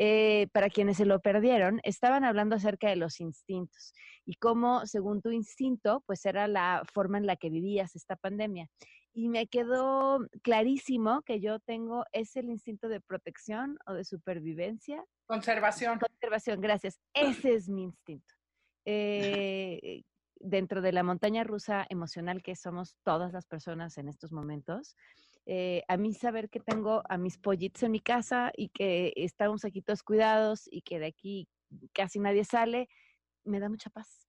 eh, 0.00 0.46
para 0.52 0.70
quienes 0.70 0.98
se 0.98 1.06
lo 1.06 1.20
perdieron, 1.20 1.80
estaban 1.82 2.24
hablando 2.24 2.54
acerca 2.54 2.88
de 2.88 2.94
los 2.94 3.18
instintos 3.18 3.92
y 4.24 4.34
cómo, 4.34 4.86
según 4.86 5.20
tu 5.20 5.32
instinto, 5.32 6.04
pues 6.06 6.24
era 6.24 6.46
la 6.46 6.82
forma 6.92 7.18
en 7.18 7.26
la 7.26 7.34
que 7.34 7.50
vivías 7.50 7.96
esta 7.96 8.14
pandemia. 8.14 8.68
Y 9.12 9.28
me 9.28 9.48
quedó 9.48 10.20
clarísimo 10.42 11.22
que 11.22 11.40
yo 11.40 11.58
tengo, 11.58 12.04
es 12.12 12.36
el 12.36 12.48
instinto 12.48 12.88
de 12.88 13.00
protección 13.00 13.76
o 13.86 13.94
de 13.94 14.04
supervivencia. 14.04 15.04
Conservación. 15.26 15.98
Conservación, 15.98 16.60
gracias. 16.60 17.00
Ese 17.14 17.54
es 17.54 17.68
mi 17.68 17.84
instinto. 17.84 18.34
Eh, 18.90 20.02
dentro 20.40 20.80
de 20.80 20.92
la 20.92 21.02
montaña 21.02 21.44
rusa 21.44 21.86
emocional 21.88 22.42
que 22.42 22.56
somos 22.56 22.96
todas 23.02 23.32
las 23.32 23.46
personas 23.46 23.98
en 23.98 24.08
estos 24.08 24.32
momentos, 24.32 24.96
eh, 25.46 25.82
a 25.88 25.96
mí 25.96 26.14
saber 26.14 26.50
que 26.50 26.60
tengo 26.60 27.02
a 27.08 27.16
mis 27.16 27.38
pollitos 27.38 27.82
en 27.82 27.92
mi 27.92 28.00
casa 28.00 28.52
y 28.56 28.68
que 28.68 29.12
estamos 29.16 29.64
aquí 29.64 29.80
todos 29.80 30.02
cuidados 30.02 30.68
y 30.70 30.82
que 30.82 30.98
de 30.98 31.06
aquí 31.06 31.48
casi 31.92 32.18
nadie 32.18 32.44
sale, 32.44 32.88
me 33.44 33.60
da 33.60 33.68
mucha 33.68 33.90
paz. 33.90 34.28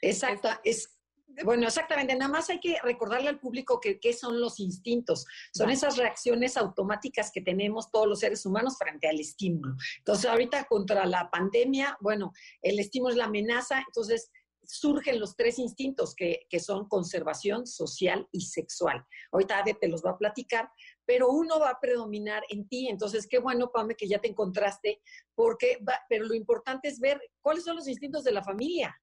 Exacto, 0.00 0.48
es, 0.64 0.98
bueno, 1.44 1.66
exactamente. 1.66 2.14
Nada 2.14 2.30
más 2.30 2.50
hay 2.50 2.60
que 2.60 2.76
recordarle 2.82 3.28
al 3.28 3.40
público 3.40 3.80
que 3.80 3.98
qué 3.98 4.12
son 4.12 4.40
los 4.40 4.60
instintos. 4.60 5.26
Son 5.52 5.70
esas 5.70 5.96
reacciones 5.96 6.56
automáticas 6.56 7.30
que 7.32 7.40
tenemos 7.40 7.90
todos 7.90 8.06
los 8.06 8.20
seres 8.20 8.44
humanos 8.44 8.76
frente 8.78 9.08
al 9.08 9.18
estímulo. 9.18 9.74
Entonces, 9.98 10.30
ahorita 10.30 10.64
contra 10.64 11.06
la 11.06 11.30
pandemia, 11.30 11.96
bueno, 12.00 12.32
el 12.60 12.78
estímulo 12.78 13.12
es 13.12 13.16
la 13.16 13.24
amenaza. 13.26 13.82
Entonces, 13.86 14.30
surgen 14.64 15.20
los 15.20 15.36
tres 15.36 15.58
instintos 15.58 16.14
que, 16.14 16.46
son 16.58 16.88
conservación, 16.88 17.66
social 17.66 18.28
y 18.32 18.42
sexual. 18.42 19.04
Ahorita 19.32 19.58
Ade 19.58 19.74
te 19.74 19.88
los 19.88 20.02
va 20.04 20.10
a 20.10 20.18
platicar, 20.18 20.70
pero 21.04 21.28
uno 21.28 21.58
va 21.58 21.70
a 21.70 21.80
predominar 21.80 22.42
en 22.48 22.68
ti. 22.68 22.88
Entonces, 22.88 23.26
qué 23.26 23.38
bueno, 23.38 23.70
Pame, 23.72 23.94
que 23.94 24.08
ya 24.08 24.20
te 24.20 24.28
encontraste, 24.28 25.00
porque 25.34 25.78
pero 26.08 26.24
lo 26.24 26.34
importante 26.34 26.88
es 26.88 27.00
ver 27.00 27.20
cuáles 27.40 27.64
son 27.64 27.76
los 27.76 27.88
instintos 27.88 28.24
de 28.24 28.32
la 28.32 28.42
familia. 28.42 28.94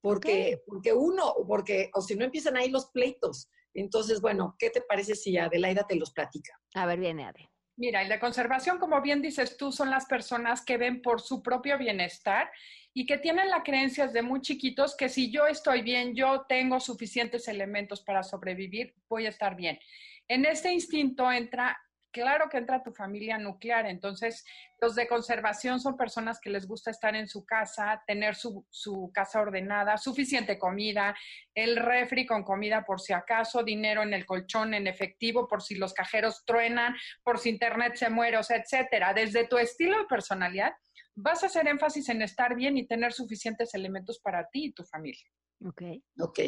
Porque, 0.00 0.62
porque 0.64 0.92
uno, 0.92 1.34
porque, 1.46 1.90
o 1.94 2.00
si 2.00 2.14
no 2.14 2.24
empiezan 2.24 2.56
ahí 2.56 2.70
los 2.70 2.90
pleitos. 2.90 3.50
Entonces, 3.74 4.20
bueno, 4.20 4.54
¿qué 4.58 4.70
te 4.70 4.80
parece 4.80 5.14
si 5.14 5.36
Adelaida 5.36 5.86
te 5.86 5.96
los 5.96 6.12
platica? 6.12 6.52
A 6.74 6.86
ver, 6.86 7.00
viene 7.00 7.26
Ade. 7.26 7.48
Mira, 7.78 8.02
y 8.02 8.08
la 8.08 8.18
conservación, 8.18 8.78
como 8.78 9.00
bien 9.00 9.22
dices 9.22 9.56
tú, 9.56 9.70
son 9.70 9.88
las 9.88 10.06
personas 10.06 10.64
que 10.64 10.76
ven 10.76 11.00
por 11.00 11.20
su 11.20 11.44
propio 11.44 11.78
bienestar 11.78 12.50
y 12.92 13.06
que 13.06 13.18
tienen 13.18 13.50
la 13.50 13.62
creencia 13.62 14.08
desde 14.08 14.20
muy 14.20 14.40
chiquitos 14.40 14.96
que 14.96 15.08
si 15.08 15.30
yo 15.30 15.46
estoy 15.46 15.82
bien, 15.82 16.12
yo 16.16 16.44
tengo 16.48 16.80
suficientes 16.80 17.46
elementos 17.46 18.02
para 18.02 18.24
sobrevivir, 18.24 18.96
voy 19.08 19.26
a 19.26 19.28
estar 19.28 19.54
bien. 19.54 19.78
En 20.26 20.44
este 20.44 20.72
instinto 20.72 21.30
entra 21.30 21.78
claro 22.18 22.48
que 22.48 22.58
entra 22.58 22.82
tu 22.82 22.92
familia 22.92 23.38
nuclear. 23.38 23.86
Entonces, 23.86 24.44
los 24.80 24.94
de 24.94 25.06
conservación 25.06 25.78
son 25.78 25.96
personas 25.96 26.40
que 26.40 26.50
les 26.50 26.66
gusta 26.66 26.90
estar 26.90 27.14
en 27.14 27.28
su 27.28 27.44
casa, 27.44 28.02
tener 28.06 28.34
su, 28.34 28.66
su 28.70 29.10
casa 29.14 29.40
ordenada, 29.40 29.96
suficiente 29.96 30.58
comida, 30.58 31.14
el 31.54 31.76
refri 31.76 32.26
con 32.26 32.42
comida 32.42 32.84
por 32.84 33.00
si 33.00 33.12
acaso, 33.12 33.62
dinero 33.62 34.02
en 34.02 34.12
el 34.14 34.26
colchón 34.26 34.74
en 34.74 34.86
efectivo 34.86 35.46
por 35.46 35.62
si 35.62 35.76
los 35.76 35.94
cajeros 35.94 36.44
truenan, 36.44 36.96
por 37.22 37.38
si 37.38 37.50
internet 37.50 37.94
se 37.94 38.10
muere, 38.10 38.38
o 38.38 38.42
sea, 38.42 38.56
etcétera. 38.56 39.14
Desde 39.14 39.46
tu 39.46 39.56
estilo 39.56 39.98
de 39.98 40.06
personalidad, 40.06 40.72
vas 41.14 41.42
a 41.42 41.46
hacer 41.46 41.68
énfasis 41.68 42.08
en 42.08 42.22
estar 42.22 42.54
bien 42.56 42.76
y 42.76 42.86
tener 42.86 43.12
suficientes 43.12 43.74
elementos 43.74 44.18
para 44.18 44.48
ti 44.48 44.66
y 44.66 44.72
tu 44.72 44.84
familia. 44.84 45.28
Ok. 45.64 45.82
Ok. 46.20 46.38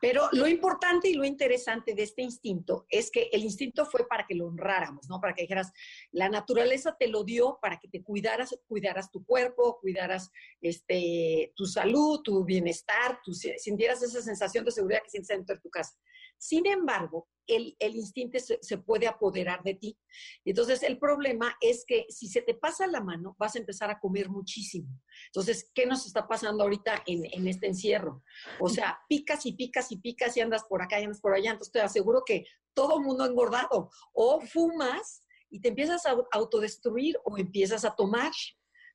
Pero 0.00 0.28
lo 0.32 0.48
importante 0.48 1.08
y 1.08 1.14
lo 1.14 1.24
interesante 1.24 1.94
de 1.94 2.02
este 2.02 2.22
instinto 2.22 2.86
es 2.88 3.10
que 3.10 3.28
el 3.32 3.44
instinto 3.44 3.84
fue 3.84 4.06
para 4.08 4.26
que 4.26 4.34
lo 4.34 4.46
honráramos, 4.46 5.06
¿no? 5.08 5.20
Para 5.20 5.34
que 5.34 5.42
dijeras, 5.42 5.70
la 6.12 6.30
naturaleza 6.30 6.96
te 6.98 7.08
lo 7.08 7.24
dio 7.24 7.58
para 7.60 7.78
que 7.78 7.88
te 7.88 8.02
cuidaras, 8.02 8.56
cuidaras 8.66 9.10
tu 9.10 9.22
cuerpo, 9.24 9.78
cuidaras 9.80 10.30
este, 10.62 11.52
tu 11.54 11.66
salud, 11.66 12.22
tu 12.22 12.42
bienestar, 12.44 13.20
tu, 13.22 13.34
sintieras 13.34 14.02
esa 14.02 14.22
sensación 14.22 14.64
de 14.64 14.70
seguridad 14.70 15.02
que 15.02 15.10
sientes 15.10 15.28
dentro 15.28 15.56
de 15.56 15.60
tu 15.60 15.68
casa. 15.68 15.94
Sin 16.38 16.66
embargo, 16.66 17.28
el, 17.46 17.76
instinto 17.80 18.38
se, 18.38 18.78
puede 18.78 19.06
apoderar 19.06 19.62
de 19.62 19.74
ti. 19.74 19.98
Entonces, 20.44 20.82
el 20.82 20.98
problema 20.98 21.56
es 21.60 21.84
que 21.86 22.06
si 22.08 22.28
se 22.28 22.42
te 22.42 22.54
pasa 22.54 22.86
la 22.86 23.00
mano, 23.00 23.36
vas 23.38 23.54
a 23.54 23.58
empezar 23.58 23.90
a 23.90 23.98
comer 23.98 24.28
muchísimo. 24.28 24.88
Entonces, 25.26 25.70
¿qué 25.74 25.86
nos 25.86 26.06
está 26.06 26.26
pasando 26.26 26.64
ahorita 26.64 27.02
en, 27.06 27.46
este 27.46 27.66
encierro? 27.66 28.22
O 28.60 28.68
sea, 28.68 28.98
picas 29.08 29.46
y 29.46 29.52
picas 29.52 29.90
y 29.92 29.98
picas 29.98 30.36
y 30.36 30.40
andas 30.40 30.64
por 30.64 30.82
acá 30.82 31.00
y 31.00 31.04
andas 31.04 31.20
por 31.20 31.34
allá. 31.34 31.50
Entonces, 31.52 31.72
te 31.72 31.80
aseguro 31.80 32.22
que 32.24 32.44
todo 32.72 32.98
el 32.98 33.04
mundo 33.04 33.24
ha 33.24 33.28
engordado. 33.28 33.90
O 34.12 34.40
fumas 34.40 35.22
y 35.50 35.60
te 35.60 35.68
empiezas 35.68 36.06
a 36.06 36.16
autodestruir 36.32 37.18
o 37.24 37.38
empiezas 37.38 37.84
a 37.84 37.94
tomar 37.94 38.32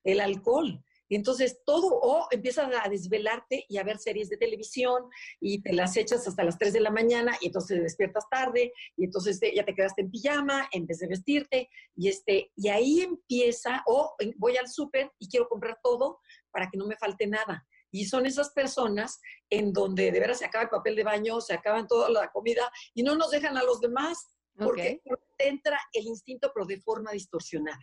el 0.03 0.19
alcohol. 0.19 0.83
Y 1.09 1.15
entonces 1.15 1.61
todo, 1.65 1.87
o 1.87 2.27
empiezas 2.31 2.71
a 2.73 2.87
desvelarte 2.87 3.65
y 3.67 3.77
a 3.77 3.83
ver 3.83 3.97
series 3.97 4.29
de 4.29 4.37
televisión 4.37 5.09
y 5.41 5.61
te 5.61 5.73
las 5.73 5.97
echas 5.97 6.25
hasta 6.27 6.43
las 6.43 6.57
3 6.57 6.71
de 6.71 6.79
la 6.79 6.91
mañana 6.91 7.35
y 7.41 7.47
entonces 7.47 7.77
te 7.77 7.83
despiertas 7.83 8.29
tarde 8.29 8.71
y 8.95 9.05
entonces 9.05 9.39
ya 9.53 9.65
te 9.65 9.73
quedaste 9.73 10.03
en 10.03 10.11
pijama 10.11 10.69
en 10.71 10.85
vez 10.85 10.99
de 10.99 11.07
vestirte 11.07 11.69
y, 11.95 12.07
este, 12.07 12.51
y 12.55 12.69
ahí 12.69 13.01
empieza, 13.01 13.83
o 13.87 14.15
voy 14.37 14.57
al 14.57 14.67
súper 14.67 15.11
y 15.17 15.27
quiero 15.27 15.49
comprar 15.49 15.79
todo 15.83 16.19
para 16.51 16.69
que 16.69 16.77
no 16.77 16.85
me 16.85 16.95
falte 16.95 17.25
nada. 17.27 17.67
Y 17.91 18.05
son 18.05 18.27
esas 18.27 18.51
personas 18.51 19.19
en 19.49 19.73
donde 19.73 20.11
de 20.11 20.19
veras 20.19 20.37
se 20.37 20.45
acaba 20.45 20.65
el 20.65 20.69
papel 20.69 20.95
de 20.95 21.03
baño, 21.03 21.41
se 21.41 21.55
acaban 21.55 21.87
toda 21.87 22.09
la 22.09 22.29
comida 22.31 22.71
y 22.93 23.01
no 23.01 23.15
nos 23.15 23.31
dejan 23.31 23.57
a 23.57 23.63
los 23.63 23.81
demás 23.81 24.27
porque 24.55 25.01
entra 25.37 25.79
el 25.93 26.05
instinto 26.05 26.51
pero 26.53 26.67
de 26.67 26.79
forma 26.79 27.11
distorsionada. 27.11 27.79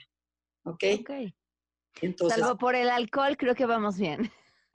¿Ok? 0.64 0.84
okay. 1.00 1.34
Salvo 2.28 2.56
por 2.56 2.74
el 2.74 2.90
alcohol, 2.90 3.36
creo 3.36 3.54
que 3.54 3.66
vamos 3.66 3.98
bien. 3.98 4.30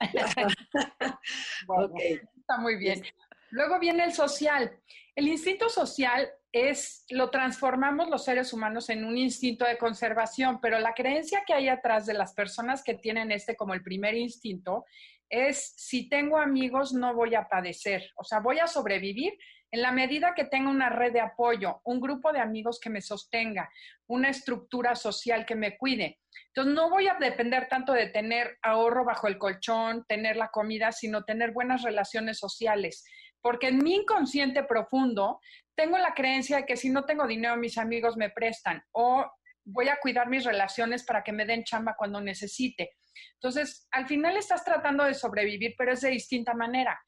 Está 2.36 2.58
muy 2.58 2.76
bien. 2.76 3.02
Luego 3.50 3.78
viene 3.78 4.04
el 4.04 4.12
social. 4.12 4.78
El 5.14 5.28
instinto 5.28 5.68
social 5.68 6.28
es, 6.52 7.04
lo 7.10 7.30
transformamos 7.30 8.08
los 8.08 8.24
seres 8.24 8.52
humanos 8.52 8.88
en 8.88 9.04
un 9.04 9.16
instinto 9.16 9.64
de 9.64 9.78
conservación, 9.78 10.60
pero 10.60 10.78
la 10.78 10.94
creencia 10.94 11.44
que 11.46 11.54
hay 11.54 11.68
atrás 11.68 12.06
de 12.06 12.14
las 12.14 12.34
personas 12.34 12.82
que 12.82 12.94
tienen 12.94 13.30
este 13.30 13.54
como 13.56 13.74
el 13.74 13.82
primer 13.82 14.14
instinto 14.14 14.84
es, 15.28 15.74
si 15.76 16.08
tengo 16.08 16.38
amigos 16.38 16.92
no 16.92 17.14
voy 17.14 17.34
a 17.34 17.48
padecer, 17.48 18.10
o 18.16 18.24
sea, 18.24 18.40
voy 18.40 18.58
a 18.58 18.66
sobrevivir 18.66 19.32
en 19.72 19.80
la 19.80 19.90
medida 19.90 20.34
que 20.34 20.44
tenga 20.44 20.70
una 20.70 20.90
red 20.90 21.14
de 21.14 21.20
apoyo, 21.20 21.80
un 21.84 21.98
grupo 21.98 22.30
de 22.30 22.40
amigos 22.40 22.78
que 22.78 22.90
me 22.90 23.00
sostenga, 23.00 23.70
una 24.06 24.28
estructura 24.28 24.94
social 24.94 25.46
que 25.46 25.54
me 25.54 25.78
cuide. 25.78 26.20
Entonces, 26.48 26.74
no 26.74 26.90
voy 26.90 27.08
a 27.08 27.14
depender 27.14 27.68
tanto 27.68 27.94
de 27.94 28.08
tener 28.08 28.58
ahorro 28.60 29.06
bajo 29.06 29.28
el 29.28 29.38
colchón, 29.38 30.04
tener 30.06 30.36
la 30.36 30.48
comida, 30.48 30.92
sino 30.92 31.24
tener 31.24 31.52
buenas 31.52 31.82
relaciones 31.82 32.38
sociales. 32.38 33.02
Porque 33.40 33.68
en 33.68 33.78
mi 33.78 33.94
inconsciente 33.94 34.62
profundo 34.62 35.40
tengo 35.74 35.96
la 35.96 36.12
creencia 36.12 36.58
de 36.58 36.66
que 36.66 36.76
si 36.76 36.90
no 36.90 37.06
tengo 37.06 37.26
dinero, 37.26 37.56
mis 37.56 37.78
amigos 37.78 38.18
me 38.18 38.28
prestan 38.28 38.84
o 38.92 39.24
voy 39.64 39.88
a 39.88 39.98
cuidar 40.00 40.28
mis 40.28 40.44
relaciones 40.44 41.02
para 41.04 41.22
que 41.22 41.32
me 41.32 41.46
den 41.46 41.64
chamba 41.64 41.96
cuando 41.96 42.20
necesite. 42.20 42.90
Entonces, 43.34 43.88
al 43.90 44.06
final 44.06 44.36
estás 44.36 44.64
tratando 44.64 45.04
de 45.04 45.14
sobrevivir, 45.14 45.74
pero 45.78 45.92
es 45.92 46.02
de 46.02 46.10
distinta 46.10 46.52
manera 46.52 47.00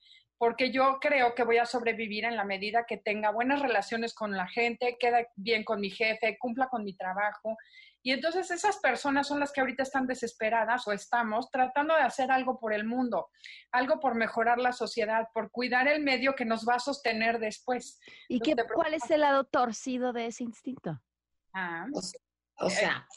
porque 0.45 0.71
yo 0.71 0.99
creo 1.01 1.35
que 1.35 1.43
voy 1.43 1.57
a 1.57 1.65
sobrevivir 1.65 2.27
en 2.27 2.37
la 2.37 2.45
medida 2.45 2.85
que 2.87 2.99
tenga 2.99 3.31
buenas 3.31 3.63
relaciones 3.63 4.13
con 4.13 4.33
la 4.33 4.47
gente, 4.47 4.99
quede 5.01 5.29
bien 5.37 5.65
con 5.65 5.81
mi 5.81 5.89
jefe, 5.89 6.37
cumpla 6.39 6.69
con 6.69 6.85
mi 6.85 6.95
trabajo. 6.95 7.57
Y 8.03 8.13
entonces 8.13 8.51
esas 8.51 8.77
personas 8.77 9.27
son 9.27 9.41
las 9.41 9.53
que 9.53 9.63
ahorita 9.63 9.85
están 9.85 10.07
desesperadas 10.07 10.87
o 10.87 10.93
estamos 10.93 11.51
tratando 11.51 11.95
de 11.95 12.03
hacer 12.03 12.31
algo 12.31 12.61
por 12.61 12.75
el 12.75 12.85
mundo, 12.85 13.31
algo 13.73 14.01
por 14.01 14.17
mejorar 14.17 14.59
la 14.59 14.75
sociedad, 14.75 15.29
por 15.33 15.51
cuidar 15.51 15.89
el 15.89 16.03
medio 16.03 16.35
que 16.35 16.45
nos 16.45 16.69
va 16.69 16.75
a 16.75 16.79
sostener 16.79 17.39
después. 17.39 17.99
¿Y 18.29 18.41
qué, 18.41 18.55
cuál 18.75 18.93
es 18.93 19.11
el 19.11 19.23
lado 19.23 19.45
torcido 19.45 20.13
de 20.13 20.27
ese 20.27 20.45
instinto? 20.45 21.01
Ah. 21.55 21.87
O, 22.59 22.69
sea, 22.69 23.09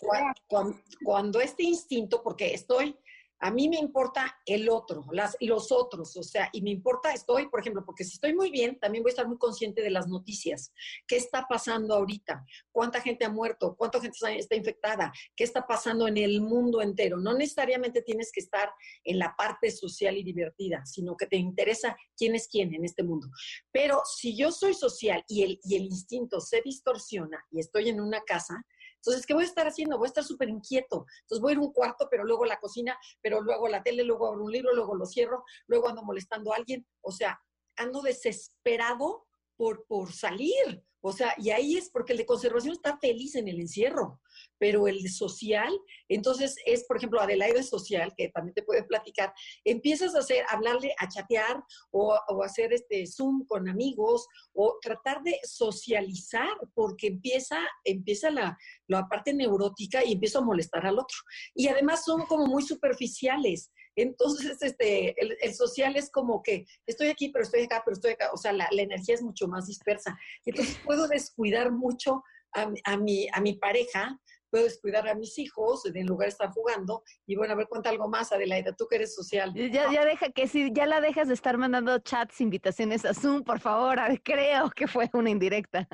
cuando 1.03 1.41
este 1.41 1.63
instinto, 1.63 2.23
porque 2.23 2.53
estoy 2.53 2.97
a 3.39 3.51
mí 3.51 3.69
me 3.69 3.77
importa 3.77 4.35
el 4.45 4.69
otro, 4.69 5.05
las, 5.11 5.37
los 5.39 5.71
otros, 5.71 6.15
o 6.17 6.23
sea, 6.23 6.49
y 6.53 6.61
me 6.61 6.71
importa, 6.71 7.13
estoy, 7.13 7.49
por 7.49 7.59
ejemplo, 7.59 7.85
porque 7.85 8.03
si 8.03 8.13
estoy 8.13 8.33
muy 8.33 8.49
bien, 8.49 8.79
también 8.79 9.03
voy 9.03 9.11
a 9.11 9.13
estar 9.13 9.27
muy 9.27 9.37
consciente 9.37 9.81
de 9.81 9.91
las 9.91 10.07
noticias. 10.07 10.73
¿Qué 11.07 11.17
está 11.17 11.45
pasando 11.47 11.93
ahorita? 11.93 12.43
¿Cuánta 12.71 13.01
gente 13.01 13.25
ha 13.25 13.29
muerto? 13.29 13.75
¿Cuánta 13.75 14.01
gente 14.01 14.17
está 14.37 14.55
infectada? 14.55 15.11
¿Qué 15.35 15.43
está 15.43 15.67
pasando 15.67 16.07
en 16.07 16.17
el 16.17 16.41
mundo 16.41 16.81
entero? 16.81 17.17
No 17.17 17.33
necesariamente 17.33 18.01
tienes 18.01 18.31
que 18.31 18.39
estar 18.39 18.71
en 19.03 19.19
la 19.19 19.35
parte 19.37 19.69
social 19.71 20.17
y 20.17 20.23
divertida, 20.23 20.85
sino 20.85 21.15
que 21.15 21.27
te 21.27 21.37
interesa 21.37 21.95
quién 22.15 22.35
es 22.35 22.47
quién 22.47 22.73
en 22.73 22.85
este 22.85 23.03
mundo. 23.03 23.27
Pero 23.71 24.01
si 24.05 24.35
yo 24.35 24.51
soy 24.51 24.73
social 24.73 25.23
y 25.27 25.43
el, 25.43 25.59
y 25.63 25.75
el 25.75 25.83
instinto 25.83 26.41
se 26.41 26.61
distorsiona 26.61 27.45
y 27.51 27.59
estoy 27.59 27.89
en 27.89 28.01
una 28.01 28.21
casa, 28.21 28.65
entonces, 28.97 29.25
¿qué 29.25 29.33
voy 29.33 29.43
a 29.43 29.47
estar 29.47 29.67
haciendo? 29.67 29.97
Voy 29.97 30.07
a 30.07 30.09
estar 30.09 30.23
súper 30.23 30.49
inquieto. 30.49 31.05
Entonces, 31.21 31.41
voy 31.41 31.51
a 31.51 31.53
ir 31.53 31.59
a 31.59 31.61
un 31.61 31.71
cuarto, 31.71 32.07
pero 32.09 32.25
luego 32.25 32.45
la 32.45 32.59
cocina, 32.59 32.97
pero 33.21 33.41
luego 33.41 33.67
la 33.67 33.83
tele, 33.83 34.03
luego 34.03 34.27
abro 34.27 34.43
un 34.43 34.51
libro, 34.51 34.73
luego 34.73 34.95
lo 34.95 35.05
cierro, 35.05 35.43
luego 35.67 35.87
ando 35.87 36.03
molestando 36.03 36.51
a 36.51 36.57
alguien. 36.57 36.85
O 37.01 37.11
sea, 37.11 37.39
ando 37.75 38.01
desesperado 38.01 39.26
por, 39.57 39.85
por 39.87 40.13
salir. 40.13 40.83
O 41.01 41.11
sea, 41.11 41.33
y 41.37 41.51
ahí 41.51 41.77
es 41.77 41.89
porque 41.89 42.13
el 42.13 42.17
de 42.17 42.25
conservación 42.25 42.73
está 42.73 42.97
feliz 42.97 43.35
en 43.35 43.47
el 43.47 43.59
encierro, 43.59 44.19
pero 44.57 44.87
el 44.87 45.09
social, 45.09 45.71
entonces 46.09 46.55
es, 46.65 46.85
por 46.85 46.97
ejemplo, 46.97 47.21
Adelaide 47.21 47.63
social, 47.63 48.13
que 48.17 48.29
también 48.29 48.55
te 48.55 48.63
puede 48.63 48.83
platicar, 48.83 49.31
empiezas 49.63 50.15
a 50.15 50.19
hacer, 50.19 50.43
hablarle, 50.49 50.93
a 50.97 51.07
chatear 51.07 51.63
o, 51.91 52.17
o 52.27 52.43
hacer 52.43 52.73
este 52.73 53.05
Zoom 53.05 53.45
con 53.45 53.69
amigos 53.69 54.27
o 54.53 54.79
tratar 54.81 55.21
de 55.23 55.39
socializar, 55.43 56.49
porque 56.73 57.07
empieza, 57.07 57.59
empieza 57.83 58.31
la, 58.31 58.57
la 58.87 59.07
parte 59.07 59.33
neurótica 59.33 60.03
y 60.03 60.13
empieza 60.13 60.39
a 60.39 60.43
molestar 60.45 60.85
al 60.87 60.99
otro. 60.99 61.17
Y 61.53 61.67
además 61.67 62.03
son 62.03 62.25
como 62.25 62.47
muy 62.47 62.63
superficiales. 62.63 63.71
Entonces, 63.97 64.61
este, 64.61 65.15
el, 65.19 65.53
social 65.55 65.95
es 65.95 66.11
como 66.11 66.43
que 66.43 66.65
estoy 66.85 67.07
aquí, 67.07 67.29
pero 67.29 67.43
estoy 67.43 67.63
acá, 67.63 67.81
pero 67.83 67.95
estoy 67.95 68.11
acá. 68.11 68.29
O 68.31 68.37
sea, 68.37 68.53
la, 68.53 68.69
energía 68.71 69.15
es 69.15 69.23
mucho 69.23 69.47
más 69.47 69.65
dispersa. 69.65 70.17
Entonces, 70.45 70.77
puedo 70.85 71.07
descuidar 71.07 71.71
mucho 71.71 72.23
a, 72.53 72.71
a, 72.85 72.97
mi, 72.97 73.27
a 73.33 73.41
mi 73.41 73.53
pareja, 73.55 74.19
puedo 74.51 74.65
descuidar 74.65 75.07
a 75.07 75.15
mis 75.15 75.37
hijos 75.39 75.83
en 75.85 76.05
lugar 76.05 76.27
de 76.27 76.31
estar 76.31 76.51
jugando. 76.51 77.03
Y 77.25 77.35
bueno, 77.35 77.53
a 77.53 77.57
ver, 77.57 77.67
cuenta 77.67 77.89
algo 77.89 78.07
más, 78.07 78.31
Adelaida, 78.31 78.73
tú 78.73 78.87
que 78.87 78.97
eres 78.97 79.15
social. 79.15 79.51
Ya, 79.55 79.91
ya 79.91 80.05
deja 80.05 80.29
que 80.29 80.47
si 80.47 80.71
ya 80.71 80.85
la 80.85 81.01
dejas 81.01 81.27
de 81.27 81.33
estar 81.33 81.57
mandando 81.57 81.97
chats, 81.97 82.39
invitaciones 82.39 83.03
a 83.03 83.15
Zoom, 83.15 83.43
por 83.43 83.59
favor, 83.59 83.97
creo 84.23 84.69
que 84.69 84.87
fue 84.87 85.09
una 85.13 85.31
indirecta. 85.31 85.87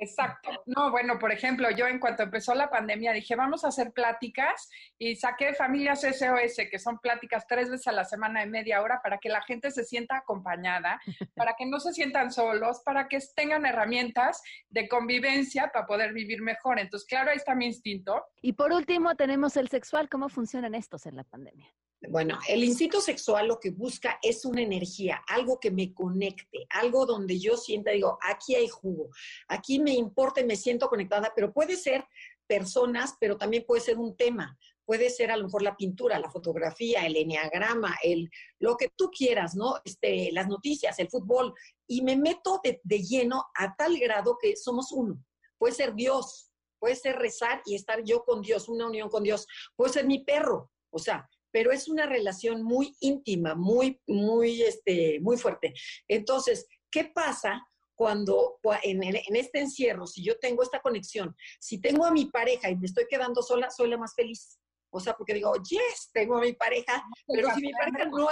Exacto. 0.00 0.50
No, 0.64 0.90
bueno, 0.90 1.18
por 1.18 1.30
ejemplo, 1.30 1.70
yo 1.70 1.86
en 1.86 2.00
cuanto 2.00 2.22
empezó 2.22 2.54
la 2.54 2.70
pandemia 2.70 3.12
dije, 3.12 3.36
vamos 3.36 3.64
a 3.64 3.68
hacer 3.68 3.92
pláticas 3.92 4.70
y 4.98 5.14
saqué 5.14 5.52
familias 5.52 6.00
SOS, 6.00 6.68
que 6.70 6.78
son 6.78 6.98
pláticas 6.98 7.46
tres 7.46 7.70
veces 7.70 7.86
a 7.86 7.92
la 7.92 8.06
semana 8.06 8.40
de 8.40 8.46
media 8.46 8.80
hora 8.80 9.00
para 9.02 9.18
que 9.18 9.28
la 9.28 9.42
gente 9.42 9.70
se 9.70 9.84
sienta 9.84 10.16
acompañada, 10.16 10.98
para 11.36 11.54
que 11.54 11.66
no 11.66 11.78
se 11.80 11.92
sientan 11.92 12.32
solos, 12.32 12.80
para 12.82 13.08
que 13.08 13.18
tengan 13.36 13.66
herramientas 13.66 14.42
de 14.70 14.88
convivencia 14.88 15.70
para 15.70 15.86
poder 15.86 16.14
vivir 16.14 16.40
mejor. 16.40 16.78
Entonces, 16.78 17.06
claro, 17.06 17.30
ahí 17.30 17.36
está 17.36 17.54
mi 17.54 17.66
instinto. 17.66 18.24
Y 18.40 18.54
por 18.54 18.72
último, 18.72 19.14
tenemos 19.16 19.58
el 19.58 19.68
sexual. 19.68 20.08
¿Cómo 20.08 20.30
funcionan 20.30 20.74
estos 20.74 21.04
en 21.04 21.16
la 21.16 21.24
pandemia? 21.24 21.70
Bueno, 22.08 22.38
el 22.48 22.64
instinto 22.64 23.02
sexual 23.02 23.48
lo 23.48 23.60
que 23.60 23.70
busca 23.72 24.18
es 24.22 24.46
una 24.46 24.62
energía, 24.62 25.22
algo 25.28 25.60
que 25.60 25.70
me 25.70 25.92
conecte, 25.92 26.66
algo 26.70 27.04
donde 27.04 27.38
yo 27.38 27.58
sienta, 27.58 27.90
digo, 27.90 28.18
aquí 28.22 28.54
hay 28.54 28.68
jugo, 28.68 29.10
aquí 29.48 29.78
me 29.80 29.92
importa 29.92 30.40
y 30.40 30.46
me 30.46 30.56
siento 30.56 30.88
conectada, 30.88 31.30
pero 31.36 31.52
puede 31.52 31.76
ser 31.76 32.06
personas, 32.46 33.16
pero 33.20 33.36
también 33.36 33.64
puede 33.66 33.82
ser 33.82 33.98
un 33.98 34.16
tema, 34.16 34.58
puede 34.86 35.10
ser 35.10 35.30
a 35.30 35.36
lo 35.36 35.44
mejor 35.44 35.60
la 35.60 35.76
pintura, 35.76 36.18
la 36.18 36.30
fotografía, 36.30 37.04
el 37.04 37.16
enneagrama, 37.16 37.94
el, 38.02 38.30
lo 38.58 38.78
que 38.78 38.88
tú 38.96 39.10
quieras, 39.10 39.54
¿no? 39.54 39.74
Este, 39.84 40.32
las 40.32 40.48
noticias, 40.48 40.98
el 40.98 41.10
fútbol, 41.10 41.52
y 41.86 42.00
me 42.00 42.16
meto 42.16 42.60
de, 42.64 42.80
de 42.82 43.02
lleno 43.02 43.44
a 43.54 43.76
tal 43.76 43.98
grado 43.98 44.38
que 44.40 44.56
somos 44.56 44.90
uno. 44.90 45.22
Puede 45.58 45.74
ser 45.74 45.94
Dios, 45.94 46.50
puede 46.78 46.96
ser 46.96 47.16
rezar 47.16 47.60
y 47.66 47.74
estar 47.74 48.02
yo 48.02 48.24
con 48.24 48.40
Dios, 48.40 48.70
una 48.70 48.86
unión 48.86 49.10
con 49.10 49.22
Dios, 49.22 49.46
puede 49.76 49.92
ser 49.92 50.06
mi 50.06 50.24
perro, 50.24 50.72
o 50.90 50.98
sea, 50.98 51.28
pero 51.50 51.72
es 51.72 51.88
una 51.88 52.06
relación 52.06 52.62
muy 52.62 52.96
íntima, 53.00 53.54
muy, 53.54 54.00
muy, 54.06 54.62
este, 54.62 55.20
muy 55.20 55.36
fuerte. 55.36 55.74
Entonces, 56.08 56.66
¿qué 56.90 57.04
pasa 57.04 57.66
cuando 57.94 58.58
en, 58.82 59.02
en, 59.02 59.36
este 59.36 59.60
encierro, 59.60 60.06
si 60.06 60.24
yo 60.24 60.38
tengo 60.38 60.62
esta 60.62 60.80
conexión, 60.80 61.36
si 61.58 61.82
tengo 61.82 62.06
a 62.06 62.10
mi 62.10 62.24
pareja 62.24 62.70
y 62.70 62.76
me 62.76 62.86
estoy 62.86 63.04
quedando 63.06 63.42
sola, 63.42 63.70
soy 63.70 63.90
la 63.90 63.98
más 63.98 64.14
feliz. 64.14 64.58
O 64.90 65.00
sea, 65.00 65.12
porque 65.12 65.34
digo, 65.34 65.52
yes, 65.68 66.10
tengo 66.10 66.38
a 66.38 66.40
mi 66.40 66.54
pareja, 66.54 67.04
pero 67.26 67.48
si 67.54 67.60
mi 67.60 67.72
pareja 67.72 68.06
no, 68.06 68.28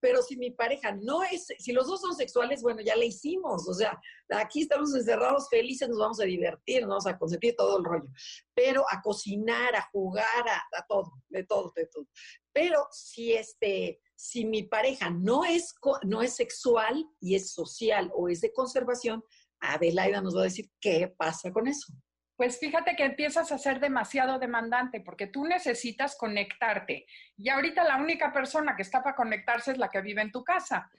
pero 0.00 0.22
si 0.22 0.36
mi 0.36 0.50
pareja 0.50 0.92
no 0.92 1.22
es, 1.22 1.46
si 1.58 1.72
los 1.72 1.86
dos 1.86 2.00
son 2.00 2.14
sexuales, 2.14 2.62
bueno, 2.62 2.80
ya 2.80 2.96
le 2.96 3.06
hicimos, 3.06 3.68
o 3.68 3.74
sea, 3.74 4.00
aquí 4.30 4.62
estamos 4.62 4.94
encerrados 4.94 5.48
felices, 5.48 5.88
nos 5.88 5.98
vamos 5.98 6.20
a 6.20 6.24
divertir, 6.24 6.82
nos 6.82 6.88
vamos 6.88 7.06
a 7.06 7.18
consentir 7.18 7.54
todo 7.56 7.78
el 7.78 7.84
rollo, 7.84 8.08
pero 8.54 8.84
a 8.90 9.00
cocinar, 9.02 9.74
a 9.76 9.88
jugar, 9.92 10.24
a, 10.48 10.86
todo, 10.88 11.12
de 11.28 11.44
todo, 11.44 11.72
de 11.76 11.86
todo. 11.86 12.06
Pero 12.52 12.86
si 12.90 13.32
este, 13.32 14.00
si 14.16 14.44
mi 14.44 14.64
pareja 14.64 15.10
no 15.10 15.44
es, 15.44 15.74
no 16.04 16.22
es 16.22 16.34
sexual 16.34 17.06
y 17.20 17.34
es 17.34 17.52
social 17.52 18.10
o 18.14 18.28
es 18.28 18.40
de 18.40 18.52
conservación, 18.52 19.22
Adelaida 19.60 20.22
nos 20.22 20.34
va 20.34 20.40
a 20.40 20.44
decir 20.44 20.70
qué 20.80 21.14
pasa 21.16 21.52
con 21.52 21.68
eso 21.68 21.92
pues 22.40 22.58
fíjate 22.58 22.96
que 22.96 23.04
empiezas 23.04 23.52
a 23.52 23.58
ser 23.58 23.80
demasiado 23.80 24.38
demandante 24.38 25.02
porque 25.02 25.26
tú 25.26 25.44
necesitas 25.44 26.16
conectarte. 26.16 27.04
Y 27.36 27.50
ahorita 27.50 27.84
la 27.84 27.98
única 27.98 28.32
persona 28.32 28.74
que 28.74 28.80
está 28.80 29.02
para 29.02 29.14
conectarse 29.14 29.72
es 29.72 29.76
la 29.76 29.90
que 29.90 30.00
vive 30.00 30.22
en 30.22 30.32
tu 30.32 30.42
casa. 30.42 30.90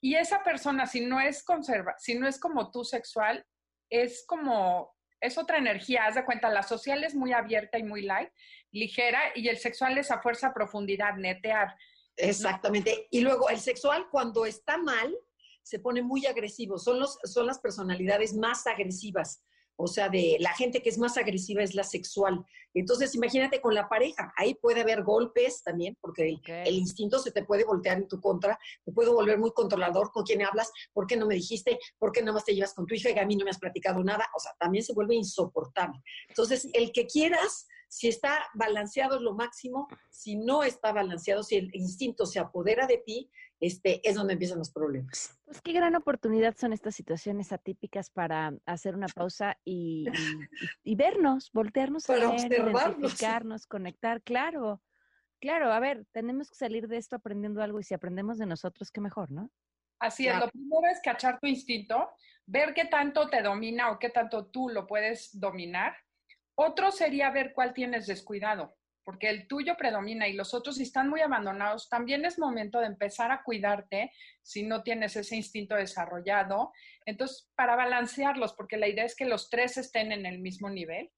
Y 0.00 0.16
esa 0.16 0.42
persona, 0.42 0.88
si 0.88 1.06
no 1.06 1.20
es 1.20 1.44
conserva, 1.44 1.94
si 1.96 2.16
no 2.16 2.26
es 2.26 2.40
como 2.40 2.72
tú 2.72 2.82
sexual, 2.82 3.46
es 3.88 4.24
como, 4.26 4.96
es 5.20 5.38
otra 5.38 5.58
energía. 5.58 6.06
Haz 6.06 6.16
de 6.16 6.24
cuenta, 6.24 6.50
la 6.50 6.64
social 6.64 7.04
es 7.04 7.14
muy 7.14 7.32
abierta 7.32 7.78
y 7.78 7.84
muy 7.84 8.02
light, 8.02 8.30
ligera, 8.72 9.20
y 9.36 9.46
el 9.46 9.58
sexual 9.58 9.96
es 9.96 10.10
a 10.10 10.20
fuerza, 10.20 10.52
profundidad, 10.52 11.14
netear. 11.14 11.72
Exactamente. 12.16 13.06
Y 13.12 13.20
luego 13.20 13.48
el 13.48 13.60
sexual, 13.60 14.08
cuando 14.10 14.44
está 14.44 14.76
mal, 14.76 15.16
se 15.62 15.78
pone 15.78 16.02
muy 16.02 16.26
agresivo. 16.26 16.78
Son, 16.78 16.98
los, 16.98 17.16
son 17.22 17.46
las 17.46 17.60
personalidades 17.60 18.34
más 18.34 18.66
agresivas 18.66 19.44
o 19.82 19.86
sea, 19.86 20.08
de 20.08 20.36
la 20.40 20.52
gente 20.52 20.82
que 20.82 20.90
es 20.90 20.98
más 20.98 21.16
agresiva 21.16 21.62
es 21.62 21.74
la 21.74 21.84
sexual. 21.84 22.44
Entonces, 22.74 23.14
imagínate 23.14 23.60
con 23.60 23.74
la 23.74 23.88
pareja, 23.88 24.32
ahí 24.36 24.54
puede 24.54 24.82
haber 24.82 25.02
golpes 25.02 25.62
también, 25.62 25.96
porque 26.00 26.38
el, 26.46 26.74
instinto 26.74 27.18
se 27.18 27.32
te 27.32 27.44
puede 27.44 27.64
voltear 27.64 27.96
en 27.96 28.06
tu 28.06 28.20
contra, 28.20 28.58
te 28.84 28.92
puede 28.92 29.10
volver 29.10 29.38
muy 29.38 29.52
controlador 29.52 30.12
con 30.12 30.24
quién 30.24 30.42
hablas, 30.42 30.70
por 30.92 31.06
qué 31.06 31.16
no 31.16 31.26
me 31.26 31.34
dijiste, 31.34 31.78
por 31.98 32.12
qué 32.12 32.22
no 32.22 32.32
más 32.32 32.44
te 32.44 32.54
llevas 32.54 32.74
con 32.74 32.86
tu 32.86 32.94
hija 32.94 33.10
y 33.10 33.18
a 33.18 33.26
mí 33.26 33.36
no 33.36 33.44
me 33.44 33.50
has 33.50 33.58
platicado 33.58 34.04
nada, 34.04 34.28
o 34.36 34.40
sea, 34.40 34.52
también 34.58 34.84
se 34.84 34.92
vuelve 34.92 35.14
insoportable. 35.14 36.00
Entonces, 36.28 36.68
el 36.74 36.92
que 36.92 37.06
quieras, 37.06 37.66
si 37.90 38.06
está 38.06 38.46
balanceado 38.54 39.16
es 39.16 39.22
lo 39.22 39.34
máximo, 39.34 39.88
si 40.10 40.36
no 40.36 40.62
está 40.62 40.92
balanceado, 40.92 41.42
si 41.42 41.56
el 41.56 41.74
instinto 41.74 42.24
se 42.24 42.38
apodera 42.38 42.86
de 42.86 42.98
ti, 42.98 43.30
este, 43.58 44.00
es 44.08 44.14
donde 44.14 44.34
empiezan 44.34 44.58
los 44.58 44.70
problemas. 44.70 45.36
Pues 45.44 45.60
qué 45.60 45.72
gran 45.72 45.96
oportunidad 45.96 46.56
son 46.56 46.72
estas 46.72 46.94
situaciones 46.94 47.50
atípicas 47.50 48.08
para 48.08 48.54
hacer 48.64 48.94
una 48.94 49.08
pausa 49.08 49.58
y, 49.64 50.06
vernos, 50.84 51.50
voltearnos 51.52 52.06
para 52.06 52.28
a 52.28 52.30
ver, 52.30 52.52
identificarnos, 52.52 53.66
conectar, 53.66 54.22
claro. 54.22 54.80
Claro, 55.40 55.72
a 55.72 55.80
ver, 55.80 56.06
tenemos 56.12 56.48
que 56.48 56.56
salir 56.56 56.86
de 56.86 56.96
esto 56.96 57.16
aprendiendo 57.16 57.60
algo 57.60 57.80
y 57.80 57.82
si 57.82 57.94
aprendemos 57.94 58.38
de 58.38 58.46
nosotros, 58.46 58.92
qué 58.92 59.00
mejor, 59.00 59.32
¿no? 59.32 59.50
Así 59.98 60.28
es, 60.28 60.38
lo 60.38 60.48
primero 60.48 60.86
es 60.92 61.00
cachar 61.02 61.40
tu 61.40 61.48
instinto, 61.48 62.08
ver 62.46 62.72
qué 62.72 62.84
tanto 62.84 63.28
te 63.28 63.42
domina 63.42 63.90
o 63.90 63.98
qué 63.98 64.10
tanto 64.10 64.46
tú 64.46 64.68
lo 64.68 64.86
puedes 64.86 65.38
dominar. 65.38 65.94
Otro 66.60 66.90
sería 66.90 67.30
ver 67.30 67.52
cuál 67.54 67.72
tienes 67.72 68.06
descuidado 68.06 68.76
porque 69.10 69.28
el 69.28 69.48
tuyo 69.48 69.76
predomina 69.76 70.28
y 70.28 70.34
los 70.34 70.54
otros 70.54 70.78
están 70.78 71.08
muy 71.08 71.20
abandonados, 71.20 71.88
también 71.88 72.24
es 72.24 72.38
momento 72.38 72.78
de 72.78 72.86
empezar 72.86 73.32
a 73.32 73.42
cuidarte 73.42 74.12
si 74.42 74.62
no 74.62 74.84
tienes 74.84 75.16
ese 75.16 75.34
instinto 75.34 75.74
desarrollado. 75.74 76.72
Entonces, 77.04 77.50
para 77.56 77.76
balancearlos, 77.76 78.52
porque 78.52 78.76
la 78.76 78.86
idea 78.86 79.04
es 79.04 79.16
que 79.16 79.24
los 79.24 79.48
tres 79.50 79.76
estén 79.78 80.12
en 80.12 80.26
el 80.26 80.38
mismo 80.38 80.70
nivel. 80.70 81.10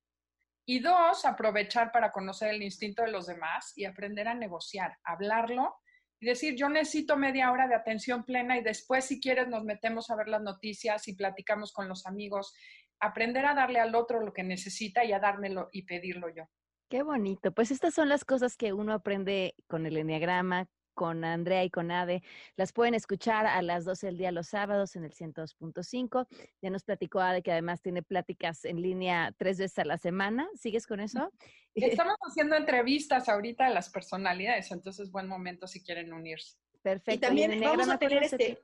Y 0.65 0.79
dos, 0.79 1.25
aprovechar 1.25 1.91
para 1.93 2.13
conocer 2.13 2.55
el 2.55 2.63
instinto 2.63 3.03
de 3.03 3.11
los 3.11 3.27
demás 3.27 3.73
y 3.77 3.85
aprender 3.85 4.29
a 4.29 4.35
negociar, 4.35 4.97
hablarlo 5.05 5.75
y 6.21 6.27
decir, 6.27 6.55
yo 6.55 6.69
necesito 6.69 7.17
media 7.17 7.51
hora 7.51 7.67
de 7.67 7.75
atención 7.75 8.25
plena 8.25 8.57
y 8.57 8.63
después, 8.63 9.05
si 9.05 9.21
quieres, 9.21 9.49
nos 9.49 9.65
metemos 9.65 10.09
a 10.09 10.15
ver 10.15 10.29
las 10.29 10.41
noticias 10.41 11.09
y 11.09 11.17
platicamos 11.17 11.73
con 11.73 11.89
los 11.89 12.07
amigos. 12.07 12.55
Aprender 13.03 13.45
a 13.47 13.55
darle 13.55 13.81
al 13.81 13.95
otro 13.97 14.21
lo 14.21 14.33
que 14.33 14.45
necesita 14.45 15.05
y 15.05 15.13
a 15.13 15.19
dármelo 15.19 15.69
y 15.73 15.83
pedirlo 15.83 16.29
yo. 16.29 16.45
Qué 16.89 17.03
bonito. 17.03 17.53
Pues 17.53 17.73
estas 17.73 17.95
son 17.95 18.09
las 18.09 18.25
cosas 18.25 18.57
que 18.57 18.73
uno 18.73 18.93
aprende 18.93 19.55
con 19.67 19.87
el 19.87 19.97
Enneagrama, 19.97 20.69
con 20.95 21.25
Andrea 21.25 21.65
y 21.65 21.71
con 21.71 21.91
Ade. 21.91 22.23
Las 22.57 22.73
pueden 22.73 22.95
escuchar 22.95 23.47
a 23.47 23.61
las 23.63 23.85
12 23.85 24.07
del 24.07 24.19
día 24.19 24.31
los 24.31 24.49
sábados 24.49 24.95
en 24.95 25.05
el 25.05 25.13
102.5. 25.13 26.27
Ya 26.61 26.71
nos 26.71 26.85
platicó 26.85 27.21
Ade 27.21 27.43
que 27.43 27.51
además 27.51 27.83
tiene 27.83 28.03
pláticas 28.03 28.65
en 28.65 28.81
línea 28.81 29.35
tres 29.37 29.59
veces 29.59 29.79
a 29.81 29.85
la 29.85 29.99
semana. 29.99 30.49
¿Sigues 30.55 30.87
con 30.87 31.01
eso? 31.01 31.33
Estamos 31.75 32.17
haciendo 32.29 32.57
entrevistas 32.57 33.29
ahorita 33.29 33.67
a 33.67 33.71
las 33.71 33.91
personalidades, 33.91 34.71
entonces 34.71 35.07
es 35.07 35.11
buen 35.11 35.27
momento 35.27 35.67
si 35.67 35.83
quieren 35.83 36.13
unirse. 36.13 36.57
Perfecto. 36.83 37.15
Y 37.15 37.19
también 37.19 37.61
vamos 37.61 37.89
a 37.89 37.99
tener 37.99 38.23
este, 38.23 38.59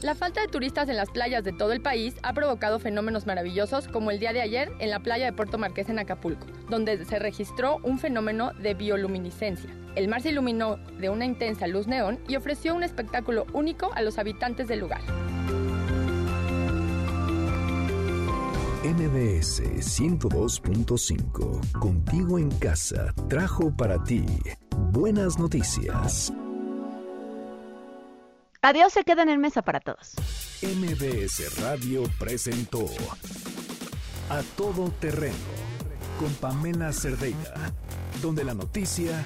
La 0.01 0.15
falta 0.15 0.41
de 0.41 0.49
turistas 0.49 0.89
en 0.89 0.97
las 0.97 1.09
playas 1.09 1.45
de 1.45 1.53
todo 1.53 1.71
el 1.71 1.81
país 1.81 2.15
ha 2.21 2.33
provocado 2.33 2.79
fenómenos 2.79 3.25
maravillosos 3.25 3.87
como 3.87 4.11
el 4.11 4.19
día 4.19 4.33
de 4.33 4.41
ayer 4.41 4.73
en 4.79 4.89
la 4.89 4.99
playa 4.99 5.27
de 5.27 5.31
Puerto 5.31 5.57
Marqués 5.57 5.87
en 5.87 5.99
Acapulco, 5.99 6.47
donde 6.69 7.05
se 7.05 7.17
registró 7.17 7.77
un 7.77 7.97
fenómeno 7.97 8.51
de 8.59 8.73
bioluminiscencia. 8.73 9.69
El 9.95 10.07
mar 10.07 10.21
se 10.21 10.29
iluminó 10.29 10.77
de 10.99 11.09
una 11.09 11.25
intensa 11.25 11.67
luz 11.67 11.87
neón 11.87 12.19
y 12.27 12.35
ofreció 12.35 12.73
un 12.73 12.83
espectáculo 12.83 13.45
único 13.53 13.93
a 13.93 14.01
los 14.01 14.17
habitantes 14.17 14.67
del 14.67 14.79
lugar. 14.79 15.01
MBS 18.83 19.61
102.5, 19.61 21.79
contigo 21.79 22.37
en 22.37 22.51
casa, 22.57 23.13
trajo 23.29 23.75
para 23.75 24.03
ti 24.03 24.25
buenas 24.91 25.39
noticias. 25.39 26.33
Adiós 28.61 28.93
se 28.93 29.03
queda 29.03 29.23
en 29.23 29.39
mesa 29.39 29.61
para 29.61 29.79
todos. 29.79 30.15
MBS 30.61 31.61
Radio 31.61 32.03
presentó 32.17 32.85
A 34.29 34.41
Todo 34.57 34.89
Terreno 34.99 35.35
con 36.19 36.33
Pamela 36.35 36.93
Cerdeira, 36.93 37.73
donde 38.21 38.43
la 38.43 38.53
noticia 38.53 39.25